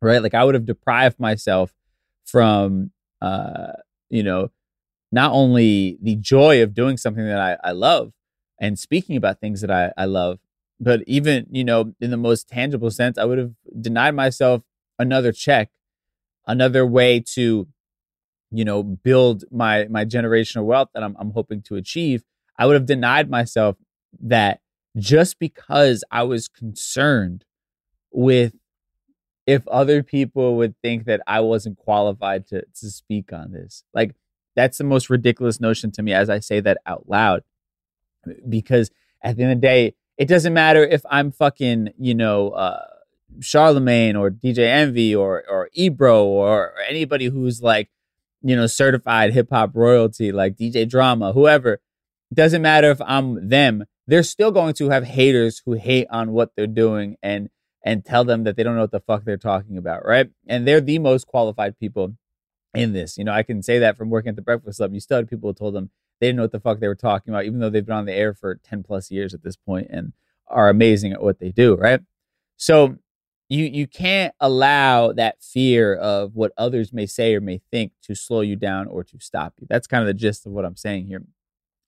right? 0.00 0.22
Like 0.22 0.34
I 0.34 0.44
would 0.44 0.54
have 0.54 0.66
deprived 0.66 1.18
myself 1.18 1.74
from, 2.24 2.92
uh, 3.20 3.72
you 4.08 4.22
know, 4.22 4.50
not 5.12 5.32
only 5.32 5.98
the 6.02 6.16
joy 6.16 6.62
of 6.62 6.74
doing 6.74 6.96
something 6.96 7.24
that 7.26 7.40
I, 7.40 7.56
I 7.68 7.72
love 7.72 8.12
and 8.60 8.78
speaking 8.78 9.16
about 9.16 9.40
things 9.40 9.60
that 9.60 9.70
I, 9.70 9.92
I 9.96 10.04
love, 10.04 10.38
but 10.78 11.02
even, 11.06 11.46
you 11.50 11.64
know, 11.64 11.94
in 12.00 12.10
the 12.10 12.16
most 12.16 12.48
tangible 12.48 12.90
sense, 12.90 13.18
I 13.18 13.24
would 13.24 13.38
have 13.38 13.52
denied 13.80 14.14
myself 14.14 14.62
another 14.98 15.32
check, 15.32 15.70
another 16.46 16.86
way 16.86 17.20
to, 17.34 17.68
you 18.50 18.64
know, 18.64 18.82
build 18.82 19.44
my 19.50 19.86
my 19.88 20.04
generational 20.04 20.64
wealth 20.64 20.88
that 20.94 21.02
I'm 21.02 21.16
I'm 21.18 21.32
hoping 21.32 21.62
to 21.62 21.76
achieve. 21.76 22.24
I 22.58 22.66
would 22.66 22.74
have 22.74 22.86
denied 22.86 23.30
myself 23.30 23.76
that 24.22 24.60
just 24.96 25.38
because 25.38 26.04
I 26.10 26.24
was 26.24 26.48
concerned 26.48 27.44
with 28.12 28.54
if 29.46 29.66
other 29.68 30.02
people 30.02 30.56
would 30.56 30.74
think 30.82 31.04
that 31.06 31.22
I 31.26 31.40
wasn't 31.40 31.78
qualified 31.78 32.46
to 32.48 32.62
to 32.62 32.90
speak 32.90 33.32
on 33.32 33.52
this. 33.52 33.84
Like 33.94 34.14
that's 34.56 34.78
the 34.78 34.84
most 34.84 35.10
ridiculous 35.10 35.60
notion 35.60 35.90
to 35.92 36.02
me 36.02 36.12
as 36.12 36.28
I 36.30 36.40
say 36.40 36.60
that 36.60 36.78
out 36.86 37.08
loud. 37.08 37.42
Because 38.48 38.90
at 39.22 39.36
the 39.36 39.44
end 39.44 39.52
of 39.52 39.60
the 39.60 39.66
day, 39.66 39.94
it 40.18 40.28
doesn't 40.28 40.52
matter 40.52 40.84
if 40.84 41.02
I'm 41.10 41.32
fucking, 41.32 41.90
you 41.98 42.14
know, 42.14 42.50
uh, 42.50 42.84
Charlemagne 43.40 44.16
or 44.16 44.30
DJ 44.30 44.58
Envy 44.58 45.14
or 45.14 45.44
or 45.48 45.70
Ebro 45.72 46.24
or, 46.24 46.72
or 46.72 46.80
anybody 46.86 47.26
who's 47.26 47.62
like, 47.62 47.88
you 48.42 48.56
know, 48.56 48.66
certified 48.66 49.32
hip 49.32 49.48
hop 49.50 49.70
royalty 49.74 50.32
like 50.32 50.56
DJ 50.56 50.88
Drama, 50.88 51.32
whoever. 51.32 51.80
Doesn't 52.32 52.62
matter 52.62 52.90
if 52.90 53.00
I'm 53.02 53.48
them. 53.48 53.84
They're 54.06 54.22
still 54.22 54.50
going 54.50 54.74
to 54.74 54.90
have 54.90 55.04
haters 55.04 55.62
who 55.64 55.72
hate 55.74 56.06
on 56.10 56.32
what 56.32 56.50
they're 56.56 56.66
doing 56.66 57.16
and 57.22 57.48
and 57.82 58.04
tell 58.04 58.24
them 58.24 58.44
that 58.44 58.56
they 58.56 58.62
don't 58.62 58.74
know 58.74 58.82
what 58.82 58.90
the 58.90 59.00
fuck 59.00 59.24
they're 59.24 59.38
talking 59.38 59.78
about, 59.78 60.04
right? 60.04 60.28
And 60.46 60.66
they're 60.66 60.82
the 60.82 60.98
most 60.98 61.26
qualified 61.26 61.78
people 61.78 62.14
in 62.74 62.92
this. 62.92 63.18
You 63.18 63.24
know, 63.24 63.32
I 63.32 63.42
can 63.42 63.62
say 63.62 63.78
that 63.78 63.96
from 63.96 64.10
working 64.10 64.30
at 64.30 64.36
the 64.36 64.42
Breakfast 64.42 64.78
Club. 64.78 64.94
You 64.94 65.00
still 65.00 65.18
had 65.18 65.28
people 65.28 65.50
who 65.50 65.54
told 65.54 65.74
them 65.74 65.90
they 66.20 66.28
didn't 66.28 66.36
know 66.36 66.44
what 66.44 66.52
the 66.52 66.60
fuck 66.60 66.80
they 66.80 66.88
were 66.88 66.94
talking 66.94 67.32
about, 67.32 67.46
even 67.46 67.60
though 67.60 67.70
they've 67.70 67.84
been 67.84 67.96
on 67.96 68.06
the 68.06 68.14
air 68.14 68.34
for 68.34 68.54
10 68.54 68.82
plus 68.82 69.10
years 69.10 69.34
at 69.34 69.42
this 69.42 69.56
point 69.56 69.88
and 69.90 70.12
are 70.46 70.68
amazing 70.68 71.12
at 71.12 71.22
what 71.22 71.38
they 71.38 71.50
do, 71.50 71.74
right? 71.74 72.00
So 72.56 72.98
you 73.48 73.64
you 73.64 73.86
can't 73.86 74.34
allow 74.38 75.12
that 75.12 75.42
fear 75.42 75.94
of 75.94 76.36
what 76.36 76.52
others 76.56 76.92
may 76.92 77.06
say 77.06 77.34
or 77.34 77.40
may 77.40 77.60
think 77.70 77.92
to 78.02 78.14
slow 78.14 78.42
you 78.42 78.54
down 78.56 78.86
or 78.86 79.02
to 79.04 79.18
stop 79.18 79.54
you. 79.58 79.66
That's 79.68 79.86
kind 79.86 80.02
of 80.02 80.06
the 80.06 80.14
gist 80.14 80.46
of 80.46 80.52
what 80.52 80.64
I'm 80.64 80.76
saying 80.76 81.06
here. 81.06 81.22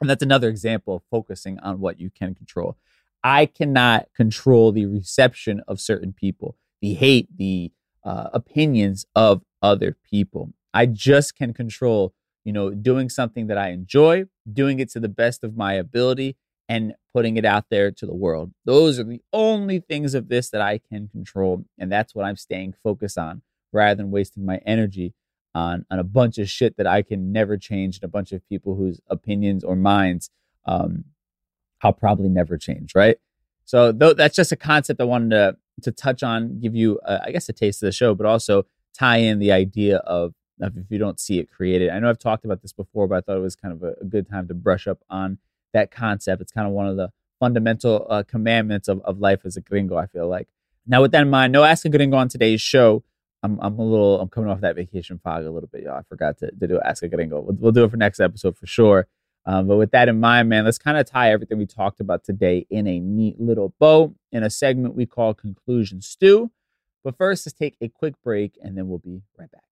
And 0.00 0.10
that's 0.10 0.22
another 0.22 0.48
example 0.48 0.96
of 0.96 1.02
focusing 1.10 1.60
on 1.60 1.78
what 1.78 2.00
you 2.00 2.10
can 2.10 2.34
control. 2.34 2.76
I 3.22 3.46
cannot 3.46 4.08
control 4.16 4.72
the 4.72 4.86
reception 4.86 5.62
of 5.68 5.80
certain 5.80 6.12
people, 6.12 6.56
the 6.80 6.94
hate, 6.94 7.28
the 7.36 7.70
uh, 8.04 8.30
opinions 8.32 9.06
of 9.14 9.42
other 9.62 9.96
people. 10.10 10.52
I 10.74 10.86
just 10.86 11.36
can 11.36 11.52
control, 11.52 12.14
you 12.44 12.52
know, 12.52 12.70
doing 12.70 13.08
something 13.08 13.46
that 13.48 13.58
I 13.58 13.70
enjoy, 13.70 14.24
doing 14.50 14.80
it 14.80 14.90
to 14.92 15.00
the 15.00 15.08
best 15.08 15.44
of 15.44 15.56
my 15.56 15.74
ability, 15.74 16.36
and 16.68 16.94
putting 17.12 17.36
it 17.36 17.44
out 17.44 17.66
there 17.70 17.90
to 17.90 18.06
the 18.06 18.14
world. 18.14 18.52
Those 18.64 18.98
are 18.98 19.04
the 19.04 19.22
only 19.32 19.80
things 19.80 20.14
of 20.14 20.28
this 20.28 20.48
that 20.50 20.62
I 20.62 20.78
can 20.78 21.08
control. 21.08 21.64
And 21.78 21.92
that's 21.92 22.14
what 22.14 22.24
I'm 22.24 22.36
staying 22.36 22.74
focused 22.82 23.18
on 23.18 23.42
rather 23.72 23.96
than 23.96 24.10
wasting 24.10 24.46
my 24.46 24.58
energy 24.64 25.14
on, 25.54 25.84
on 25.90 25.98
a 25.98 26.04
bunch 26.04 26.38
of 26.38 26.48
shit 26.48 26.76
that 26.78 26.86
I 26.86 27.02
can 27.02 27.32
never 27.32 27.58
change 27.58 27.96
and 27.96 28.04
a 28.04 28.08
bunch 28.08 28.32
of 28.32 28.46
people 28.48 28.76
whose 28.76 29.00
opinions 29.08 29.64
or 29.64 29.76
minds 29.76 30.30
um, 30.64 31.04
I'll 31.82 31.92
probably 31.92 32.28
never 32.28 32.56
change. 32.56 32.94
Right. 32.94 33.18
So 33.64 33.92
th- 33.92 34.16
that's 34.16 34.36
just 34.36 34.52
a 34.52 34.56
concept 34.56 35.00
I 35.00 35.04
wanted 35.04 35.30
to, 35.30 35.56
to 35.82 35.92
touch 35.92 36.22
on, 36.22 36.58
give 36.58 36.74
you, 36.74 37.00
uh, 37.04 37.18
I 37.24 37.32
guess, 37.32 37.48
a 37.48 37.52
taste 37.52 37.82
of 37.82 37.86
the 37.86 37.92
show, 37.92 38.14
but 38.14 38.26
also 38.26 38.66
tie 38.96 39.18
in 39.18 39.38
the 39.38 39.52
idea 39.52 39.98
of, 39.98 40.28
of 40.28 40.34
if 40.60 40.90
you 40.90 40.98
don't 40.98 41.18
see 41.18 41.38
it 41.38 41.50
created. 41.50 41.90
I 41.90 41.98
know 41.98 42.08
I've 42.08 42.18
talked 42.18 42.44
about 42.44 42.62
this 42.62 42.72
before, 42.72 43.08
but 43.08 43.16
I 43.16 43.20
thought 43.20 43.36
it 43.36 43.40
was 43.40 43.56
kind 43.56 43.74
of 43.74 43.82
a, 43.82 43.94
a 44.00 44.04
good 44.04 44.28
time 44.28 44.48
to 44.48 44.54
brush 44.54 44.86
up 44.86 45.00
on 45.10 45.38
that 45.72 45.90
concept. 45.90 46.42
It's 46.42 46.52
kind 46.52 46.66
of 46.66 46.72
one 46.72 46.86
of 46.86 46.96
the 46.96 47.10
fundamental 47.40 48.06
uh, 48.08 48.22
commandments 48.22 48.88
of, 48.88 49.00
of 49.02 49.18
life 49.18 49.40
as 49.44 49.56
a 49.56 49.60
gringo, 49.60 49.96
I 49.96 50.06
feel 50.06 50.28
like. 50.28 50.48
Now, 50.86 51.02
with 51.02 51.12
that 51.12 51.22
in 51.22 51.30
mind, 51.30 51.52
no 51.52 51.64
Ask 51.64 51.84
a 51.84 51.88
Gringo 51.88 52.16
on 52.16 52.28
today's 52.28 52.60
show. 52.60 53.04
I'm, 53.42 53.58
I'm 53.60 53.78
a 53.78 53.84
little, 53.84 54.20
I'm 54.20 54.28
coming 54.28 54.50
off 54.50 54.60
that 54.60 54.76
vacation 54.76 55.20
fog 55.22 55.44
a 55.44 55.50
little 55.50 55.68
bit, 55.72 55.82
y'all. 55.82 55.98
I 55.98 56.02
forgot 56.02 56.38
to, 56.38 56.50
to 56.50 56.66
do 56.66 56.80
Ask 56.80 57.02
a 57.02 57.08
Gringo. 57.08 57.40
We'll, 57.40 57.56
we'll 57.58 57.72
do 57.72 57.84
it 57.84 57.90
for 57.90 57.96
next 57.96 58.20
episode 58.20 58.56
for 58.56 58.66
sure. 58.66 59.06
Um, 59.44 59.66
but 59.66 59.76
with 59.76 59.90
that 59.90 60.08
in 60.08 60.20
mind, 60.20 60.48
man, 60.48 60.64
let's 60.64 60.78
kind 60.78 60.96
of 60.96 61.06
tie 61.06 61.32
everything 61.32 61.58
we 61.58 61.66
talked 61.66 62.00
about 62.00 62.22
today 62.22 62.66
in 62.70 62.86
a 62.86 63.00
neat 63.00 63.40
little 63.40 63.74
bow 63.80 64.14
in 64.30 64.44
a 64.44 64.50
segment 64.50 64.94
we 64.94 65.06
call 65.06 65.34
Conclusion 65.34 66.00
Stew. 66.00 66.50
But 67.02 67.16
first, 67.16 67.46
let's 67.46 67.58
take 67.58 67.76
a 67.80 67.88
quick 67.88 68.14
break 68.22 68.56
and 68.62 68.78
then 68.78 68.88
we'll 68.88 68.98
be 68.98 69.22
right 69.36 69.50
back. 69.50 69.71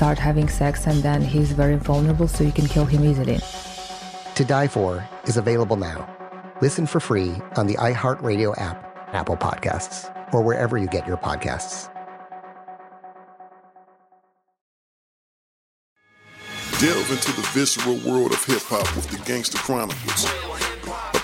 start 0.00 0.18
having 0.18 0.48
sex, 0.48 0.86
and 0.86 1.02
then 1.02 1.20
he's 1.20 1.52
very 1.52 1.76
vulnerable, 1.76 2.26
so 2.26 2.42
you 2.42 2.52
can 2.52 2.66
kill 2.66 2.86
him 2.86 3.04
easily. 3.04 3.38
To 4.34 4.44
Die 4.46 4.66
For 4.66 5.06
is 5.24 5.36
available 5.36 5.76
now. 5.76 6.08
Listen 6.62 6.86
for 6.86 7.00
free 7.00 7.34
on 7.58 7.66
the 7.66 7.74
iHeartRadio 7.74 8.58
app, 8.58 8.78
Apple 9.12 9.36
Podcasts, 9.36 10.08
or 10.32 10.40
wherever 10.40 10.78
you 10.78 10.86
get 10.86 11.06
your 11.06 11.18
podcasts. 11.18 11.92
Delve 16.80 17.10
into 17.10 17.32
the 17.32 17.46
visceral 17.52 17.98
world 18.10 18.32
of 18.32 18.42
hip 18.42 18.62
hop 18.62 18.96
with 18.96 19.06
the 19.10 19.18
Gangster 19.30 19.58
Chronicles, 19.58 20.24
a 20.24 20.69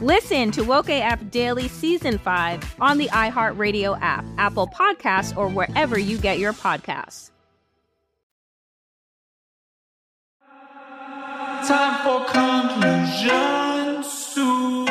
Listen 0.00 0.52
to 0.52 0.62
Woke 0.62 0.90
AF 0.90 1.28
Daily 1.32 1.66
Season 1.66 2.18
5 2.18 2.76
on 2.80 2.98
the 2.98 3.08
iHeartRadio 3.08 4.00
app, 4.00 4.24
Apple 4.38 4.68
Podcasts, 4.68 5.36
or 5.36 5.48
wherever 5.48 5.98
you 5.98 6.18
get 6.18 6.38
your 6.38 6.52
podcasts. 6.52 7.32
Time 11.66 12.04
for 12.04 12.24
conclusion 12.30 14.04
soon. 14.04 14.88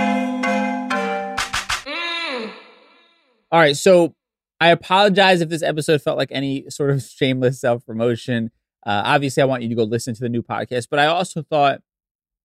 All 3.49 3.60
right, 3.62 3.78
so 3.78 4.14
I 4.60 4.70
apologize 4.72 5.39
if 5.39 5.47
this 5.47 5.64
episode 5.64 6.01
felt 6.01 6.18
like 6.18 6.34
any 6.34 6.70
sort 6.70 6.89
of 6.89 7.01
shameless 7.18 7.62
self 7.62 7.86
promotion. 7.86 8.51
Uh, 8.86 9.03
obviously, 9.05 9.41
I 9.41 9.45
want 9.45 9.64
you 9.64 9.70
to 9.70 9.76
go 9.76 9.84
listen 9.84 10.14
to 10.16 10.20
the 10.20 10.28
new 10.28 10.43
podcast, 10.43 10.88
but 10.91 10.99
I 10.99 11.05
also 11.05 11.43
thought 11.43 11.80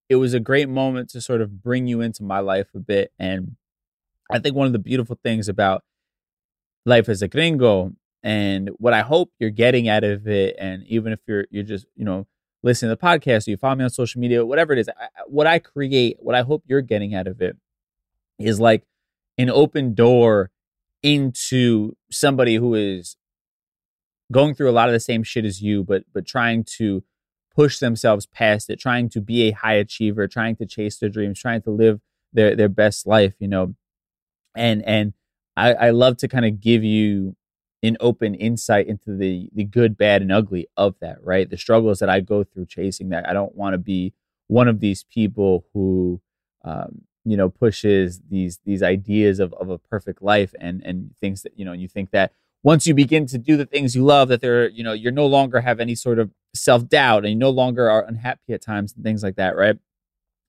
it 0.08 0.16
was 0.16 0.34
a 0.34 0.40
great 0.40 0.68
moment 0.68 1.10
to 1.10 1.20
sort 1.20 1.40
of 1.40 1.62
bring 1.62 1.86
you 1.86 2.00
into 2.00 2.22
my 2.22 2.40
life 2.40 2.68
a 2.74 2.80
bit. 2.80 3.12
And 3.18 3.56
I 4.32 4.38
think 4.38 4.56
one 4.56 4.66
of 4.66 4.72
the 4.72 4.78
beautiful 4.78 5.18
things 5.22 5.48
about 5.48 5.84
life 6.84 7.08
as 7.08 7.22
a 7.22 7.28
gringo 7.28 7.92
And 8.22 8.70
what 8.78 8.92
I 8.92 9.02
hope 9.02 9.32
you're 9.38 9.50
getting 9.50 9.88
out 9.88 10.04
of 10.04 10.26
it, 10.28 10.56
and 10.58 10.84
even 10.86 11.12
if 11.12 11.20
you're 11.26 11.46
you're 11.50 11.64
just 11.64 11.86
you 11.96 12.04
know 12.04 12.26
listening 12.62 12.90
to 12.90 12.96
the 12.96 13.06
podcast, 13.06 13.46
or 13.48 13.50
you 13.50 13.56
follow 13.56 13.74
me 13.76 13.84
on 13.84 13.90
social 13.90 14.20
media, 14.20 14.46
whatever 14.46 14.72
it 14.72 14.78
is, 14.78 14.88
I, 14.88 15.08
what 15.26 15.46
I 15.48 15.58
create, 15.58 16.16
what 16.20 16.36
I 16.36 16.42
hope 16.42 16.62
you're 16.66 16.82
getting 16.82 17.14
out 17.14 17.26
of 17.26 17.42
it, 17.42 17.56
is 18.38 18.60
like 18.60 18.84
an 19.38 19.50
open 19.50 19.94
door 19.94 20.50
into 21.02 21.96
somebody 22.10 22.56
who 22.56 22.74
is 22.74 23.16
going 24.30 24.54
through 24.54 24.70
a 24.70 24.72
lot 24.72 24.88
of 24.88 24.92
the 24.92 25.00
same 25.00 25.22
shit 25.22 25.44
as 25.44 25.60
you, 25.62 25.84
but 25.84 26.04
but 26.12 26.26
trying 26.26 26.64
to 26.78 27.04
push 27.54 27.78
themselves 27.78 28.26
past 28.26 28.70
it, 28.70 28.78
trying 28.78 29.08
to 29.10 29.20
be 29.20 29.48
a 29.48 29.52
high 29.52 29.74
achiever, 29.74 30.28
trying 30.28 30.56
to 30.56 30.66
chase 30.66 30.98
their 30.98 31.08
dreams, 31.08 31.38
trying 31.38 31.62
to 31.62 31.70
live 31.70 32.00
their 32.32 32.56
their 32.56 32.68
best 32.68 33.06
life, 33.06 33.34
you 33.38 33.48
know. 33.48 33.74
And 34.56 34.84
and 34.86 35.14
I, 35.56 35.74
I 35.74 35.90
love 35.90 36.16
to 36.18 36.28
kind 36.28 36.44
of 36.44 36.60
give 36.60 36.84
you 36.84 37.36
an 37.82 37.96
open 38.00 38.34
insight 38.34 38.86
into 38.86 39.16
the 39.16 39.48
the 39.54 39.64
good, 39.64 39.96
bad, 39.96 40.22
and 40.22 40.32
ugly 40.32 40.68
of 40.76 40.94
that, 41.00 41.22
right? 41.22 41.48
The 41.48 41.58
struggles 41.58 41.98
that 41.98 42.08
I 42.08 42.20
go 42.20 42.44
through 42.44 42.66
chasing 42.66 43.10
that. 43.10 43.28
I 43.28 43.32
don't 43.32 43.54
want 43.54 43.74
to 43.74 43.78
be 43.78 44.14
one 44.48 44.68
of 44.68 44.80
these 44.80 45.04
people 45.04 45.66
who 45.72 46.20
um, 46.64 47.02
you 47.24 47.36
know 47.36 47.48
pushes 47.48 48.20
these 48.28 48.60
these 48.64 48.82
ideas 48.82 49.40
of, 49.40 49.52
of 49.54 49.68
a 49.68 49.78
perfect 49.78 50.22
life 50.22 50.54
and 50.60 50.82
and 50.84 51.14
things 51.20 51.42
that 51.42 51.58
you 51.58 51.64
know 51.64 51.72
you 51.72 51.88
think 51.88 52.10
that 52.10 52.32
once 52.62 52.86
you 52.86 52.94
begin 52.94 53.26
to 53.26 53.38
do 53.38 53.56
the 53.56 53.66
things 53.66 53.94
you 53.94 54.04
love 54.04 54.28
that 54.28 54.40
they're 54.40 54.68
you 54.68 54.84
know 54.84 54.92
you're 54.92 55.12
no 55.12 55.26
longer 55.26 55.60
have 55.60 55.80
any 55.80 55.94
sort 55.94 56.18
of 56.18 56.30
self-doubt 56.54 57.24
and 57.24 57.32
you 57.32 57.38
no 57.38 57.50
longer 57.50 57.88
are 57.90 58.04
unhappy 58.04 58.52
at 58.52 58.62
times 58.62 58.92
and 58.94 59.04
things 59.04 59.22
like 59.22 59.36
that 59.36 59.56
right? 59.56 59.78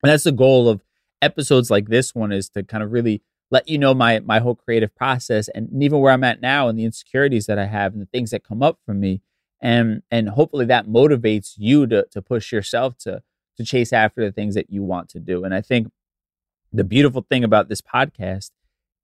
And 0.03 0.11
that's 0.11 0.26
the 0.26 0.32
goal 0.32 0.68
of 0.68 0.82
episodes 1.22 1.72
like 1.72 1.88
this 1.88 2.14
one 2.14 2.32
is 2.32 2.49
to 2.49 2.64
kind 2.64 2.84
of 2.84 2.91
really 2.91 3.22
let 3.49 3.70
you 3.70 3.78
know 3.78 3.93
my 3.93 4.20
my 4.20 4.39
whole 4.39 4.55
creative 4.55 4.93
process 4.95 5.47
and 5.49 5.70
even 5.82 5.99
where 5.99 6.11
i'm 6.11 6.24
at 6.24 6.41
now 6.41 6.68
and 6.68 6.78
the 6.78 6.86
insecurities 6.86 7.45
that 7.45 7.59
i 7.59 7.66
have 7.66 7.93
and 7.93 8.01
the 8.01 8.07
things 8.07 8.32
that 8.32 8.43
come 8.43 8.61
up 8.61 8.80
for 8.86 8.93
me. 8.93 9.22
And 9.61 10.01
and 10.11 10.30
hopefully 10.30 10.66
that 10.66 10.88
motivates 10.88 11.53
you 11.57 11.88
to 11.88 12.05
to 12.11 12.22
push 12.22 12.51
yourself 12.51 12.97
to 12.99 13.24
to 13.57 13.64
chase 13.64 13.93
after 13.93 14.26
the 14.26 14.32
things 14.32 14.55
that 14.55 14.70
you 14.70 14.84
want 14.84 15.07
to 15.09 15.20
do. 15.20 15.43
And 15.45 15.53
i 15.53 15.61
think 15.61 15.89
the 16.74 16.84
beautiful 16.84 17.26
thing 17.30 17.43
about 17.43 17.70
this 17.70 17.82
podcast 17.82 18.49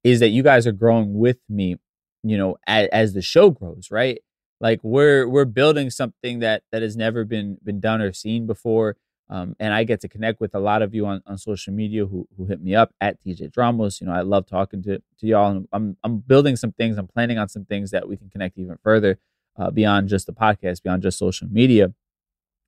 is 0.04 0.20
that 0.20 0.30
you 0.30 0.44
guys 0.44 0.66
are 0.66 0.72
growing 0.72 1.18
with 1.18 1.38
me 1.48 1.78
you 2.24 2.38
know 2.38 2.58
as, 2.68 2.88
as, 2.92 3.14
the 3.14 3.22
show 3.22 3.50
grows 3.50 3.90
right? 3.92 4.20
Like 4.62 4.80
we're 4.84 5.28
we're 5.28 5.46
building 5.46 5.90
something 5.90 6.40
that 6.40 6.64
that 6.72 6.82
has 6.82 6.98
never 6.98 7.24
been 7.24 7.58
been 7.64 7.80
done 7.80 8.02
or 8.02 8.12
seen 8.12 8.46
before 8.46 8.98
um, 9.30 9.56
and 9.58 9.74
i 9.74 9.86
get 9.86 10.02
to 10.02 10.10
connect 10.10 10.42
with 10.42 10.54
a 10.54 10.60
lot 10.60 10.82
of 10.82 10.94
you 10.94 11.06
on, 11.06 11.22
on 11.26 11.38
social 11.38 11.72
media 11.72 12.06
who 12.06 12.28
who 12.36 12.46
hit 12.46 12.62
me 12.62 12.76
up 12.76 12.94
at 13.00 13.24
tj 13.24 13.50
dramos 13.54 14.02
you 14.02 14.08
know 14.08 14.12
i 14.12 14.20
love 14.20 14.46
talking 14.46 14.84
to 14.84 14.98
to 15.18 15.28
y'all 15.28 15.52
and 15.52 15.68
i'm 15.72 15.96
i'm 16.04 16.18
building 16.18 16.58
some 16.58 16.74
things 16.74 16.98
i'm 16.98 17.08
planning 17.08 17.38
on 17.38 17.48
some 17.48 17.64
things 17.64 17.92
that 17.92 18.10
we 18.10 18.18
can 18.18 18.30
connect 18.30 18.58
even 18.58 18.78
further 18.84 19.18
uh, 19.60 19.70
beyond 19.70 20.08
just 20.08 20.26
the 20.26 20.34
podcast 20.34 20.82
beyond 20.82 21.04
just 21.04 21.20
social 21.20 21.48
media. 21.52 21.94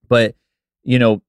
But 0.07 0.35
you 0.83 0.99
know 0.99 1.21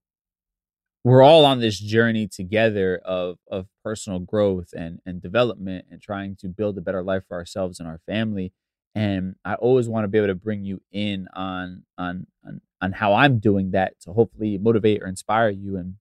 we're 1.05 1.23
all 1.23 1.45
on 1.45 1.61
this 1.61 1.79
journey 1.79 2.29
together 2.29 3.01
of 3.05 3.39
of 3.51 3.67
personal 3.83 4.19
growth 4.21 4.69
and 4.77 5.01
and 5.05 5.21
development 5.21 5.87
and 5.91 6.01
trying 6.01 6.37
to 6.37 6.49
build 6.49 6.79
a 6.79 6.81
better 6.81 7.03
life 7.03 7.25
for 7.27 7.37
ourselves 7.37 7.81
and 7.81 7.89
our 7.89 8.01
family. 8.07 8.53
And 8.95 9.37
i 9.45 9.55
always 9.55 9.89
want 9.89 10.05
to 10.05 10.09
be 10.09 10.19
able 10.19 10.29
to 10.29 10.35
bring 10.35 10.65
you 10.65 10.83
in 10.93 11.27
on 11.35 11.85
on 11.99 12.27
on, 12.47 12.61
on 12.81 12.93
how 12.93 13.15
i'm 13.15 13.39
doing 13.39 13.71
that 13.71 13.99
to 14.03 14.13
hopefully 14.13 14.59
motivate 14.59 15.03
or 15.03 15.07
inspire 15.07 15.49
you 15.49 15.77
and 15.77 15.95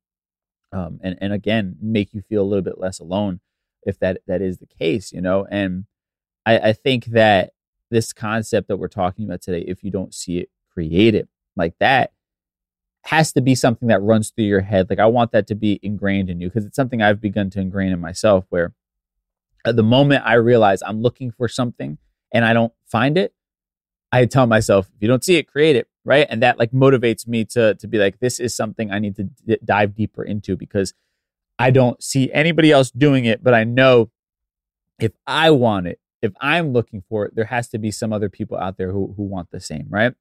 um 0.73 0.99
and 1.01 1.17
and 1.21 1.33
again 1.33 1.75
make 1.81 2.13
you 2.13 2.21
feel 2.21 2.41
a 2.41 2.49
little 2.49 2.63
bit 2.63 2.79
less 2.79 2.99
alone 2.99 3.39
if 3.83 3.97
that 3.99 4.19
that 4.27 4.41
is 4.41 4.57
the 4.59 4.67
case 4.67 5.11
you 5.13 5.21
know? 5.21 5.47
And 5.49 5.85
i 6.45 6.59
i 6.59 6.73
think 6.73 7.05
that 7.07 7.51
this 7.89 8.13
concept 8.13 8.67
that 8.67 8.77
we're 8.77 8.87
talking 8.87 9.25
about 9.25 9.41
today 9.41 9.63
if 9.67 9.83
you 9.83 9.91
don't 9.91 10.13
see 10.13 10.39
it 10.39 10.49
create 10.73 11.15
it 11.15 11.29
like 11.55 11.75
that 11.79 12.11
has 13.05 13.33
to 13.33 13.41
be 13.41 13.55
something 13.55 13.87
that 13.87 14.01
runs 14.01 14.29
through 14.29 14.45
your 14.45 14.61
head. 14.61 14.89
Like 14.89 14.99
I 14.99 15.07
want 15.07 15.31
that 15.31 15.47
to 15.47 15.55
be 15.55 15.79
ingrained 15.81 16.29
in 16.29 16.39
you 16.39 16.49
because 16.49 16.65
it's 16.65 16.75
something 16.75 17.01
I've 17.01 17.21
begun 17.21 17.49
to 17.51 17.59
ingrain 17.59 17.91
in 17.91 17.99
myself 17.99 18.45
where 18.49 18.73
at 19.65 19.75
the 19.75 19.83
moment 19.83 20.23
I 20.25 20.35
realize 20.35 20.81
I'm 20.81 21.01
looking 21.01 21.31
for 21.31 21.47
something 21.47 21.97
and 22.31 22.45
I 22.45 22.53
don't 22.53 22.73
find 22.85 23.17
it, 23.17 23.33
I 24.11 24.25
tell 24.25 24.45
myself, 24.45 24.89
if 24.95 25.01
you 25.01 25.07
don't 25.07 25.23
see 25.23 25.37
it, 25.37 25.47
create 25.47 25.75
it, 25.75 25.87
right? 26.05 26.27
And 26.29 26.43
that 26.43 26.59
like 26.59 26.71
motivates 26.71 27.27
me 27.27 27.45
to 27.45 27.75
to 27.75 27.87
be 27.87 27.97
like 27.97 28.19
this 28.19 28.39
is 28.39 28.55
something 28.55 28.91
I 28.91 28.99
need 28.99 29.15
to 29.15 29.23
d- 29.23 29.57
dive 29.63 29.95
deeper 29.95 30.23
into 30.23 30.55
because 30.55 30.93
I 31.57 31.71
don't 31.71 32.01
see 32.03 32.31
anybody 32.31 32.71
else 32.71 32.91
doing 32.91 33.25
it, 33.25 33.43
but 33.43 33.53
I 33.53 33.63
know 33.63 34.11
if 34.99 35.11
I 35.25 35.51
want 35.51 35.87
it, 35.87 35.99
if 36.21 36.33
I'm 36.39 36.73
looking 36.73 37.03
for 37.09 37.25
it, 37.25 37.35
there 37.35 37.45
has 37.45 37.69
to 37.69 37.79
be 37.79 37.91
some 37.91 38.13
other 38.13 38.29
people 38.29 38.57
out 38.57 38.77
there 38.77 38.91
who 38.91 39.13
who 39.17 39.23
want 39.23 39.49
the 39.51 39.59
same, 39.59 39.87
right? 39.89 40.13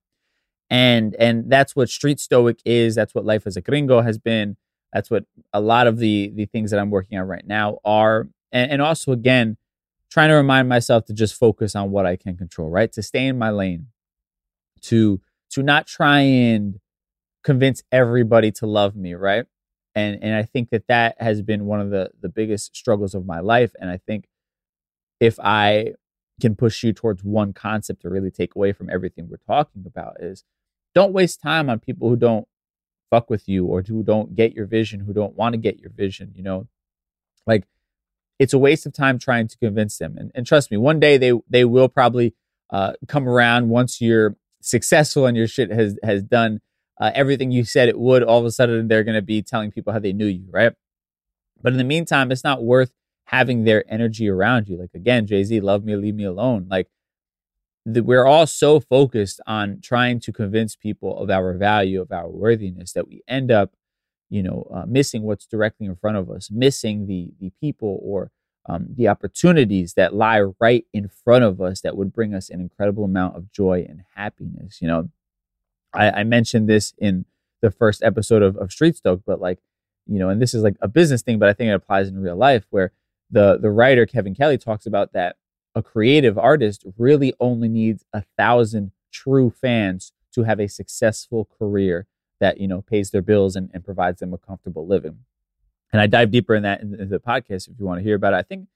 And 0.70 1.16
and 1.16 1.50
that's 1.50 1.74
what 1.74 1.90
street 1.90 2.20
stoic 2.20 2.60
is 2.64 2.94
that's 2.94 3.14
what 3.14 3.24
life 3.24 3.46
as 3.46 3.56
a 3.56 3.60
gringo 3.60 4.00
has 4.00 4.18
been 4.18 4.56
that's 4.92 5.10
what 5.10 5.24
a 5.52 5.60
lot 5.60 5.86
of 5.86 5.98
the 5.98 6.32
the 6.34 6.46
things 6.46 6.70
that 6.70 6.80
i'm 6.80 6.90
working 6.90 7.18
on 7.18 7.26
right 7.26 7.46
now 7.46 7.78
are. 7.84 8.28
And, 8.52 8.72
and 8.72 8.82
also 8.82 9.12
again 9.12 9.56
trying 10.10 10.28
to 10.28 10.34
remind 10.34 10.68
myself 10.68 11.04
to 11.06 11.12
just 11.12 11.34
focus 11.34 11.74
on 11.74 11.90
what 11.90 12.06
i 12.06 12.16
can 12.16 12.36
control 12.36 12.70
right? 12.70 12.90
To 12.92 13.02
stay 13.02 13.26
in 13.26 13.38
my 13.38 13.50
lane 13.50 13.88
to 14.82 15.20
to 15.50 15.62
not 15.62 15.86
try 15.86 16.20
and 16.20 16.78
convince 17.42 17.82
everybody 17.90 18.52
to 18.52 18.66
love 18.66 18.94
me 18.96 19.14
right? 19.14 19.46
And 19.94 20.18
and 20.22 20.34
i 20.34 20.44
think 20.44 20.70
that 20.70 20.86
that 20.88 21.20
has 21.20 21.42
been 21.42 21.66
one 21.66 21.80
of 21.80 21.90
the 21.90 22.10
the 22.20 22.28
biggest 22.28 22.76
struggles 22.76 23.14
of 23.14 23.26
my 23.26 23.40
life. 23.40 23.72
And 23.80 23.90
i 23.90 23.96
think 23.96 24.28
if 25.18 25.38
i 25.40 25.94
can 26.40 26.56
push 26.56 26.82
you 26.82 26.92
towards 26.92 27.22
one 27.22 27.52
concept 27.52 28.02
to 28.02 28.08
really 28.08 28.30
take 28.30 28.56
away 28.56 28.72
from 28.72 28.88
everything 28.90 29.28
we're 29.28 29.36
talking 29.46 29.84
about 29.86 30.16
is 30.20 30.44
don't 30.94 31.12
waste 31.12 31.40
time 31.40 31.70
on 31.70 31.78
people 31.78 32.08
who 32.08 32.16
don't 32.16 32.46
fuck 33.10 33.28
with 33.28 33.48
you 33.48 33.66
or 33.66 33.82
who 33.82 34.02
don't 34.02 34.34
get 34.34 34.52
your 34.52 34.66
vision, 34.66 35.00
who 35.00 35.12
don't 35.12 35.36
want 35.36 35.52
to 35.52 35.58
get 35.58 35.78
your 35.78 35.90
vision, 35.90 36.32
you 36.34 36.42
know? 36.42 36.66
Like 37.46 37.64
it's 38.38 38.52
a 38.52 38.58
waste 38.58 38.86
of 38.86 38.92
time 38.92 39.18
trying 39.18 39.48
to 39.48 39.58
convince 39.58 39.98
them. 39.98 40.16
And, 40.16 40.30
and 40.34 40.46
trust 40.46 40.70
me, 40.70 40.76
one 40.76 41.00
day 41.00 41.16
they 41.18 41.32
they 41.48 41.64
will 41.64 41.88
probably 41.88 42.34
uh, 42.70 42.92
come 43.08 43.28
around 43.28 43.68
once 43.68 44.00
you're 44.00 44.36
successful 44.62 45.26
and 45.26 45.36
your 45.36 45.48
shit 45.48 45.70
has 45.70 45.98
has 46.02 46.22
done 46.22 46.60
uh, 47.00 47.10
everything 47.14 47.50
you 47.50 47.64
said 47.64 47.88
it 47.88 47.98
would. 47.98 48.22
All 48.22 48.38
of 48.38 48.44
a 48.44 48.50
sudden, 48.50 48.88
they're 48.88 49.04
going 49.04 49.14
to 49.14 49.22
be 49.22 49.42
telling 49.42 49.72
people 49.72 49.92
how 49.92 49.98
they 49.98 50.12
knew 50.12 50.26
you, 50.26 50.46
right? 50.50 50.72
But 51.62 51.72
in 51.72 51.78
the 51.78 51.84
meantime, 51.84 52.30
it's 52.30 52.44
not 52.44 52.62
worth 52.62 52.92
having 53.24 53.64
their 53.64 53.84
energy 53.92 54.28
around 54.28 54.68
you. 54.68 54.76
Like 54.76 54.90
again, 54.94 55.26
Jay 55.26 55.44
Z, 55.44 55.60
love 55.60 55.84
me, 55.84 55.96
leave 55.96 56.14
me 56.14 56.24
alone. 56.24 56.66
Like 56.70 56.88
we're 57.96 58.26
all 58.26 58.46
so 58.46 58.80
focused 58.80 59.40
on 59.46 59.80
trying 59.82 60.20
to 60.20 60.32
convince 60.32 60.76
people 60.76 61.18
of 61.18 61.30
our 61.30 61.54
value, 61.54 62.00
of 62.00 62.12
our 62.12 62.28
worthiness, 62.28 62.92
that 62.92 63.08
we 63.08 63.22
end 63.28 63.50
up, 63.50 63.72
you 64.28 64.42
know, 64.42 64.68
uh, 64.72 64.84
missing 64.86 65.22
what's 65.22 65.46
directly 65.46 65.86
in 65.86 65.96
front 65.96 66.16
of 66.16 66.30
us, 66.30 66.50
missing 66.50 67.06
the 67.06 67.32
the 67.40 67.50
people 67.60 68.00
or 68.02 68.30
um, 68.66 68.86
the 68.94 69.08
opportunities 69.08 69.94
that 69.94 70.14
lie 70.14 70.40
right 70.60 70.84
in 70.92 71.08
front 71.08 71.44
of 71.44 71.60
us 71.60 71.80
that 71.80 71.96
would 71.96 72.12
bring 72.12 72.34
us 72.34 72.50
an 72.50 72.60
incredible 72.60 73.04
amount 73.04 73.36
of 73.36 73.50
joy 73.52 73.84
and 73.88 74.02
happiness. 74.14 74.80
You 74.80 74.88
know, 74.88 75.10
I, 75.92 76.10
I 76.10 76.24
mentioned 76.24 76.68
this 76.68 76.94
in 76.98 77.24
the 77.62 77.70
first 77.70 78.02
episode 78.02 78.42
of, 78.42 78.56
of 78.56 78.72
Street 78.72 78.96
Stoic, 78.96 79.20
but 79.26 79.40
like, 79.40 79.58
you 80.06 80.18
know, 80.18 80.28
and 80.28 80.40
this 80.40 80.54
is 80.54 80.62
like 80.62 80.76
a 80.80 80.88
business 80.88 81.22
thing, 81.22 81.38
but 81.38 81.48
I 81.48 81.52
think 81.52 81.68
it 81.68 81.74
applies 81.74 82.08
in 82.08 82.20
real 82.20 82.36
life 82.36 82.64
where 82.70 82.92
the 83.30 83.58
the 83.58 83.70
writer 83.70 84.06
Kevin 84.06 84.34
Kelly 84.34 84.58
talks 84.58 84.86
about 84.86 85.12
that 85.12 85.36
a 85.74 85.82
creative 85.82 86.36
artist 86.36 86.84
really 86.98 87.34
only 87.40 87.68
needs 87.68 88.04
a 88.12 88.22
thousand 88.36 88.92
true 89.12 89.50
fans 89.50 90.12
to 90.32 90.44
have 90.44 90.60
a 90.60 90.68
successful 90.68 91.48
career 91.58 92.06
that 92.38 92.58
you 92.60 92.66
know 92.66 92.82
pays 92.82 93.10
their 93.10 93.22
bills 93.22 93.56
and, 93.56 93.70
and 93.72 93.84
provides 93.84 94.20
them 94.20 94.32
a 94.32 94.38
comfortable 94.38 94.86
living. 94.86 95.18
And 95.92 96.00
i 96.00 96.06
dive 96.06 96.30
deeper 96.30 96.54
in 96.54 96.62
that 96.62 96.80
in, 96.80 97.08
the 97.08 97.18
podcast 97.18 97.68
if 97.68 97.78
you 97.78 97.84
want 97.84 97.98
to 97.98 98.04
hear 98.04 98.16
about 98.16 98.32
it. 98.32 98.36
I 98.36 98.42
think 98.42 98.68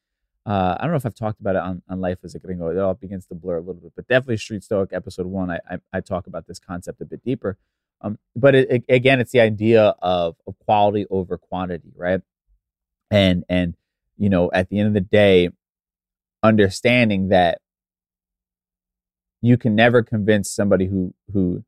uh, 0.47 0.77
i 0.79 0.83
don't 0.83 0.91
know 0.91 0.97
if 0.97 1.07
i've 1.07 1.15
talked 1.15 1.41
about 1.41 1.57
it 1.57 1.63
on, 1.63 1.83
on 1.89 2.01
life 2.01 2.19
as 2.23 2.35
a 2.35 2.39
gringo. 2.39 2.69
It 2.69 2.79
all 2.79 2.95
begins 2.95 3.27
to 3.27 3.35
blur 3.35 3.57
a 3.57 3.61
little 3.61 3.81
bit 3.81 3.93
but 3.97 4.07
definitely 4.09 4.37
street 4.37 4.63
stoic 4.63 4.91
episode 4.93 5.27
one 5.27 5.51
i, 5.51 5.59
I, 5.71 5.79
I 5.93 6.01
talk 6.01 6.27
about 6.27 6.47
this 6.47 6.59
concept 6.59 7.01
a 7.01 7.05
bit 7.05 7.25
deeper. 7.25 7.59
Um, 8.01 8.19
but 8.37 8.55
it, 8.55 8.71
it, 8.71 8.85
again 8.89 9.21
it's 9.21 9.33
the 9.33 9.41
idea 9.41 9.95
of, 10.01 10.37
of 10.47 10.59
quality 10.61 11.07
over 11.11 11.39
quantity 11.39 11.93
right? 11.97 12.21
And 13.11 13.45
and 13.49 13.75
you 14.17 14.29
know 14.29 14.51
at 14.53 14.69
the 14.69 14.79
end 14.79 14.89
of 14.89 14.95
the 14.95 15.01
day 15.01 15.51
understanding 16.45 17.31
that 17.31 17.61
you 19.43 19.57
can 19.59 19.75
never 19.75 20.03
convince 20.05 20.51
somebody 20.51 20.87
who 20.87 21.15
who 21.33 21.65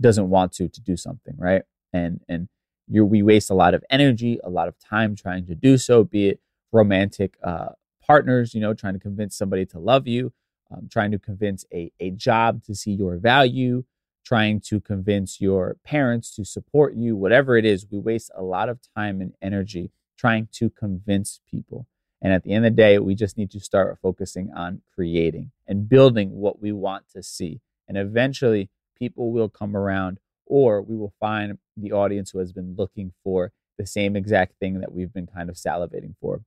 doesn't 0.00 0.28
want 0.28 0.52
to 0.52 0.68
to 0.68 0.80
do 0.82 0.96
something 0.96 1.34
right? 1.38 1.62
And 1.94 2.20
and 2.28 2.48
you 2.88 3.04
we 3.04 3.22
waste 3.22 3.50
a 3.50 3.54
lot 3.54 3.74
of 3.74 3.84
energy 3.90 4.38
a 4.44 4.50
lot 4.50 4.68
of 4.68 4.78
time 4.78 5.16
trying 5.16 5.46
to 5.46 5.54
do 5.54 5.78
so 5.78 6.04
be 6.04 6.28
it 6.28 6.40
romantic 6.72 7.36
uh, 7.42 7.70
partners 8.06 8.54
you 8.54 8.60
know 8.60 8.74
trying 8.74 8.94
to 8.94 9.00
convince 9.00 9.36
somebody 9.36 9.66
to 9.66 9.78
love 9.78 10.06
you 10.06 10.32
um, 10.70 10.88
trying 10.90 11.10
to 11.10 11.18
convince 11.18 11.64
a, 11.72 11.90
a 12.00 12.10
job 12.10 12.62
to 12.64 12.74
see 12.74 12.92
your 12.92 13.16
value 13.16 13.84
trying 14.24 14.60
to 14.60 14.80
convince 14.80 15.40
your 15.40 15.76
parents 15.84 16.34
to 16.34 16.44
support 16.44 16.94
you 16.94 17.16
whatever 17.16 17.56
it 17.56 17.64
is 17.64 17.86
we 17.90 17.98
waste 17.98 18.30
a 18.36 18.42
lot 18.42 18.68
of 18.68 18.78
time 18.96 19.20
and 19.20 19.34
energy 19.42 19.90
trying 20.18 20.48
to 20.52 20.70
convince 20.70 21.40
people 21.50 21.86
and 22.22 22.32
at 22.32 22.42
the 22.44 22.52
end 22.52 22.64
of 22.66 22.72
the 22.72 22.76
day, 22.76 22.98
we 22.98 23.14
just 23.14 23.36
need 23.36 23.50
to 23.52 23.60
start 23.60 23.98
focusing 24.02 24.50
on 24.52 24.82
creating. 24.94 25.50
and 25.66 25.88
building 25.88 26.30
what 26.30 26.60
we 26.60 26.72
want 26.72 27.04
to 27.14 27.22
see. 27.22 27.60
And 27.88 27.96
eventually, 27.98 28.70
people 28.98 29.32
will 29.32 29.48
come 29.48 29.76
around, 29.76 30.18
or 30.46 30.80
we 30.82 30.96
will 30.96 31.12
find 31.20 31.58
the 31.76 31.92
audience 31.92 32.30
who 32.30 32.38
has 32.38 32.52
been 32.52 32.74
looking 32.76 33.12
for 33.24 33.52
the 33.78 33.86
same 33.86 34.16
exact 34.16 34.58
thing 34.58 34.80
that 34.80 34.92
we've 34.92 35.12
been 35.12 35.26
kind 35.26 35.50
of 35.50 35.56
salivating 35.56 36.14
for. 36.20 36.40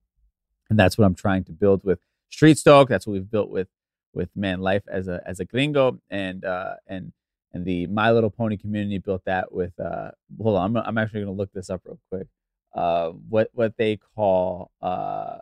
And 0.69 0.79
that's 0.79 0.97
what 0.97 1.05
I'm 1.05 1.15
trying 1.15 1.43
to 1.45 1.51
build 1.51 1.83
with 1.83 1.99
Street 2.29 2.57
Stoic. 2.57 2.87
That's 2.89 3.05
what 3.07 3.13
we've 3.13 3.29
built 3.31 3.49
with 3.49 3.67
with 4.13 4.29
man 4.35 4.59
life 4.61 4.83
as 4.91 5.07
a 5.07 5.21
as 5.25 5.39
a 5.39 5.45
gringo 5.45 5.99
and 6.09 6.43
uh 6.43 6.73
and 6.87 7.13
and 7.53 7.63
the 7.65 7.85
My 7.87 8.11
Little 8.11 8.31
Pony 8.31 8.57
community 8.57 8.97
built 8.97 9.23
that 9.25 9.51
with 9.51 9.79
uh 9.79 10.11
hold 10.41 10.57
on 10.57 10.77
I'm 10.77 10.83
I'm 10.87 10.97
actually 10.97 11.25
to 11.25 11.31
look 11.31 11.51
this 11.53 11.69
up 11.69 11.81
real 11.85 11.99
quick. 12.11 12.27
Uh 12.73 13.09
what 13.29 13.49
what 13.53 13.77
they 13.77 13.97
call 14.15 14.71
uh 14.81 15.37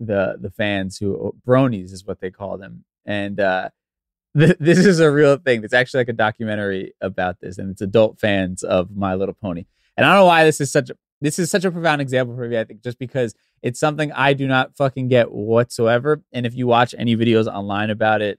the 0.00 0.36
the 0.40 0.50
fans 0.50 0.98
who 0.98 1.34
bronies 1.46 1.92
is 1.92 2.04
what 2.04 2.20
they 2.20 2.30
call 2.30 2.58
them. 2.58 2.84
And 3.04 3.40
uh 3.40 3.70
th- 4.38 4.56
this 4.60 4.78
is 4.78 5.00
a 5.00 5.10
real 5.10 5.36
thing. 5.36 5.64
It's 5.64 5.74
actually 5.74 6.00
like 6.00 6.08
a 6.08 6.14
documentary 6.14 6.92
about 7.00 7.40
this 7.40 7.58
and 7.58 7.70
it's 7.70 7.80
adult 7.80 8.18
fans 8.18 8.62
of 8.62 8.94
My 8.94 9.14
Little 9.14 9.34
Pony. 9.34 9.66
And 9.96 10.04
I 10.04 10.10
don't 10.10 10.22
know 10.22 10.26
why 10.26 10.44
this 10.44 10.60
is 10.60 10.70
such 10.70 10.90
a 10.90 10.96
this 11.20 11.38
is 11.38 11.50
such 11.50 11.64
a 11.64 11.70
profound 11.70 12.02
example 12.02 12.36
for 12.36 12.46
me. 12.48 12.58
I 12.58 12.64
think 12.64 12.82
just 12.82 12.98
because 12.98 13.34
it's 13.62 13.80
something 13.80 14.12
I 14.12 14.34
do 14.34 14.46
not 14.46 14.76
fucking 14.76 15.08
get 15.08 15.32
whatsoever. 15.32 16.22
And 16.32 16.44
if 16.44 16.54
you 16.54 16.66
watch 16.66 16.94
any 16.98 17.16
videos 17.16 17.46
online 17.46 17.90
about 17.90 18.20
it, 18.20 18.38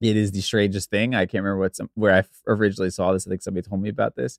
it 0.00 0.16
is 0.16 0.32
the 0.32 0.40
strangest 0.40 0.90
thing. 0.90 1.14
I 1.14 1.26
can't 1.26 1.44
remember 1.44 1.60
what 1.60 1.76
some, 1.76 1.90
where 1.94 2.14
I 2.14 2.24
originally 2.46 2.90
saw 2.90 3.12
this. 3.12 3.26
I 3.26 3.30
think 3.30 3.42
somebody 3.42 3.68
told 3.68 3.82
me 3.82 3.90
about 3.90 4.16
this. 4.16 4.38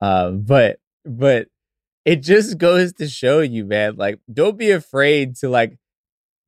Uh, 0.00 0.30
but 0.30 0.80
but 1.04 1.48
it 2.06 2.22
just 2.22 2.56
goes 2.56 2.92
to 2.94 3.08
show 3.08 3.40
you, 3.40 3.66
man. 3.66 3.96
Like, 3.96 4.20
don't 4.32 4.56
be 4.56 4.70
afraid 4.70 5.36
to 5.38 5.50
like 5.50 5.76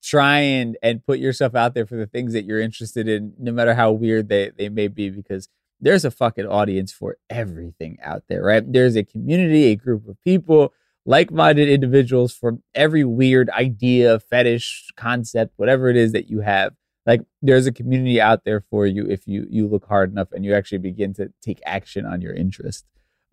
try 0.03 0.39
and 0.39 0.79
and 0.83 1.05
put 1.05 1.19
yourself 1.19 1.57
out 1.57 1.75
there 1.75 1.85
for 1.85 1.97
the 1.97 2.07
things 2.07 2.33
that 2.33 2.45
you're 2.45 2.61
interested 2.61 3.09
in, 3.09 3.35
no 3.39 3.53
matter 3.53 3.75
how 3.75 3.91
weird 3.93 4.29
they 4.29 4.53
they 4.57 4.69
may 4.69 4.87
be, 4.89 5.11
because 5.11 5.49
there's 5.81 6.05
a 6.05 6.13
fucking 6.13 6.47
audience 6.47 6.93
for 6.93 7.17
everything 7.29 7.99
out 8.03 8.23
there, 8.29 8.43
right? 8.43 8.73
There's 8.73 8.97
a 8.97 9.05
community, 9.05 9.65
a 9.67 9.77
group 9.77 10.09
of 10.09 10.21
people, 10.23 10.73
like 11.05 11.33
minded 11.33 11.69
individuals 11.69 12.33
from 12.33 12.63
every 12.75 13.05
weird 13.05 13.51
idea, 13.51 14.21
fetish, 14.21 14.89
concept, 14.97 15.55
whatever 15.57 15.89
it 15.89 15.97
is 15.97 16.13
that 16.13 16.31
you 16.31 16.41
have. 16.41 16.75
Like 17.05 17.23
there's 17.43 17.67
a 17.67 17.73
community 17.73 18.21
out 18.21 18.45
there 18.45 18.61
for 18.71 18.87
you 18.87 19.07
if 19.11 19.27
you 19.27 19.47
you 19.51 19.67
look 19.67 19.87
hard 19.87 20.13
enough 20.13 20.29
and 20.33 20.45
you 20.45 20.55
actually 20.55 20.79
begin 20.79 21.15
to 21.15 21.33
take 21.43 21.61
action 21.67 22.07
on 22.07 22.21
your 22.21 22.35
interest. 22.35 22.85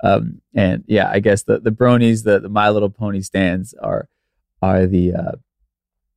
Um, 0.03 0.41
and 0.53 0.83
yeah, 0.87 1.09
I 1.09 1.19
guess 1.19 1.43
the 1.43 1.59
the 1.59 1.71
bronies, 1.71 2.23
the 2.23 2.39
the 2.39 2.49
My 2.49 2.69
Little 2.69 2.89
Pony 2.89 3.21
stands 3.21 3.73
are 3.75 4.09
are 4.61 4.85
the 4.85 5.13
uh, 5.13 5.31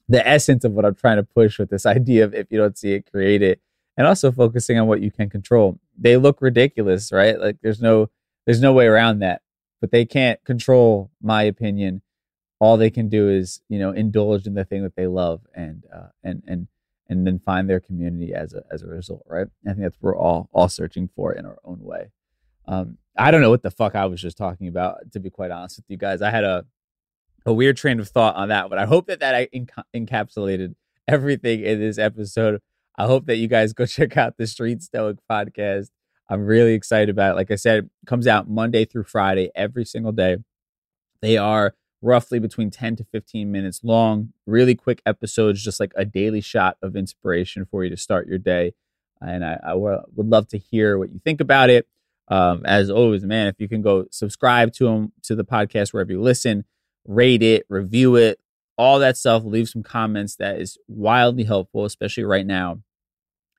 the 0.09 0.27
essence 0.27 0.65
of 0.65 0.73
what 0.73 0.85
I'm 0.85 0.95
trying 0.95 1.17
to 1.17 1.23
push 1.23 1.59
with 1.59 1.71
this 1.71 1.87
idea 1.99 2.25
of 2.25 2.35
if 2.35 2.49
you 2.51 2.59
don't 2.59 2.77
see 2.77 2.95
it, 2.95 3.11
create 3.11 3.43
it 3.43 3.61
and 3.99 4.07
also 4.07 4.31
focusing 4.31 4.79
on 4.79 4.87
what 4.87 5.03
you 5.03 5.11
can 5.11 5.29
control. 5.29 5.79
They 5.99 6.17
look 6.17 6.41
ridiculous, 6.41 7.13
right? 7.13 7.39
Like 7.39 7.57
there's 7.63 7.83
no 7.83 8.09
there's 8.47 8.63
no 8.63 8.73
way 8.73 8.87
around 8.87 9.19
that. 9.19 9.43
But 9.81 9.91
they 9.91 10.07
can't 10.07 10.43
control 10.45 11.11
my 11.21 11.43
opinion. 11.43 12.03
All 12.59 12.77
they 12.77 12.91
can 12.91 13.09
do 13.09 13.29
is, 13.29 13.61
you 13.69 13.79
know, 13.79 13.91
indulge 13.91 14.47
in 14.47 14.55
the 14.55 14.65
thing 14.65 14.83
that 14.85 14.97
they 14.97 15.07
love 15.07 15.43
and 15.53 15.85
uh, 15.95 16.09
and 16.23 16.43
and 16.47 16.69
and 17.09 17.27
then 17.27 17.41
find 17.41 17.69
their 17.69 17.81
community 17.81 18.33
as 18.33 18.55
a 18.55 18.63
as 18.71 18.83
a 18.83 18.87
result, 18.87 19.25
right? 19.27 19.49
I 19.67 19.71
think 19.71 19.83
that's 19.83 19.97
what 20.01 20.15
we're 20.15 20.19
all 20.19 20.49
all 20.53 20.69
searching 20.69 21.11
for 21.15 21.33
in 21.33 21.45
our 21.45 21.59
own 21.65 21.81
way. 21.83 22.11
Um, 22.67 22.99
I 23.19 23.31
don't 23.31 23.41
know 23.41 23.51
what 23.51 23.63
the 23.63 23.71
fuck 23.71 23.95
I 23.95 24.07
was 24.07 24.23
just 24.23 24.39
talking 24.39 24.69
about, 24.69 25.13
to 25.13 25.21
be 25.21 25.31
quite 25.31 25.51
honest 25.51 25.79
with 25.79 25.87
you 25.89 25.97
guys. 25.97 26.23
I 26.23 26.31
had 26.31 26.45
a 26.45 26.65
a 27.47 27.53
weird 27.53 27.77
train 27.77 27.99
of 27.99 28.09
thought 28.09 28.37
on 28.37 28.49
that, 28.49 28.69
but 28.69 28.79
I 28.79 28.87
hope 28.87 29.07
that 29.07 29.21
that 29.21 29.35
uh, 29.35 29.47
enc- 29.55 29.85
encapsulated 29.95 30.75
everything 31.07 31.63
in 31.63 31.81
this 31.81 31.99
episode. 31.99 32.61
I 32.97 33.07
hope 33.07 33.27
that 33.27 33.37
you 33.37 33.49
guys 33.49 33.73
go 33.75 33.87
check 33.87 34.17
out 34.17 34.37
the 34.37 34.47
Street 34.47 34.83
Stoic 34.83 35.19
podcast. 35.31 35.91
I'm 36.29 36.45
really 36.45 36.75
excited 36.75 37.09
about 37.09 37.33
it. 37.33 37.37
Like 37.37 37.51
I 37.51 37.55
said, 37.57 37.85
it 37.85 37.91
comes 38.07 38.27
out 38.27 38.51
Monday 38.51 38.85
through 38.85 39.05
Friday 39.05 39.51
every 39.55 39.85
single 39.85 40.13
day. 40.13 40.37
They 41.23 41.39
are 41.39 41.75
roughly 42.03 42.39
between 42.39 42.71
10 42.71 42.97
to 42.97 43.05
15 43.05 43.51
minutes 43.51 43.83
long, 43.83 44.33
really 44.47 44.75
quick 44.75 45.01
episodes, 45.07 45.65
just 45.65 45.81
like 45.81 45.93
a 45.97 46.05
daily 46.05 46.41
shot 46.41 46.77
of 46.83 46.95
inspiration 46.97 47.65
for 47.65 47.83
you 47.83 47.91
to 47.91 47.97
start 47.97 48.29
your 48.29 48.39
day. 48.39 48.75
And 49.21 49.45
I, 49.45 49.59
I 49.65 49.71
w- 49.71 50.03
would 50.15 50.29
love 50.29 50.47
to 50.49 50.59
hear 50.59 50.99
what 50.99 51.11
you 51.11 51.21
think 51.25 51.41
about 51.41 51.71
it. 51.71 51.89
Um, 52.31 52.63
as 52.67 52.91
always, 52.91 53.25
man, 53.25 53.47
if 53.47 53.57
you 53.59 53.69
can 53.69 53.81
go 53.83 54.07
subscribe 54.11 54.73
to 54.75 54.85
them 54.85 55.13
to 55.23 55.35
the 55.35 55.45
podcast 55.45 55.93
wherever 55.93 56.13
you 56.13 56.21
listen, 56.21 56.65
rate 57.07 57.43
it, 57.43 57.65
review 57.69 58.17
it, 58.17 58.39
all 58.77 58.99
that 58.99 59.17
stuff. 59.17 59.45
Leave 59.45 59.69
some 59.69 59.83
comments. 59.83 60.37
That 60.37 60.61
is 60.61 60.79
wildly 60.89 61.45
helpful, 61.45 61.85
especially 61.85 62.25
right 62.25 62.47
now 62.47 62.81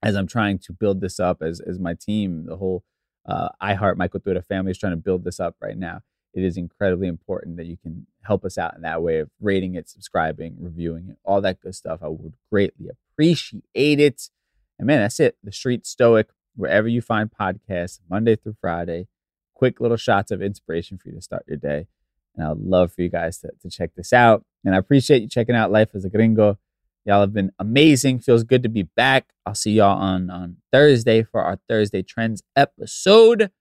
as 0.01 0.15
I'm 0.15 0.27
trying 0.27 0.59
to 0.59 0.73
build 0.73 1.01
this 1.01 1.19
up 1.19 1.41
as 1.41 1.59
as 1.59 1.79
my 1.79 1.93
team, 1.93 2.45
the 2.45 2.57
whole 2.57 2.83
uh, 3.25 3.49
iHeart 3.61 3.97
My 3.97 4.07
Cultura 4.07 4.43
family 4.45 4.71
is 4.71 4.77
trying 4.77 4.93
to 4.93 4.97
build 4.97 5.23
this 5.23 5.39
up 5.39 5.55
right 5.61 5.77
now. 5.77 6.01
It 6.33 6.43
is 6.43 6.57
incredibly 6.57 7.07
important 7.07 7.57
that 7.57 7.65
you 7.65 7.77
can 7.77 8.07
help 8.21 8.45
us 8.45 8.57
out 8.57 8.75
in 8.75 8.81
that 8.83 9.01
way 9.01 9.19
of 9.19 9.29
rating 9.41 9.75
it, 9.75 9.89
subscribing, 9.89 10.55
reviewing 10.59 11.09
it, 11.09 11.17
all 11.23 11.41
that 11.41 11.59
good 11.59 11.75
stuff. 11.75 11.99
I 12.01 12.07
would 12.07 12.33
greatly 12.51 12.87
appreciate 12.89 13.63
it. 13.99 14.29
And 14.77 14.87
man, 14.87 14.99
that's 15.01 15.19
it. 15.19 15.37
The 15.43 15.51
Street 15.51 15.85
Stoic, 15.85 16.29
wherever 16.59 16.87
you 16.87 17.01
find 17.01 17.31
podcasts, 17.31 17.99
Monday 18.09 18.35
through 18.35 18.57
Friday, 18.59 19.07
quick 19.53 19.79
little 19.79 19.97
shots 19.97 20.29
of 20.29 20.41
inspiration 20.41 20.97
for 20.97 21.09
you 21.09 21.15
to 21.15 21.21
start 21.21 21.45
your 21.47 21.57
day. 21.57 21.87
And 22.35 22.45
I'd 22.45 22.57
love 22.57 22.91
for 22.91 23.01
you 23.01 23.09
guys 23.09 23.39
to, 23.39 23.51
to 23.61 23.69
check 23.69 23.91
this 23.95 24.13
out. 24.13 24.43
And 24.65 24.75
I 24.75 24.77
appreciate 24.77 25.21
you 25.21 25.29
checking 25.29 25.55
out 25.55 25.71
Life 25.71 25.89
as 25.93 26.05
a 26.05 26.09
Gringo. 26.09 26.59
Y'all 27.05 27.21
have 27.21 27.33
been 27.33 27.51
amazing. 27.57 28.19
Feels 28.19 28.43
good 28.43 28.61
to 28.63 28.69
be 28.69 28.83
back. 28.83 29.29
I'll 29.45 29.55
see 29.55 29.71
y'all 29.71 29.97
on, 29.97 30.29
on 30.29 30.57
Thursday 30.71 31.23
for 31.23 31.41
our 31.41 31.57
Thursday 31.67 32.03
Trends 32.03 32.43
episode. 32.55 33.51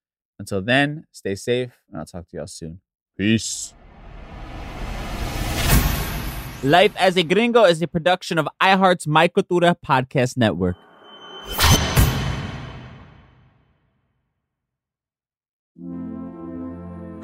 Until 0.40 0.60
then, 0.60 1.06
stay 1.12 1.34
safe, 1.34 1.72
and 1.88 1.98
I'll 1.98 2.06
talk 2.06 2.28
to 2.28 2.36
y'all 2.36 2.46
soon. 2.46 2.80
Peace. 3.16 3.74
Life 6.64 6.92
as 6.96 7.16
a 7.16 7.22
Gringo 7.22 7.64
is 7.64 7.80
a 7.80 7.86
production 7.86 8.38
of 8.38 8.48
iHeart's 8.60 9.06
My 9.06 9.28
Cultura 9.28 9.76
Podcast 9.84 10.36
Network. 10.36 10.76